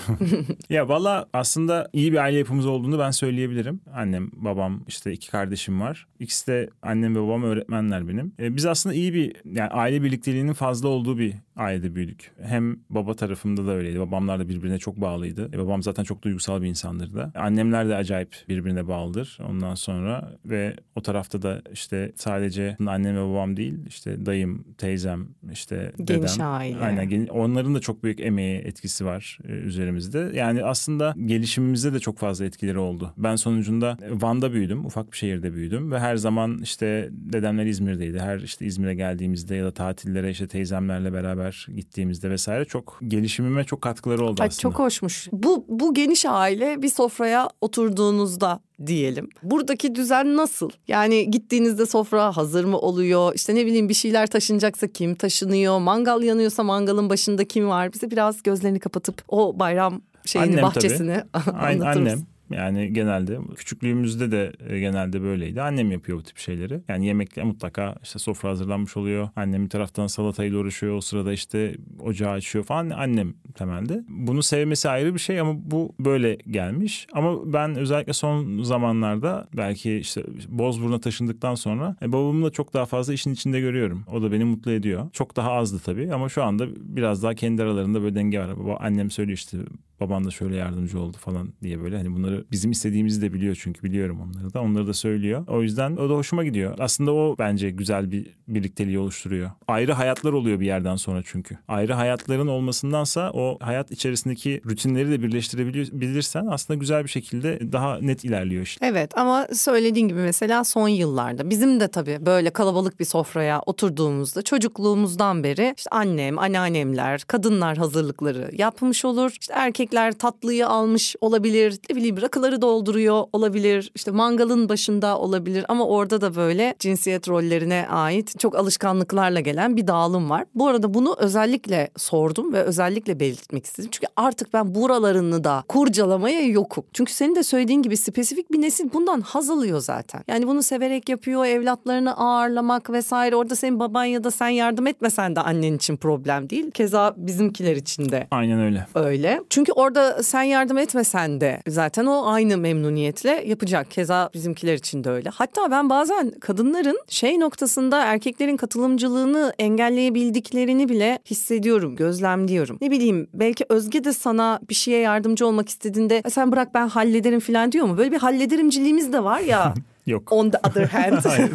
Ya 0.71 0.89
valla 0.89 1.27
aslında 1.33 1.89
iyi 1.93 2.13
bir 2.13 2.19
aile 2.19 2.39
yapımız 2.39 2.67
olduğunu 2.67 2.99
ben 2.99 3.11
söyleyebilirim. 3.11 3.81
Annem, 3.95 4.31
babam, 4.33 4.85
işte 4.89 5.13
iki 5.13 5.31
kardeşim 5.31 5.81
var. 5.81 6.07
İkisi 6.21 6.47
de 6.47 6.71
annem 6.83 7.17
ve 7.17 7.23
babam 7.23 7.43
öğretmenler 7.43 8.09
benim. 8.09 8.33
E, 8.41 8.57
biz 8.57 8.67
aslında 8.67 8.95
iyi 8.95 9.15
bir 9.15 9.37
yani 9.45 9.71
aile 9.71 10.03
birlikteliğinin 10.03 10.53
fazla 10.53 10.89
olduğu 10.89 11.19
bir 11.19 11.35
ailede 11.57 11.95
büyüdük. 11.95 12.33
Hem 12.43 12.77
baba 12.91 13.15
tarafımda 13.15 13.67
da 13.67 13.71
öyleydi. 13.73 14.01
Babamlar 14.01 14.39
da 14.41 14.49
birbirine 14.49 14.79
çok 14.79 14.97
bağlıydı. 15.01 15.51
E, 15.55 15.59
babam 15.59 15.83
zaten 15.83 16.05
çok 16.05 16.23
duygusal 16.23 16.63
bir 16.63 16.67
insandır 16.69 17.15
da. 17.15 17.33
Annemler 17.35 17.89
de 17.89 17.95
acayip 17.95 18.37
birbirine 18.49 18.89
bağlıdır 18.89 19.39
ondan 19.49 19.75
sonra 19.75 20.33
ve 20.45 20.77
o 20.97 21.03
tarafta 21.03 21.43
da 21.43 21.63
işte 21.73 22.13
sadece 22.17 22.77
annem 22.87 23.17
ve 23.17 23.31
babam 23.33 23.57
değil 23.57 23.75
işte 23.89 24.27
dayım, 24.27 24.65
teyzem, 24.79 25.29
işte 25.53 25.93
Geniş 26.05 26.35
dedem. 26.35 26.47
aile. 26.47 26.79
Aynen 26.79 27.27
onların 27.27 27.75
da 27.75 27.81
çok 27.83 28.05
büyük 28.05 28.21
emeği 28.21 28.59
etkisi 28.59 29.05
var 29.05 29.39
e, 29.49 29.53
üzerimizde. 29.53 30.31
Yani 30.35 30.65
aslında 30.65 31.15
gelişimimizde 31.27 31.93
de 31.93 32.01
çok 32.01 32.19
fazla 32.19 32.45
etkileri 32.45 32.79
oldu. 32.79 33.13
Ben 33.17 33.37
sonucunda 33.37 33.97
Van'da 34.11 34.53
büyüdüm. 34.53 34.87
Ufak 34.87 35.13
bir 35.13 35.17
şehirde 35.17 35.55
büyüdüm 35.55 35.93
ve 35.93 35.99
her 35.99 36.17
zaman 36.17 36.59
işte 36.63 37.09
dedemler 37.13 37.67
İzmir'deydi. 37.67 38.21
Her 38.21 38.39
işte 38.39 38.67
İzmir'e 38.67 38.95
geldiğimizde 38.95 39.57
ya 39.57 39.65
da 39.65 39.71
tatillere 39.71 40.31
işte 40.31 40.49
teyzemlerle 40.49 41.13
beraber 41.13 41.67
gittiğimizde 41.77 42.31
vesaire 42.31 42.65
çok 42.65 42.99
gelişimime 43.09 43.65
çok 43.65 43.83
katkıları 43.83 44.25
oldu 44.25 44.43
Ay, 44.43 44.49
aslında. 44.49 44.63
çok 44.63 44.79
hoşmuş. 44.79 45.29
Bu, 45.33 45.67
bu 45.69 45.95
geniş 45.95 46.27
aile 46.27 46.83
bir 46.83 46.89
sofraya 46.89 47.49
oturduğunuzda 47.61 48.61
diyelim. 48.87 49.29
Buradaki 49.43 49.95
düzen 49.95 50.37
nasıl? 50.37 50.71
Yani 50.89 51.31
gittiğinizde 51.31 51.87
sofra 51.87 52.37
hazır 52.37 52.65
mı 52.65 52.79
oluyor? 52.79 53.33
İşte 53.35 53.55
ne 53.55 53.67
bileyim 53.67 53.89
bir 53.89 53.95
şeyler 53.95 54.27
taşınacaksa 54.27 54.89
kim 54.89 55.15
taşınıyor? 55.15 55.79
Mangal 55.79 56.23
yanıyorsa 56.23 56.63
mangalın 56.63 57.11
başında 57.11 57.45
kim 57.45 57.69
var? 57.69 57.93
Bize 57.93 58.11
biraz 58.11 58.43
gözlerini 58.43 58.79
kapatıp 58.79 59.23
o 59.29 59.59
bayram 59.59 60.01
şeyini 60.25 60.47
Annem 60.47 60.57
tabii. 60.57 60.75
bahçesini 60.75 61.23
Aynen 61.61 61.81
anlatır 61.81 62.01
annem. 62.01 62.32
Yani 62.53 62.93
genelde 62.93 63.39
küçüklüğümüzde 63.57 64.31
de 64.31 64.53
e, 64.69 64.79
genelde 64.79 65.23
böyleydi. 65.23 65.63
Annem 65.63 65.91
yapıyor 65.91 66.19
bu 66.19 66.23
tip 66.23 66.39
şeyleri. 66.39 66.81
Yani 66.89 67.07
yemekle 67.07 67.43
mutlaka 67.43 67.95
işte 68.03 68.19
sofra 68.19 68.49
hazırlanmış 68.49 68.97
oluyor. 68.97 69.29
Annem 69.37 69.65
bir 69.65 69.71
taraftan 69.71 70.07
salatayla 70.07 70.59
uğraşıyor. 70.59 70.97
O 70.97 71.01
sırada 71.01 71.33
işte 71.33 71.75
ocağı 72.01 72.31
açıyor 72.31 72.65
falan. 72.65 72.91
Annem 72.91 73.35
temelde. 73.55 74.05
Bunu 74.09 74.43
sevmesi 74.43 74.89
ayrı 74.89 75.15
bir 75.15 75.19
şey 75.19 75.41
ama 75.41 75.53
bu 75.71 75.95
böyle 76.01 76.35
gelmiş. 76.35 77.07
Ama 77.13 77.53
ben 77.53 77.77
özellikle 77.77 78.13
son 78.13 78.63
zamanlarda 78.63 79.49
belki 79.57 79.97
işte 79.97 80.23
Bozburun'a 80.49 81.01
taşındıktan 81.01 81.55
sonra 81.55 81.97
e, 82.03 82.13
babamı 82.13 82.47
da 82.47 82.51
çok 82.51 82.75
daha 82.75 82.87
fazla 82.87 83.13
işin 83.13 83.33
içinde 83.33 83.61
görüyorum. 83.61 84.05
O 84.13 84.23
da 84.23 84.33
beni 84.33 84.45
mutlu 84.45 84.73
ediyor. 84.73 85.11
Çok 85.13 85.37
daha 85.37 85.53
azdı 85.53 85.81
tabii 85.85 86.15
ama 86.15 86.29
şu 86.29 86.43
anda 86.43 86.67
biraz 86.77 87.23
daha 87.23 87.35
kendi 87.35 87.63
aralarında 87.63 88.03
böyle 88.03 88.15
denge 88.15 88.41
var. 88.41 88.59
Baba, 88.59 88.77
annem 88.77 89.11
söylüyor 89.11 89.39
işte 89.39 89.59
baban 90.03 90.25
da 90.25 90.31
şöyle 90.31 90.57
yardımcı 90.57 91.01
oldu 91.01 91.17
falan 91.21 91.53
diye 91.63 91.83
böyle 91.83 91.97
hani 91.97 92.15
bunları 92.15 92.45
bizim 92.51 92.71
istediğimizi 92.71 93.23
de 93.23 93.33
biliyor 93.33 93.59
çünkü 93.61 93.83
biliyorum 93.83 94.21
onları 94.21 94.55
da 94.55 94.61
onları 94.61 94.87
da 94.87 94.95
söylüyor. 94.95 95.45
O 95.49 95.63
yüzden 95.63 95.97
o 95.97 96.09
da 96.09 96.15
hoşuma 96.15 96.45
gidiyor. 96.45 96.77
Aslında 96.79 97.13
o 97.13 97.37
bence 97.39 97.71
güzel 97.71 98.11
bir 98.11 98.27
birlikteliği 98.49 98.99
oluşturuyor. 98.99 99.51
Ayrı 99.69 99.93
hayatlar 99.93 100.33
oluyor 100.33 100.61
bir 100.61 100.67
yerden 100.67 100.97
sonra 100.97 101.23
çünkü. 101.25 101.59
Ayrı 101.69 101.93
hayatların 101.93 102.47
olmasındansa 102.47 103.31
o 103.35 103.59
hayat 103.61 103.91
içerisindeki 103.91 104.61
rutinleri 104.67 105.11
de 105.11 105.23
birleştirebilirsen 105.23 106.47
aslında 106.47 106.79
güzel 106.79 107.05
bir 107.05 107.09
şekilde 107.09 107.73
daha 107.73 107.99
net 107.99 108.25
ilerliyor 108.25 108.63
işte. 108.63 108.87
Evet 108.87 109.19
ama 109.19 109.47
söylediğin 109.53 110.09
gibi 110.09 110.21
mesela 110.21 110.65
son 110.65 110.89
yıllarda 110.89 111.51
bizim 111.51 111.81
de 111.81 111.89
tabii 111.89 112.19
böyle 112.27 112.51
kalabalık 112.51 113.01
bir 113.01 113.05
sofraya 113.05 113.61
oturduğumuzda 113.67 114.43
çocukluğumuzdan 114.43 115.45
beri 115.45 115.75
işte 115.77 115.91
annem, 115.91 116.39
anneannemler, 116.39 117.21
kadınlar 117.21 117.77
hazırlıkları 117.79 118.51
yapmış 118.53 119.05
olur. 119.05 119.31
İşte 119.41 119.55
erkekler 119.93 120.13
tatlıyı 120.13 120.69
almış 120.69 121.17
olabilir, 121.21 121.79
ne 121.91 121.97
bileyim 121.97 122.23
rakıları 122.23 122.63
dolduruyor 122.63 123.25
olabilir, 123.33 123.93
işte 123.95 124.11
mangalın 124.11 124.69
başında 124.69 125.19
olabilir 125.19 125.65
ama 125.69 125.87
orada 125.87 126.21
da 126.21 126.35
böyle 126.35 126.75
cinsiyet 126.79 127.29
rollerine 127.29 127.87
ait 127.91 128.39
çok 128.39 128.57
alışkanlıklarla 128.57 129.41
gelen 129.41 129.77
bir 129.77 129.87
dağılım 129.87 130.31
var. 130.31 130.45
Bu 130.55 130.69
arada 130.69 130.95
bunu 130.95 131.17
özellikle 131.19 131.91
sordum 131.97 132.53
ve 132.53 132.63
özellikle 132.63 133.21
belirtmek 133.21 133.67
istedim. 133.67 133.91
Çünkü 133.93 134.07
artık 134.17 134.55
ben 134.55 134.75
buralarını 134.75 135.45
da 135.45 135.65
kurcalamaya 135.69 136.41
yokum. 136.47 136.85
Çünkü 136.93 137.13
senin 137.13 137.37
de 137.37 137.43
söylediğin 137.43 137.83
gibi 137.83 137.97
spesifik 137.97 138.53
bir 138.53 138.61
nesil 138.61 138.93
bundan 138.93 139.21
haz 139.21 139.51
alıyor 139.51 139.81
zaten. 139.81 140.25
Yani 140.29 140.47
bunu 140.47 140.63
severek 140.63 141.09
yapıyor, 141.09 141.45
evlatlarını 141.47 142.17
ağırlamak 142.17 142.91
vesaire. 142.91 143.37
Orada 143.37 143.57
senin 143.57 143.81
baban 143.81 144.05
ya 144.05 144.25
da 144.25 144.31
sen 144.31 144.49
yardım 144.49 144.87
etmesen 144.87 145.37
de 145.37 145.41
annen 145.41 145.75
için 145.75 145.97
problem 145.97 146.51
değil. 146.51 146.71
Keza 146.71 147.15
bizimkiler 147.17 147.77
için 147.77 148.11
de 148.11 148.27
Aynen 148.31 148.61
öyle. 148.61 148.87
öyle. 148.95 149.43
Çünkü 149.51 149.72
orada 149.73 150.23
sen 150.23 150.43
yardım 150.43 150.79
etmesen 150.79 151.41
de 151.41 151.63
zaten 151.69 152.07
o 152.07 152.27
aynı 152.27 152.57
memnuniyetle 152.59 153.45
yapacak. 153.47 153.91
Keza 153.91 154.31
bizimkiler 154.35 154.75
için 154.75 155.05
de 155.05 155.11
öyle. 155.11 155.29
Hatta 155.29 155.71
ben 155.71 155.91
bazen 155.91 156.31
kadınların 156.31 156.99
şey 157.09 157.41
noktasında 157.41 158.05
erkeklerin 158.05 158.57
katılımcılığını 158.57 159.53
engelleyebildiklerini 159.59 160.89
bile 160.89 161.19
hissediyorum, 161.31 161.97
gözlemliyorum. 161.97 162.79
Ne 162.81 162.91
bileyim 162.91 163.29
belki 163.35 163.65
Özge 163.69 164.05
de 164.05 164.13
sana 164.13 164.61
bir 164.69 164.75
şeye 164.75 165.01
yardımcı 165.01 165.47
olmak 165.47 165.69
istediğinde 165.69 166.23
"E 166.25 166.31
sen 166.31 166.53
bırak 166.53 166.75
ben 166.75 166.89
hallederim 166.89 167.41
falan 167.41 167.73
diyor 167.73 167.87
mu? 167.87 167.99
Böyle 167.99 168.13
bir 168.13 168.19
hallederimciliğimiz 168.19 169.13
de 169.13 169.25
var 169.25 169.41
ya. 169.41 169.75
Yok. 170.07 170.33
On 170.33 170.51
the 170.51 170.59
other 170.59 170.87
hand. 170.87 171.25
Hayır. 171.25 171.51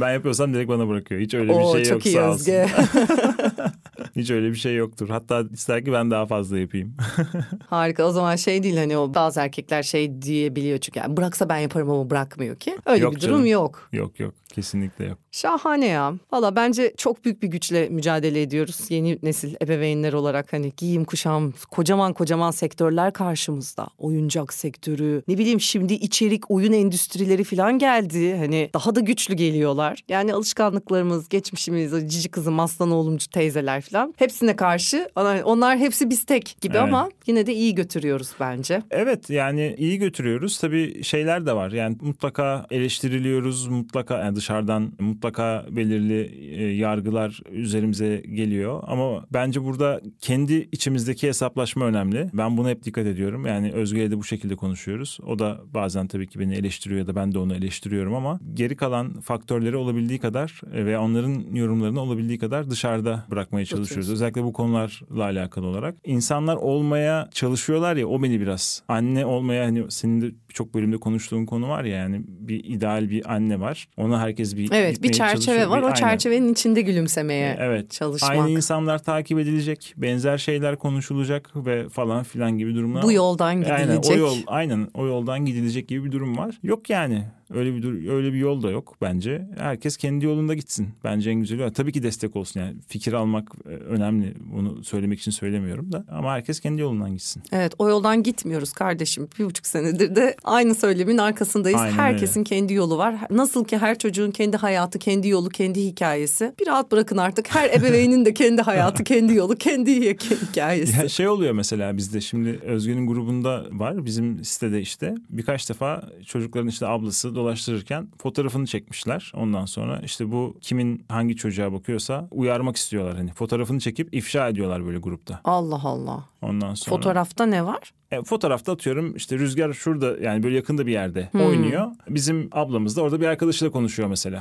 Ben 0.00 0.12
yapıyorsam 0.12 0.54
direkt 0.54 0.68
bana 0.70 0.88
bırakıyor. 0.88 1.20
Hiç 1.20 1.34
öyle 1.34 1.48
bir 1.52 1.54
Oo, 1.54 1.72
şey 1.72 1.84
çok 1.84 1.92
yok 1.92 2.06
iyi 2.06 2.14
sağ 2.14 2.30
olsun. 2.30 2.52
Hiç 4.16 4.30
öyle 4.30 4.50
bir 4.50 4.54
şey 4.54 4.74
yoktur. 4.76 5.08
Hatta 5.08 5.42
ister 5.52 5.84
ki 5.84 5.92
ben 5.92 6.10
daha 6.10 6.26
fazla 6.26 6.58
yapayım. 6.58 6.96
Harika 7.66 8.04
o 8.04 8.10
zaman 8.10 8.36
şey 8.36 8.62
değil 8.62 8.76
hani 8.76 8.96
o 8.96 9.14
bazı 9.14 9.40
erkekler 9.40 9.82
şey 9.82 10.22
diyebiliyor 10.22 10.78
çünkü 10.78 10.98
yani 10.98 11.16
bıraksa 11.16 11.48
ben 11.48 11.58
yaparım 11.58 11.90
ama 11.90 12.10
bırakmıyor 12.10 12.56
ki. 12.56 12.76
Öyle 12.86 13.02
Yok 13.04 13.14
bir 13.14 13.20
durum 13.20 13.32
canım. 13.34 13.46
yok. 13.46 13.88
yok 13.92 14.20
yok 14.20 14.34
kesinlikle 14.52 15.04
yok. 15.04 15.18
Şahane 15.32 15.86
ya. 15.86 16.14
Valla 16.32 16.56
bence 16.56 16.94
çok 16.96 17.24
büyük 17.24 17.42
bir 17.42 17.48
güçle 17.48 17.88
mücadele 17.88 18.42
ediyoruz. 18.42 18.80
Yeni 18.88 19.18
nesil 19.22 19.54
ebeveynler 19.62 20.12
olarak 20.12 20.52
hani 20.52 20.72
giyim 20.76 21.04
kuşam 21.04 21.52
kocaman 21.70 22.12
kocaman 22.12 22.50
sektörler 22.50 23.12
karşımızda. 23.12 23.86
Oyuncak 23.98 24.52
sektörü 24.54 25.22
ne 25.28 25.38
bileyim 25.38 25.60
şimdi 25.60 25.94
içerik 25.94 26.50
oyun 26.50 26.72
endüstrileri 26.72 27.44
falan 27.44 27.78
geldi. 27.78 28.36
Hani 28.36 28.70
daha 28.74 28.94
da 28.94 29.00
güçlü 29.00 29.34
geliyorlar. 29.34 30.00
Yani 30.08 30.34
alışkanlıklarımız, 30.34 31.28
geçmişimiz, 31.28 31.92
o 31.94 32.00
cici 32.00 32.28
kızım, 32.28 32.60
aslan 32.60 32.90
oğlumcu 32.90 33.28
teyzeler 33.30 33.80
falan 33.80 34.14
hepsine 34.16 34.56
karşı 34.56 35.08
onlar- 35.16 35.42
onlar 35.42 35.78
hepsi 35.78 36.10
biz 36.10 36.24
tek 36.24 36.56
gibi 36.60 36.76
Evet. 36.76 36.82
ama 36.88 37.08
yine 37.26 37.46
de 37.46 37.54
iyi 37.54 37.74
götürüyoruz 37.74 38.30
bence. 38.40 38.82
Evet 38.90 39.30
yani 39.30 39.74
iyi 39.78 39.98
götürüyoruz. 39.98 40.58
Tabii 40.58 41.04
şeyler 41.04 41.46
de 41.46 41.52
var. 41.52 41.72
Yani 41.72 41.96
mutlaka 42.00 42.66
eleştiriliyoruz. 42.70 43.66
Mutlaka 43.66 44.18
yani 44.18 44.36
dışarıdan 44.42 44.92
mutlaka 45.00 45.66
belirli 45.70 46.20
e, 46.56 46.64
yargılar 46.64 47.40
üzerimize 47.50 48.22
geliyor. 48.34 48.82
Ama 48.86 49.26
bence 49.32 49.64
burada 49.64 50.00
kendi 50.20 50.68
içimizdeki 50.72 51.28
hesaplaşma 51.28 51.84
önemli. 51.84 52.30
Ben 52.34 52.56
buna 52.56 52.68
hep 52.68 52.84
dikkat 52.84 53.06
ediyorum. 53.06 53.46
Yani 53.46 53.72
Özge'yle 53.72 54.10
de 54.10 54.18
bu 54.18 54.24
şekilde 54.24 54.56
konuşuyoruz. 54.56 55.18
O 55.26 55.38
da 55.38 55.60
bazen 55.74 56.06
tabii 56.06 56.26
ki 56.26 56.38
beni 56.38 56.54
eleştiriyor 56.54 57.00
ya 57.00 57.06
da 57.06 57.14
ben 57.14 57.32
de 57.32 57.38
onu 57.38 57.54
eleştiriyorum. 57.54 58.14
ama 58.14 58.40
geri 58.54 58.76
kalan 58.76 59.20
faktörleri 59.20 59.76
olabildiği 59.76 60.18
kadar 60.18 60.60
e, 60.72 60.86
ve 60.86 60.98
onların 60.98 61.54
yorumlarını 61.54 62.00
olabildiği 62.00 62.38
kadar 62.38 62.70
dışarıda 62.70 63.24
bırakmaya 63.30 63.64
çalışıyoruz. 63.64 64.10
Özellikle 64.10 64.44
bu 64.44 64.52
konularla 64.52 65.24
alakalı 65.24 65.66
olarak. 65.66 65.94
İnsanlar 66.04 66.56
olmaya 66.56 67.28
çalışıyorlar 67.32 67.96
ya 67.96 68.06
o 68.06 68.22
beni 68.22 68.40
biraz. 68.40 68.82
Anne 68.88 69.26
olmaya 69.26 69.64
hani 69.64 69.90
senin 69.90 70.20
de 70.20 70.30
birçok 70.48 70.74
bölümde 70.74 70.96
konuştuğun 70.96 71.46
konu 71.46 71.68
var 71.68 71.84
ya 71.84 71.96
yani 71.96 72.22
bir 72.28 72.64
ideal 72.64 73.10
bir 73.10 73.34
anne 73.34 73.60
var. 73.60 73.88
Ona 73.96 74.20
herkes 74.32 74.56
bir 74.56 74.72
Evet 74.72 75.02
bir 75.02 75.12
çerçeve 75.12 75.40
çalışıyor. 75.40 75.70
var. 75.70 75.78
Bir- 75.78 75.82
O 75.82 75.86
aynen. 75.86 75.94
çerçevenin 75.96 76.52
içinde 76.52 76.80
gülümsemeye 76.82 77.56
Evet. 77.60 77.90
çalışmak. 77.90 78.30
Aynı 78.30 78.50
insanlar 78.50 78.98
takip 78.98 79.38
edilecek, 79.38 79.94
benzer 79.96 80.38
şeyler 80.38 80.76
konuşulacak 80.76 81.50
ve 81.56 81.88
falan 81.88 82.22
filan 82.24 82.58
gibi 82.58 82.74
durumlar. 82.74 83.02
Bu 83.02 83.12
yoldan 83.12 83.54
gidilecek. 83.54 83.78
Aynen 83.88 84.00
o 84.02 84.14
yol 84.16 84.36
aynen 84.46 84.88
o 84.94 85.06
yoldan 85.06 85.44
gidilecek 85.44 85.88
gibi 85.88 86.04
bir 86.04 86.12
durum 86.12 86.36
var. 86.38 86.58
Yok 86.62 86.90
yani. 86.90 87.24
Öyle 87.54 87.74
bir 87.74 87.82
dur- 87.82 88.08
öyle 88.12 88.32
bir 88.32 88.38
yol 88.38 88.62
da 88.62 88.70
yok 88.70 88.94
bence. 89.02 89.48
Herkes 89.58 89.96
kendi 89.96 90.24
yolunda 90.24 90.54
gitsin. 90.54 90.88
Bence 91.04 91.30
en 91.30 91.40
güzeli. 91.40 91.72
Tabii 91.72 91.92
ki 91.92 92.02
destek 92.02 92.36
olsun 92.36 92.60
yani. 92.60 92.74
Fikir 92.88 93.12
almak 93.12 93.48
e, 93.66 93.68
önemli. 93.68 94.34
Bunu 94.52 94.84
söylemek 94.84 95.20
için 95.20 95.30
söylemiyorum 95.30 95.92
da 95.92 96.04
ama 96.10 96.32
herkes 96.32 96.60
kendi 96.60 96.80
yolundan 96.80 97.10
gitsin. 97.10 97.42
Evet 97.52 97.74
o 97.78 97.88
yoldan 97.88 98.22
gitmiyoruz 98.22 98.72
kardeşim. 98.72 99.28
Bir 99.38 99.44
buçuk 99.44 99.66
senedir 99.66 100.16
de 100.16 100.36
aynı 100.44 100.74
söylemin 100.74 101.18
arkasındayız. 101.18 101.80
Aynen 101.80 101.92
Herkesin 101.96 102.44
kendi 102.44 102.74
yolu 102.74 102.98
var. 102.98 103.14
Nasıl 103.30 103.64
ki 103.64 103.78
her 103.78 103.98
çocuğun 103.98 104.30
kendi 104.30 104.56
hayatı, 104.56 104.98
kendi 104.98 105.28
yolu, 105.28 105.48
kendi 105.48 105.84
hikayesi. 105.84 106.54
Bir 106.60 106.66
rahat 106.66 106.92
bırakın 106.92 107.16
artık. 107.16 107.54
Her 107.54 107.70
ebeveynin 107.78 108.24
de 108.24 108.34
kendi 108.34 108.62
hayatı, 108.62 109.04
kendi 109.04 109.34
yolu, 109.34 109.56
kendi 109.56 109.90
hi- 110.00 110.48
hikayesi. 110.50 111.00
Ya 111.00 111.08
şey 111.08 111.28
oluyor 111.28 111.52
mesela 111.52 111.96
bizde 111.96 112.20
şimdi 112.20 112.60
Özgün'ün 112.62 113.06
grubunda 113.06 113.64
var 113.72 114.04
bizim 114.04 114.44
sitede 114.44 114.80
işte 114.80 115.14
birkaç 115.30 115.68
defa 115.70 116.08
çocukların 116.26 116.68
işte 116.68 116.86
ablası 116.86 117.34
dolaştırırken 117.42 118.08
fotoğrafını 118.18 118.66
çekmişler. 118.66 119.32
Ondan 119.36 119.64
sonra 119.64 120.00
işte 120.04 120.32
bu 120.32 120.56
kimin 120.60 121.04
hangi 121.08 121.36
çocuğa 121.36 121.72
bakıyorsa 121.72 122.28
uyarmak 122.30 122.76
istiyorlar 122.76 123.16
hani 123.16 123.32
fotoğrafını 123.32 123.80
çekip 123.80 124.14
ifşa 124.14 124.48
ediyorlar 124.48 124.86
böyle 124.86 124.98
grupta. 124.98 125.40
Allah 125.44 125.80
Allah. 125.84 126.24
Ondan 126.42 126.74
sonra 126.74 126.96
Fotoğrafta 126.96 127.46
ne 127.46 127.66
var? 127.66 127.92
E, 128.10 128.22
fotoğrafta 128.22 128.72
atıyorum 128.72 129.16
işte 129.16 129.38
Rüzgar 129.38 129.72
şurada 129.72 130.16
yani 130.22 130.42
böyle 130.42 130.56
yakında 130.56 130.86
bir 130.86 130.92
yerde 130.92 131.28
Hmm. 131.32 131.40
oynuyor. 131.46 131.86
Bizim 132.08 132.48
ablamız 132.52 132.96
da 132.96 133.02
orada 133.02 133.20
bir 133.20 133.26
arkadaşıyla 133.26 133.72
konuşuyor 133.72 134.08
mesela. 134.08 134.40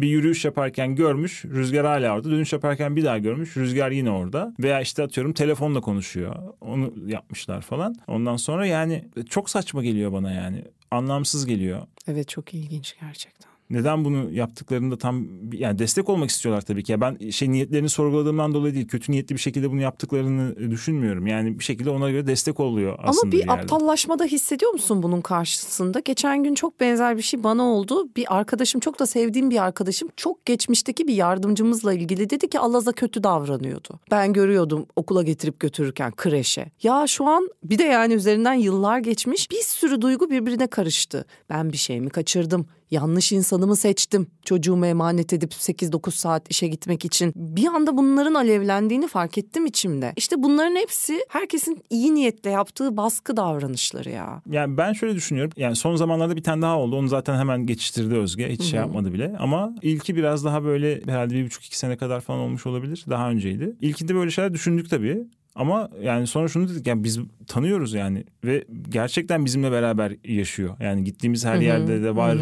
Bir 0.00 0.08
yürüyüş 0.08 0.44
yaparken 0.44 0.94
görmüş 0.94 1.44
Rüzgar 1.44 1.86
hala 1.86 2.14
orada. 2.14 2.30
Dönüş 2.30 2.52
yaparken 2.52 2.96
bir 2.96 3.04
daha 3.04 3.18
görmüş 3.18 3.56
Rüzgar 3.56 3.90
yine 3.90 4.10
orada. 4.10 4.54
Veya 4.60 4.80
işte 4.80 5.02
atıyorum 5.02 5.32
telefonla 5.32 5.80
konuşuyor. 5.80 6.36
Onu 6.60 6.92
yapmışlar 7.06 7.60
falan. 7.60 7.94
Ondan 8.08 8.36
sonra 8.36 8.66
yani 8.66 9.04
çok 9.30 9.50
saçma 9.50 9.82
geliyor 9.82 10.12
bana 10.12 10.32
yani. 10.32 10.64
Anlamsız 10.90 11.46
geliyor. 11.46 11.86
Evet 12.06 12.28
çok 12.28 12.54
ilginç 12.54 12.96
gerçekten. 13.00 13.49
Neden 13.70 14.04
bunu 14.04 14.32
yaptıklarında 14.32 14.98
tam 14.98 15.26
yani 15.52 15.78
destek 15.78 16.08
olmak 16.08 16.30
istiyorlar 16.30 16.62
tabii 16.62 16.82
ki. 16.82 16.92
Ya 16.92 17.00
ben 17.00 17.30
şey 17.30 17.50
niyetlerini 17.50 17.88
sorguladığımdan 17.88 18.54
dolayı 18.54 18.74
değil. 18.74 18.88
Kötü 18.88 19.12
niyetli 19.12 19.34
bir 19.34 19.40
şekilde 19.40 19.70
bunu 19.70 19.80
yaptıklarını 19.80 20.70
düşünmüyorum. 20.70 21.26
Yani 21.26 21.58
bir 21.58 21.64
şekilde 21.64 21.90
ona 21.90 22.10
göre 22.10 22.26
destek 22.26 22.60
oluyor 22.60 22.98
aslında 23.02 23.22
Ama 23.22 23.32
bir 23.32 23.38
yerde. 23.38 23.52
aptallaşmada 23.52 24.24
hissediyor 24.24 24.72
musun 24.72 25.02
bunun 25.02 25.20
karşısında? 25.20 26.00
Geçen 26.00 26.44
gün 26.44 26.54
çok 26.54 26.80
benzer 26.80 27.16
bir 27.16 27.22
şey 27.22 27.44
bana 27.44 27.62
oldu. 27.62 28.08
Bir 28.16 28.36
arkadaşım 28.36 28.80
çok 28.80 28.98
da 28.98 29.06
sevdiğim 29.06 29.50
bir 29.50 29.62
arkadaşım 29.64 30.08
çok 30.16 30.46
geçmişteki 30.46 31.08
bir 31.08 31.14
yardımcımızla 31.14 31.94
ilgili 31.94 32.30
dedi 32.30 32.48
ki 32.48 32.58
Allah'a 32.58 32.92
kötü 32.92 33.24
davranıyordu. 33.24 34.00
Ben 34.10 34.32
görüyordum 34.32 34.86
okula 34.96 35.22
getirip 35.22 35.60
götürürken 35.60 36.12
kreşe. 36.16 36.70
Ya 36.82 37.06
şu 37.06 37.26
an 37.26 37.48
bir 37.64 37.78
de 37.78 37.84
yani 37.84 38.14
üzerinden 38.14 38.54
yıllar 38.54 38.98
geçmiş 38.98 39.50
bir 39.50 39.62
sürü 39.62 40.00
duygu 40.00 40.30
birbirine 40.30 40.66
karıştı. 40.66 41.24
Ben 41.50 41.72
bir 41.72 41.76
şey 41.76 42.00
mi 42.00 42.10
kaçırdım? 42.10 42.66
Yanlış 42.90 43.32
insanımı 43.32 43.76
seçtim. 43.76 44.26
Çocuğumu 44.44 44.86
emanet 44.86 45.32
edip 45.32 45.52
8-9 45.52 46.10
saat 46.10 46.50
işe 46.50 46.68
gitmek 46.68 47.04
için. 47.04 47.32
Bir 47.36 47.66
anda 47.66 47.96
bunların 47.96 48.34
alevlendiğini 48.34 49.08
fark 49.08 49.38
ettim 49.38 49.66
içimde. 49.66 50.12
İşte 50.16 50.42
bunların 50.42 50.76
hepsi 50.76 51.20
herkesin 51.28 51.82
iyi 51.90 52.14
niyetle 52.14 52.50
yaptığı 52.50 52.96
baskı 52.96 53.36
davranışları 53.36 54.10
ya. 54.10 54.42
Yani 54.50 54.76
ben 54.76 54.92
şöyle 54.92 55.14
düşünüyorum. 55.14 55.52
Yani 55.56 55.76
son 55.76 55.96
zamanlarda 55.96 56.36
bir 56.36 56.42
tane 56.42 56.62
daha 56.62 56.78
oldu. 56.78 56.96
Onu 56.96 57.08
zaten 57.08 57.38
hemen 57.38 57.66
geçiştirdi 57.66 58.14
Özge. 58.14 58.48
Hiç 58.52 58.62
şey 58.62 58.78
yapmadı 58.78 59.12
bile. 59.12 59.36
Ama 59.38 59.74
ilki 59.82 60.16
biraz 60.16 60.44
daha 60.44 60.64
böyle 60.64 61.00
herhalde 61.06 61.34
bir 61.34 61.46
buçuk 61.46 61.64
iki 61.64 61.78
sene 61.78 61.96
kadar 61.96 62.20
falan 62.20 62.40
olmuş 62.40 62.66
olabilir. 62.66 63.04
Daha 63.10 63.30
önceydi. 63.30 63.76
İlkinde 63.80 64.14
böyle 64.14 64.30
şeyler 64.30 64.54
düşündük 64.54 64.90
tabii. 64.90 65.26
Ama 65.60 65.88
yani 66.02 66.26
sonra 66.26 66.48
şunu 66.48 66.68
dedik 66.68 66.86
yani 66.86 67.04
biz 67.04 67.18
tanıyoruz 67.46 67.94
yani 67.94 68.24
ve 68.44 68.64
gerçekten 68.88 69.44
bizimle 69.44 69.72
beraber 69.72 70.12
yaşıyor. 70.24 70.76
Yani 70.80 71.04
gittiğimiz 71.04 71.44
her 71.44 71.56
yerde 71.56 72.02
de 72.02 72.16
var. 72.16 72.36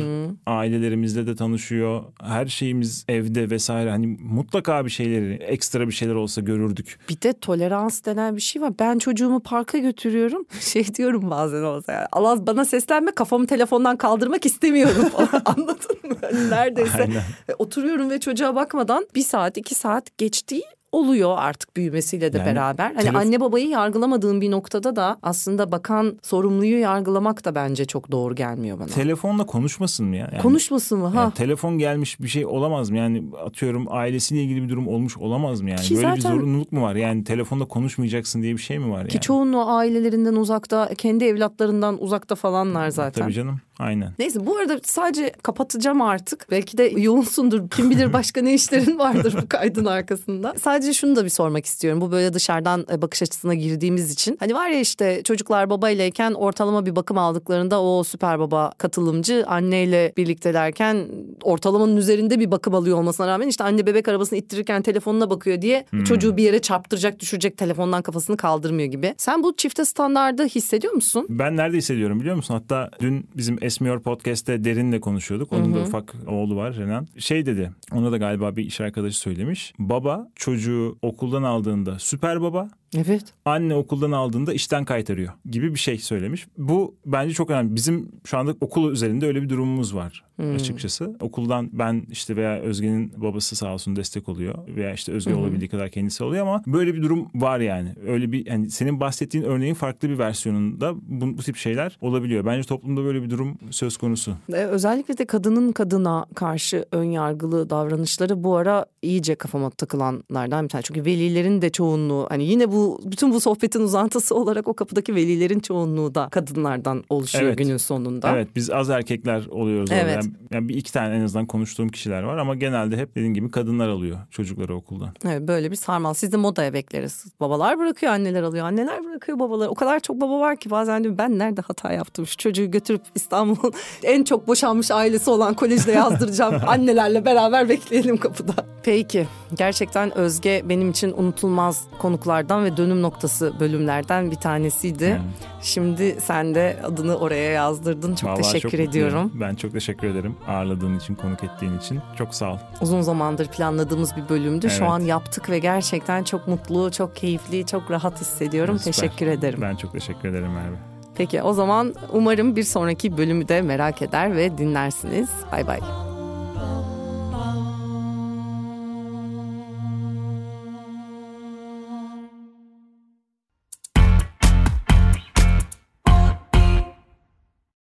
Ailelerimizle 0.47 1.27
de 1.27 1.37
tanışıyor. 1.37 2.05
Her 2.23 2.47
şeyimiz 2.47 3.05
evde 3.09 3.51
vesaire. 3.51 3.91
Hani 3.91 4.07
mutlaka 4.07 4.85
bir 4.85 4.91
şeyleri 4.91 5.35
ekstra 5.35 5.87
bir 5.87 5.93
şeyler 5.93 6.15
olsa 6.15 6.41
görürdük. 6.41 6.99
Bir 7.09 7.21
de 7.23 7.33
tolerans 7.33 8.05
denen 8.05 8.37
bir 8.37 8.41
şey 8.41 8.63
var. 8.63 8.73
Ben 8.79 8.99
çocuğumu 8.99 9.41
parka 9.41 9.79
götürüyorum. 9.79 10.47
Şey 10.61 10.95
diyorum 10.95 11.31
bazen 11.31 11.63
olsa 11.63 11.93
yani. 11.93 12.07
Allah 12.13 12.47
bana 12.47 12.65
seslenme 12.65 13.11
kafamı 13.11 13.47
telefondan 13.47 13.97
kaldırmak 13.97 14.47
istemiyorum 14.47 15.09
falan. 15.13 15.43
Anladın 15.45 15.97
mı? 16.05 16.17
Hani 16.21 16.51
neredeyse 16.51 17.03
Aynen. 17.03 17.23
E, 17.49 17.55
oturuyorum 17.59 18.11
ve 18.11 18.21
çocuğa 18.21 18.55
bakmadan 18.55 19.07
bir 19.15 19.23
saat 19.23 19.57
iki 19.59 19.75
saat 19.75 20.19
geçtiği 20.19 20.63
oluyor 20.93 21.35
artık 21.39 21.77
büyümesiyle 21.77 22.33
de 22.33 22.39
Yani 22.39 22.47
beraber. 22.47 22.95
Hani 22.95 23.09
telef- 23.09 23.19
anne 23.19 23.41
babayı 23.41 23.69
yargılamadığın 23.69 24.41
bir 24.41 24.51
noktada 24.51 24.97
da 24.97 25.19
aslında 25.23 25.73
bakan 25.73 26.19
sorumluyu 26.23 26.81
yargılamak 26.81 27.45
da 27.45 27.55
bence 27.55 27.85
çok 27.85 28.11
doğru 28.13 28.35
gelmiyor 28.35 28.79
bana. 28.79 28.87
Telefonla 28.87 29.47
konuşmasın 29.47 30.07
mı 30.07 30.17
ya? 30.17 30.29
Yani- 30.33 30.43
Konuşmasın 30.43 30.99
mı? 30.99 31.07
Ha. 31.07 31.21
Yani 31.21 31.35
telefon 31.35 31.79
gelmiş 31.79 32.21
bir 32.21 32.29
şey 32.29 32.47
olamaz 32.47 32.91
mı? 32.91 32.97
Yani 32.97 33.25
atıyorum 33.45 33.87
ailesiyle 33.91 34.43
ilgili 34.43 34.63
bir 34.63 34.69
durum 34.69 34.89
olmuş 34.89 35.17
olamaz 35.19 35.61
mı 35.61 35.71
yani? 35.71 35.81
Ki 35.81 35.97
Böyle 35.97 36.07
bir 36.17 36.21
zaten- 36.21 36.37
zorunluluk 36.37 36.73
mu 36.73 36.83
var? 36.83 36.95
Yani 36.95 37.25
telefonda 37.25 37.65
konuşmayacaksın 37.65 38.43
diye 38.43 38.53
bir 38.57 38.63
şey 38.63 38.79
mi 38.79 38.91
var 38.91 38.99
yani? 38.99 39.09
Ki 39.09 39.21
çoğunluğu 39.21 39.71
ailelerinden 39.71 40.35
uzakta, 40.37 40.91
kendi 40.99 41.25
evlatlarından 41.25 42.03
uzakta 42.03 42.35
falanlar 42.35 42.89
zaten. 42.89 43.23
Tabii 43.23 43.33
canım. 43.33 43.61
Aynen. 43.79 44.13
Neyse 44.19 44.47
bu 44.47 44.57
arada 44.57 44.81
sadece 44.85 45.33
kapatacağım 45.43 46.03
artık. 46.03 46.47
Belki 46.51 46.79
de 46.79 46.83
yoğunsundur. 46.83 47.69
Kim 47.71 47.91
bilir 47.91 48.13
başka 48.13 48.41
ne 48.43 48.55
işlerin 48.55 48.99
vardır 48.99 49.35
bu 49.43 49.49
kaydın 49.49 49.85
arkasında. 49.85 50.55
Sadece 50.63 50.93
şunu 50.93 51.17
da 51.17 51.25
bir 51.25 51.31
sormak 51.31 51.67
istiyorum. 51.67 52.01
Bu 52.01 52.11
böyle 52.13 52.33
dışarıdan 52.33 52.87
e, 52.93 53.03
bakış 53.03 53.23
açısına 53.23 53.55
girdiğimiz 53.55 54.13
için. 54.13 54.37
Hani 54.41 54.55
var 54.55 54.69
ya 54.69 54.81
işte 54.81 55.23
çocuklar 55.25 55.71
babaylayken 55.71 56.33
ortalama 56.33 56.87
bir 56.87 56.97
bakım 56.97 57.19
aldıklarında 57.19 57.83
o 57.83 58.05
süper 58.05 58.39
baba 58.39 58.73
katılımcı 58.79 59.45
anneyle 59.47 60.13
birliktelerken 60.17 61.09
ortalamanın 61.43 61.97
üzerinde 61.97 62.41
bir 62.41 62.51
bakım 62.51 62.75
alıyor 62.75 62.99
olmasına 62.99 63.27
rağmen 63.27 63.49
işte 63.49 63.65
anne 63.65 63.87
bebek 63.87 64.09
arabasını 64.09 64.39
ittirirken 64.39 64.83
telefonuna 64.83 65.31
bakıyor 65.31 65.63
diye 65.63 65.87
çocuğu 66.05 66.37
bir 66.37 66.43
yere 66.43 66.59
çarptıracak 66.59 67.21
düşürecek 67.21 67.57
telefondan 67.57 68.03
kafasını 68.03 68.37
kaldırmıyor 68.37 68.89
gibi. 68.89 69.15
Sen 69.19 69.43
bu 69.43 69.57
çifte 69.57 69.85
standardı 69.85 70.45
hissediyor 70.47 70.93
musun? 70.93 71.27
Ben 71.29 71.57
nerede 71.57 71.77
hissediyorum 71.77 72.21
biliyor 72.21 72.37
musun? 72.37 72.55
Hatta 72.55 72.91
dün 73.01 73.29
bizim 73.37 73.59
Esmiyor 73.69 74.03
Podcast'te 74.03 74.65
Derin'le 74.65 75.01
konuşuyorduk. 75.01 75.53
Onun 75.53 75.75
da 75.75 75.81
ufak 75.81 76.15
oğlu 76.27 76.57
var 76.57 76.77
Renan. 76.77 77.09
Şey 77.19 77.47
dedi. 77.47 77.71
Ona 77.93 78.13
da 78.13 78.17
galiba 78.17 78.57
bir 78.57 78.65
iş 78.65 78.81
arkadaşı 78.81 79.19
söylemiş. 79.19 79.73
Baba 79.79 80.29
çocuğu 80.35 80.99
okuldan 81.03 81.43
aldığında 81.43 81.99
süper 81.99 82.43
baba. 82.43 82.69
Evet. 82.97 83.35
Anne 83.45 83.75
okuldan 83.75 84.13
aldığında 84.13 84.53
işten 84.53 84.85
kaytarıyor 84.85 85.33
gibi 85.51 85.75
bir 85.75 85.79
şey 85.79 85.99
söylemiş. 85.99 86.47
Bu 86.59 86.95
bence 87.07 87.35
çok 87.35 87.51
önemli. 87.51 87.75
Bizim 87.75 88.13
şu 88.25 88.39
anda 88.39 88.55
okul 88.61 88.93
üzerinde 88.93 89.27
öyle 89.27 89.43
bir 89.43 89.49
durumumuz 89.49 89.95
var 89.95 90.25
açıkçası. 90.55 91.17
Okuldan 91.21 91.71
ben 91.73 92.07
işte 92.11 92.37
veya 92.37 92.61
Özge'nin 92.61 93.13
babası 93.17 93.57
sağ 93.57 93.75
olsun 93.75 93.97
destek 93.97 94.29
oluyor 94.29 94.55
veya 94.69 94.93
işte 94.93 95.13
Özge 95.13 95.35
olabildiği 95.35 95.69
kadar 95.69 95.91
kendisi 95.91 96.25
oluyor 96.25 96.43
ama 96.43 96.63
böyle 96.67 96.95
bir 96.95 97.03
durum 97.03 97.29
var 97.35 97.61
yani. 97.61 97.95
Öyle 98.07 98.33
bir 98.33 98.47
hani 98.47 98.71
senin 98.71 99.01
bahsettiğin 99.01 99.45
örneğin 99.45 99.75
farklı 99.75 100.09
bir 100.09 100.19
versiyonunda 100.19 100.95
bu, 100.97 101.39
bu 101.39 101.43
tip 101.43 101.57
şeyler 101.57 101.99
olabiliyor. 102.01 102.47
Bence 102.47 102.69
toplumda 102.69 103.05
böyle 103.05 103.23
bir 103.23 103.31
durum 103.31 103.58
söz 103.71 103.97
konusu. 103.97 104.33
Özellikle 104.53 105.19
de 105.19 105.25
kadının 105.27 105.73
kadına 105.73 106.27
karşı 106.35 106.85
ön 106.93 107.05
yargılı 107.05 107.71
davranışları 107.71 108.45
bu 108.45 108.57
ara 108.57 108.87
iyice 109.03 109.35
kafama 109.35 109.71
takılanlardan 109.71 110.65
bir 110.65 110.69
tane. 110.69 110.83
Çünkü 110.83 111.05
velilerin 111.05 111.63
de 111.63 111.71
çoğunluğu 111.71 112.27
hani 112.31 112.45
yine 112.45 112.73
bu 112.73 113.01
bütün 113.05 113.33
bu 113.33 113.41
sohbetin 113.41 113.81
uzantısı 113.81 114.35
olarak 114.35 114.69
o 114.69 114.75
kapıdaki 114.75 115.15
velilerin 115.15 115.61
çoğunluğu 115.61 116.15
da 116.15 116.29
kadınlardan 116.31 117.05
oluşuyor 117.11 117.45
Evet. 117.45 117.59
günün 117.59 117.77
sonunda. 117.77 118.31
Evet 118.31 118.49
biz 118.57 118.71
az 118.71 118.91
erkekler 118.91 119.47
oluyoruz. 119.47 119.91
Evet. 119.93 120.15
Yani, 120.15 120.33
yani 120.53 120.69
bir 120.69 120.75
iki 120.75 120.93
tane 120.93 121.15
en 121.15 121.21
azından 121.21 121.47
konuştuğum 121.47 121.89
kişiler 121.89 122.23
var 122.23 122.39
ama 122.39 122.55
genelde 122.55 122.97
hep 122.97 123.17
dediğim 123.17 123.35
gibi 123.35 123.51
kadınlar 123.51 123.89
alıyor 123.89 124.19
çocukları 124.31 124.77
okuldan. 124.77 125.11
Evet, 125.25 125.49
böyle 125.49 125.71
bir 125.71 125.77
sarmal. 125.77 126.15
Siz 126.15 126.33
de 126.33 126.37
modaya 126.37 126.73
bekleriz. 126.73 127.25
Babalar 127.41 127.79
bırakıyor, 127.79 128.13
anneler 128.13 128.43
alıyor. 128.43 128.67
Anneler 128.67 129.05
bırakıyor 129.05 129.39
babalar. 129.39 129.69
O 129.69 129.75
kadar 129.75 130.01
çok 130.01 130.21
baba 130.21 130.41
var 130.41 130.57
ki 130.57 130.71
bazen 130.71 131.03
diyorum 131.05 131.19
ben 131.19 131.39
nerede 131.39 131.61
hata 131.61 131.93
yaptım? 131.93 132.27
Şu 132.27 132.37
çocuğu 132.37 132.71
götürüp 132.71 133.03
İstanbul 133.15 133.48
İstanbul'un 133.49 133.73
en 134.03 134.25
çok 134.25 134.49
boşanmış 134.49 134.91
ailesi 134.91 135.31
olan 135.31 135.55
kolejde 135.55 135.93
yazdıracağım. 135.93 136.55
Annelerle 136.67 137.25
beraber 137.25 137.69
bekleyelim 137.69 138.17
kapıda. 138.17 138.53
Peki. 138.83 139.27
Gerçekten 139.55 140.19
Özge 140.19 140.63
benim 140.69 140.91
için 140.91 141.15
unutulmaz 141.17 141.85
konuklardan 141.99 142.65
ve 142.65 142.77
dönüm 142.77 143.03
noktası 143.03 143.53
bölümlerden 143.61 144.31
bir 144.31 144.37
tanesiydi. 144.37 145.05
Evet. 145.05 145.21
Şimdi 145.63 146.17
sen 146.21 146.55
de 146.55 146.77
adını 146.85 147.17
oraya 147.17 147.51
yazdırdın. 147.51 148.15
Çok 148.15 148.31
Vallahi 148.31 148.43
teşekkür 148.43 148.71
çok 148.71 148.81
ediyorum. 148.81 149.23
Mutluyum. 149.23 149.41
Ben 149.49 149.55
çok 149.55 149.73
teşekkür 149.73 150.09
ederim 150.09 150.37
ağırladığın 150.49 150.99
için, 150.99 151.15
konuk 151.15 151.45
ettiğin 151.45 151.79
için. 151.79 152.01
Çok 152.19 152.35
sağ 152.35 152.53
ol. 152.53 152.59
Uzun 152.81 153.01
zamandır 153.01 153.47
planladığımız 153.47 154.17
bir 154.17 154.29
bölümdü. 154.29 154.67
Evet. 154.67 154.79
Şu 154.79 154.87
an 154.87 155.01
yaptık 155.01 155.51
ve 155.51 155.59
gerçekten 155.59 156.25
çok 156.25 156.49
mutlu, 156.49 156.91
çok 156.91 157.17
keyifli, 157.17 157.67
çok 157.67 157.91
rahat 157.91 158.21
hissediyorum. 158.21 158.79
Süper. 158.79 158.93
Teşekkür 158.93 159.27
ederim. 159.27 159.59
Ben 159.63 159.77
çok 159.77 159.93
teşekkür 159.93 160.29
ederim 160.29 160.53
Merve. 160.53 160.98
Peki 161.19 161.43
o 161.43 161.53
zaman 161.53 161.95
umarım 162.13 162.57
bir 162.57 162.63
sonraki 162.63 163.19
bölümü 163.19 163.49
de 163.49 163.63
merak 163.63 164.03
eder 164.03 164.37
ve 164.37 164.59
dinlersiniz. 164.59 165.29
Bay 165.53 165.67
bay. 165.67 165.81